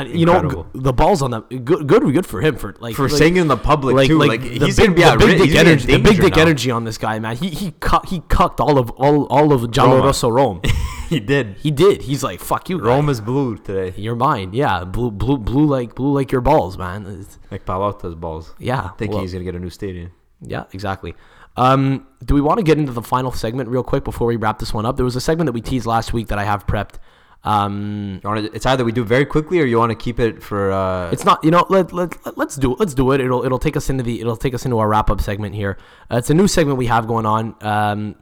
[0.06, 0.64] You know Incredible.
[0.64, 3.36] g- the balls on that good, good, good for him for like For like, saying
[3.36, 5.54] in the public too, like, the he's big, gonna be the big ri- dick he's
[5.54, 6.42] gonna be in energy, the big dick now.
[6.42, 7.36] energy on this guy, man.
[7.36, 10.06] He he cu- he cucked all of all all of Giallo Roma.
[10.06, 10.60] Rosso Rome.
[11.08, 11.56] he did.
[11.58, 12.02] He did.
[12.02, 12.86] He's like, fuck you, guy.
[12.86, 14.50] Rome is blue today, You're mine.
[14.52, 17.06] Yeah, blue, blue, blue like blue like your balls, man.
[17.06, 18.54] It's- like Pallotta's balls.
[18.58, 20.10] yeah, Thinking well, he's gonna get a new stadium.
[20.42, 21.14] yeah, exactly.
[21.56, 24.60] Um, do we want to get into the final segment real quick before we wrap
[24.60, 24.94] this one up?
[24.96, 26.96] There was a segment that we teased last week that I have prepped.
[27.44, 30.18] Um, You wanna, it's either we do it very quickly or you want to keep
[30.18, 30.72] it for.
[30.72, 32.80] Uh, it's not, you know, let, let, let, let's do it.
[32.80, 33.20] Let's do it.
[33.20, 35.78] It'll, it'll take us into the, it'll take us into our wrap up segment here.
[36.10, 37.54] Uh, it's a new segment we have going on.
[37.60, 38.16] Um,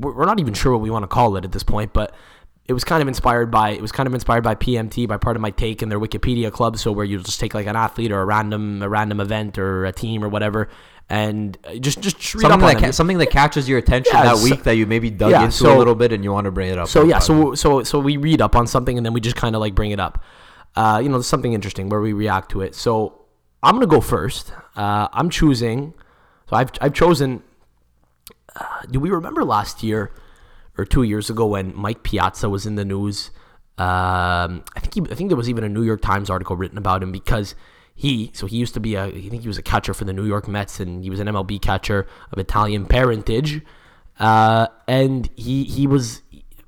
[0.00, 2.14] we're, we're not even sure what we want to call it at this point, but
[2.66, 5.42] it was kind of inspired by, it was kind of inspired by PMT, by Pardon
[5.42, 6.78] My Take in their Wikipedia club.
[6.78, 9.84] So where you just take like an athlete or a random, a random event or
[9.84, 10.68] a team or whatever,
[11.10, 14.12] and uh, just, just read up something on that ca- something that catches your attention
[14.14, 16.32] Yeah, that week that you maybe dug yeah, into so- a little bit and you
[16.32, 16.88] want to bring it up.
[16.88, 19.54] So yeah, so so so we read up on something and then we just kind
[19.56, 20.22] of like bring it up.
[20.76, 22.74] Uh, you know, something interesting where we react to it.
[22.76, 23.22] So
[23.62, 24.52] I'm gonna go first.
[24.76, 25.94] Uh, I'm choosing.
[26.48, 27.42] So I've I've chosen.
[28.54, 30.12] Uh, do we remember last year
[30.78, 33.30] or two years ago when Mike Piazza was in the news?
[33.78, 36.78] Um, I think he, I think there was even a New York Times article written
[36.78, 37.54] about him because
[38.04, 40.14] he so he used to be a I think he was a catcher for the
[40.18, 42.00] New York Mets and he was an MLB catcher
[42.32, 43.52] of Italian parentage,
[44.18, 46.22] uh, and he he was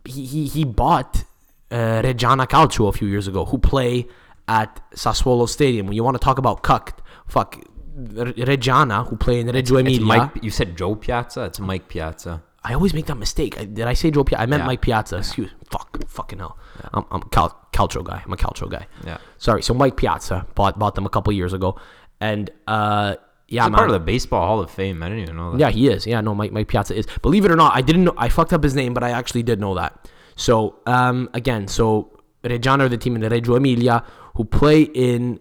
[0.04, 1.24] he he, he bought
[1.70, 4.06] uh, Reggiana Calcio a few years ago, who play
[4.46, 5.86] at Sassuolo Stadium.
[5.86, 7.50] When you want to talk about cucked, fuck
[7.96, 10.00] Reggiana, who play in Reggio It's Emilia.
[10.04, 11.44] Mike, you said Joe Piazza.
[11.44, 12.42] It's Mike Piazza.
[12.64, 13.58] I always make that mistake.
[13.58, 14.42] I, did I say Joe Piazza?
[14.42, 14.66] I meant Yeah.
[14.66, 15.16] Mike Piazza.
[15.18, 15.50] Excuse.
[15.70, 15.88] Fuck.
[16.08, 16.58] Fucking hell.
[16.94, 18.22] I'm, I'm a Cal, Calcio guy.
[18.24, 18.86] I'm a Calcio guy.
[19.04, 19.18] Yeah.
[19.38, 19.62] Sorry.
[19.62, 21.76] So Mike Piazza bought bought them a couple years ago,
[22.20, 23.16] and uh,
[23.48, 23.76] yeah, He's man.
[23.78, 25.02] part of the Baseball Hall of Fame.
[25.02, 25.60] I didn't even know that.
[25.60, 26.06] Yeah, he is.
[26.06, 27.06] Yeah, no, Mike Mike Piazza is.
[27.22, 28.14] Believe it or not, I didn't know.
[28.16, 30.08] I fucked up his name, but I actually did know that.
[30.36, 34.04] So um, again, so Reggiana are the team in the Reggio Emilia
[34.36, 35.40] who play in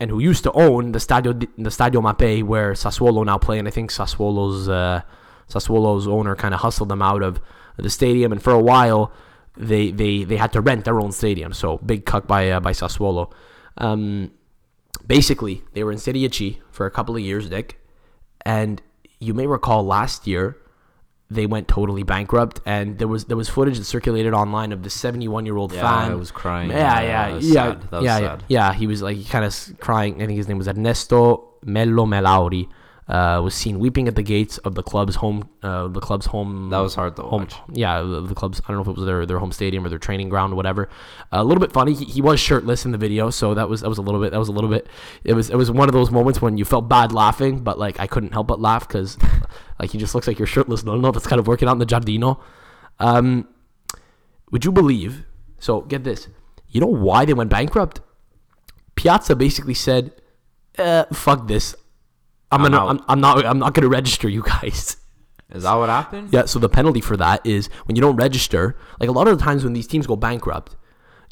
[0.00, 3.68] and who used to own the Stadio the Stadio Mapei where Sassuolo now play, and
[3.68, 5.02] I think Sassuolo's uh,
[5.48, 7.40] Sassuolo's owner kind of hustled them out of
[7.76, 9.12] the stadium, and for a while
[9.56, 11.52] they they they had to rent their own stadium.
[11.52, 13.32] So big cuck by uh, by Sassuolo.
[13.78, 14.30] Um,
[15.06, 17.80] basically, they were in Serie C for a couple of years, Dick,
[18.44, 18.80] and
[19.18, 20.56] you may recall last year
[21.32, 24.90] they went totally bankrupt, and there was there was footage that circulated online of the
[24.90, 26.10] 71 year old Yeah, fan.
[26.12, 26.70] I was crying.
[26.70, 27.82] Yeah, Yeah, yeah, that was yeah, sad.
[27.82, 28.44] That was yeah, sad.
[28.48, 28.72] yeah.
[28.72, 30.14] He was like kind of crying.
[30.22, 32.68] I think his name was Ernesto Mello Melauri.
[33.10, 35.48] Uh, was seen weeping at the gates of the club's home.
[35.64, 36.70] Uh, the club's home.
[36.70, 37.56] That was hard to home, watch.
[37.72, 38.60] Yeah, the, the club's.
[38.60, 40.56] I don't know if it was their, their home stadium or their training ground or
[40.56, 40.88] whatever.
[41.32, 41.92] a little bit funny.
[41.92, 44.30] He, he was shirtless in the video, so that was that was a little bit.
[44.30, 44.86] That was a little bit.
[45.24, 47.98] It was it was one of those moments when you felt bad laughing, but like
[47.98, 49.18] I couldn't help but laugh because
[49.80, 50.84] like he just looks like you're shirtless.
[50.84, 52.40] No, no, that's kind of working out in the Giardino.
[53.00, 53.48] Um,
[54.52, 55.24] would you believe?
[55.58, 56.28] So get this.
[56.68, 58.02] You know why they went bankrupt?
[58.94, 60.12] Piazza basically said,
[60.78, 61.74] eh, "Fuck this.
[62.52, 62.84] I'm, I'm gonna.
[62.84, 63.46] out." I'm, I'm not.
[63.46, 64.96] I'm not gonna register you guys."
[65.52, 66.28] Is that what happened?
[66.32, 69.36] Yeah, so the penalty for that is when you don't register, like a lot of
[69.38, 70.76] the times when these teams go bankrupt,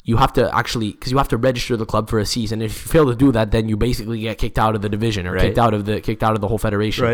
[0.03, 2.61] you have to actually because you have to register the club for a season.
[2.61, 5.25] If you fail to do that, then you basically get kicked out of the division
[5.25, 5.41] or Right.
[5.43, 7.05] kicked out of the kicked out of the whole federation.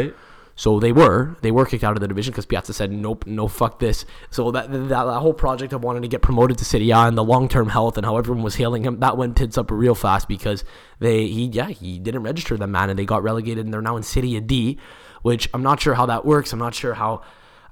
[0.57, 3.49] So they were they were kicked out of the division because Piazza said nope, no
[3.49, 4.05] fuck this.
[4.29, 7.17] So that, that that whole project of wanting to get promoted to Serie A and
[7.17, 9.95] the long term health and how everyone was hailing him that went tits up real
[9.95, 10.63] fast because
[10.99, 13.97] they he yeah he didn't register them man and they got relegated and they're now
[13.97, 14.79] in Serie D,
[15.23, 16.53] which I'm not sure how that works.
[16.53, 17.21] I'm not sure how.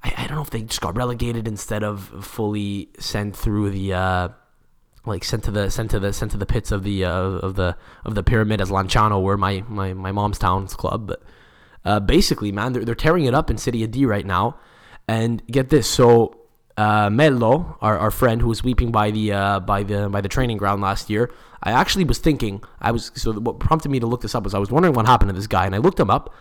[0.04, 3.94] I, I don't know if they just got relegated instead of fully sent through the.
[3.94, 4.30] Uh,
[5.06, 7.56] like sent to the sent to the sent to the pits of the uh, of
[7.56, 7.76] the
[8.06, 11.08] of the pyramid as Lanciano, where my my my mom's town's club.
[11.08, 11.22] But
[11.86, 14.58] uh, basically, man, they're they're tearing it up in Serie D right now.
[15.08, 16.38] And get this, so
[16.78, 20.30] uh, Mello, our, our friend who was weeping by the uh, by the by the
[20.30, 21.32] training ground last year,
[21.62, 24.54] I actually was thinking I was so what prompted me to look this up was
[24.54, 26.34] I was wondering what happened to this guy, and I looked him up.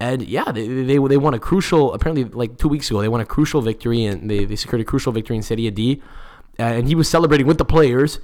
[0.00, 3.20] And yeah, they, they, they won a crucial, apparently like two weeks ago, they won
[3.20, 6.02] a crucial victory and they, they secured a crucial victory in Serie D.
[6.58, 8.18] And he was celebrating with the players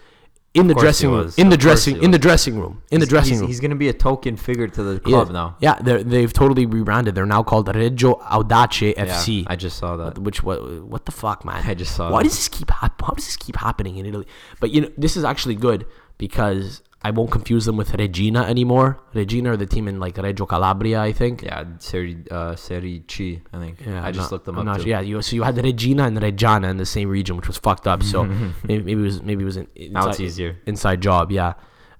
[0.54, 1.30] in the dressing room.
[1.36, 2.82] In the dressing in the dressing room.
[2.90, 3.48] In the He's- dressing he's, room.
[3.48, 4.98] He's going to be a token figure to the Yeah.
[5.00, 5.56] club now.
[5.60, 7.14] Yeah, they're, they've totally rebranded.
[7.14, 9.44] They're now called Reggio Audace Yeah, FC.
[9.46, 10.18] I just saw that.
[10.18, 11.62] which what what the fuck, man?
[11.66, 12.28] I just saw Why that.
[12.30, 14.26] does this keep Why does this keep happening in Italy?
[14.60, 15.86] But you know, this is actually good
[16.16, 18.98] because I won't confuse them with Reggina anymore.
[19.14, 21.42] Reggina are the team in like Reggio Calabria, I think.
[21.42, 23.80] Yeah, Serie, uh, Serie C, I think.
[23.86, 24.86] Yeah, I I'm just not- looked them I'm up not-.
[24.86, 27.86] Yeah, you, so you had Reggina and Reggiana in the same region, which was fucked
[27.86, 28.02] up.
[28.02, 28.24] So
[28.64, 30.58] maybe, maybe it was maybe it was an inside, Now it's easier.
[30.66, 31.30] inside job.
[31.30, 31.54] Yeah.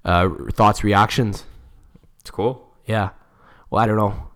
[0.04, 1.44] Uh, thoughts, reactions.
[2.20, 2.74] It's cool.
[2.86, 3.10] Yeah.
[3.70, 4.27] Well, I don't know.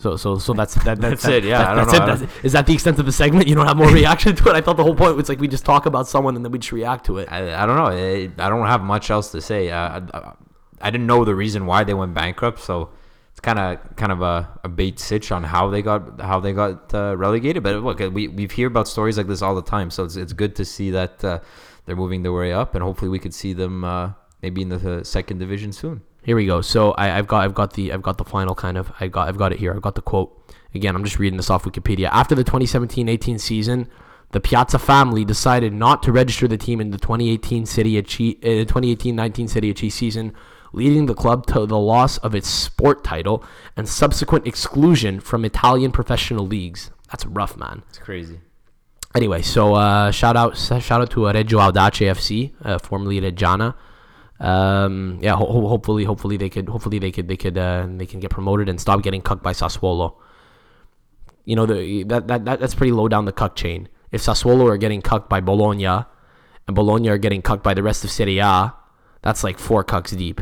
[0.00, 2.04] So so so that's that, That's that- it, yeah, that- I don't that's know.
[2.04, 2.18] it.
[2.20, 3.48] That's- is that the extent of the segment?
[3.48, 4.54] You don't have more reaction to it.
[4.54, 6.58] I thought the whole point was like we just talk about someone and then we
[6.60, 7.26] just react to it.
[7.30, 7.86] I, I don't know.
[7.88, 9.70] I, I don't have much else to say.
[9.70, 10.32] Uh, I,
[10.80, 12.90] I didn't know the reason why they went bankrupt, so
[13.32, 16.52] it's kind of kind of a, a bait sitch on how they got how they
[16.52, 17.64] got uh, relegated.
[17.64, 20.32] But look, we we hear about stories like this all the time, so it's it's
[20.32, 21.40] good to see that uh,
[21.86, 24.12] they're moving their way up, and hopefully we could see them uh,
[24.42, 26.02] maybe in the uh, second division soon.
[26.22, 26.60] Here we go.
[26.60, 29.28] So I, I've got I've got the I've got the final kind of I got
[29.28, 29.72] I've got it here.
[29.72, 30.34] I've got the quote.
[30.74, 32.08] Again, I'm just reading this off Wikipedia.
[32.12, 33.88] After the 2017-18 season,
[34.32, 38.46] the Piazza family decided not to register the team in the 2018 Serie C, uh,
[38.66, 40.34] 2018-19 Serie C season,
[40.72, 43.42] leading the club to the loss of its sport title
[43.76, 46.90] and subsequent exclusion from Italian professional leagues.
[47.10, 47.82] That's rough, man.
[47.88, 48.40] It's crazy.
[49.14, 53.74] Anyway, so uh, shout out shout out to Reggio Audace FC, uh, formerly Reggiana.
[54.40, 58.20] Um, yeah, ho- hopefully, hopefully they could, hopefully they could, they could, uh, they can
[58.20, 60.14] get promoted and stop getting cucked by Sassuolo.
[61.44, 63.88] You know, the that, that, that that's pretty low down the cuck chain.
[64.12, 68.04] If Sassuolo are getting cucked by Bologna, and Bologna are getting cucked by the rest
[68.04, 68.74] of Serie A,
[69.22, 70.40] that's like four cucks deep.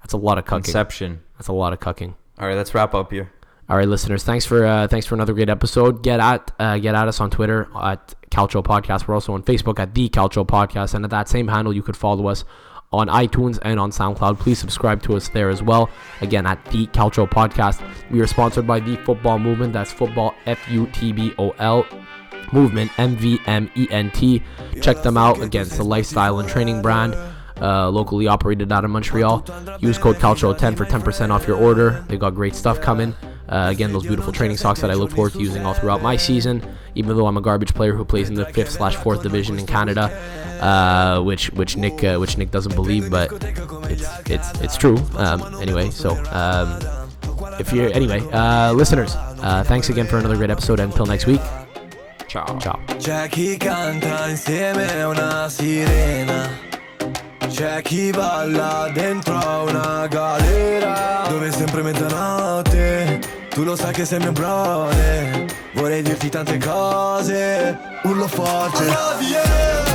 [0.00, 0.68] That's a lot of cucking.
[0.68, 1.20] Inception.
[1.36, 2.14] That's a lot of cucking.
[2.38, 3.32] All right, let's wrap up here.
[3.68, 6.02] All right, listeners, thanks for uh, thanks for another great episode.
[6.02, 9.06] Get at uh, get at us on Twitter at Calcio Podcast.
[9.06, 11.96] We're also on Facebook at the Calcio Podcast, and at that same handle, you could
[11.96, 12.44] follow us
[12.92, 14.38] on iTunes and on SoundCloud.
[14.38, 15.90] Please subscribe to us there as well.
[16.20, 17.82] Again, at the Calcio Podcast.
[18.10, 19.72] We are sponsored by the Football Movement.
[19.72, 21.86] That's football F U T B O L
[22.52, 24.42] movement M V M E N T.
[24.80, 25.40] Check them out.
[25.40, 27.14] Again, it's a lifestyle and training brand.
[27.60, 29.44] Uh, locally operated out of Montreal.
[29.80, 32.04] Use code Calcio10 for 10% off your order.
[32.08, 33.14] They got great stuff coming.
[33.48, 36.16] Uh, again, those beautiful training socks that I look forward to using all throughout my
[36.16, 36.62] season.
[36.94, 39.66] Even though I'm a garbage player who plays in the fifth slash fourth division in
[39.66, 40.10] Canada,
[40.60, 43.32] uh, which which Nick uh, which Nick doesn't believe, but
[43.90, 44.98] it's it's it's true.
[45.16, 46.78] Um, anyway, so um,
[47.58, 50.80] if you're anyway, uh, listeners, uh, thanks again for another great episode.
[50.80, 51.40] Until next week,
[52.26, 52.58] ciao.
[52.58, 52.78] Ciao.
[52.98, 56.66] C'è chi canta insieme a una sirena.
[57.48, 64.04] C'è chi balla dentro a una galera Dove è sempre mezzanotte Tu lo sai che
[64.04, 69.87] sei mio brother Vorrei dirti tante cose Urlo forte oh, yeah.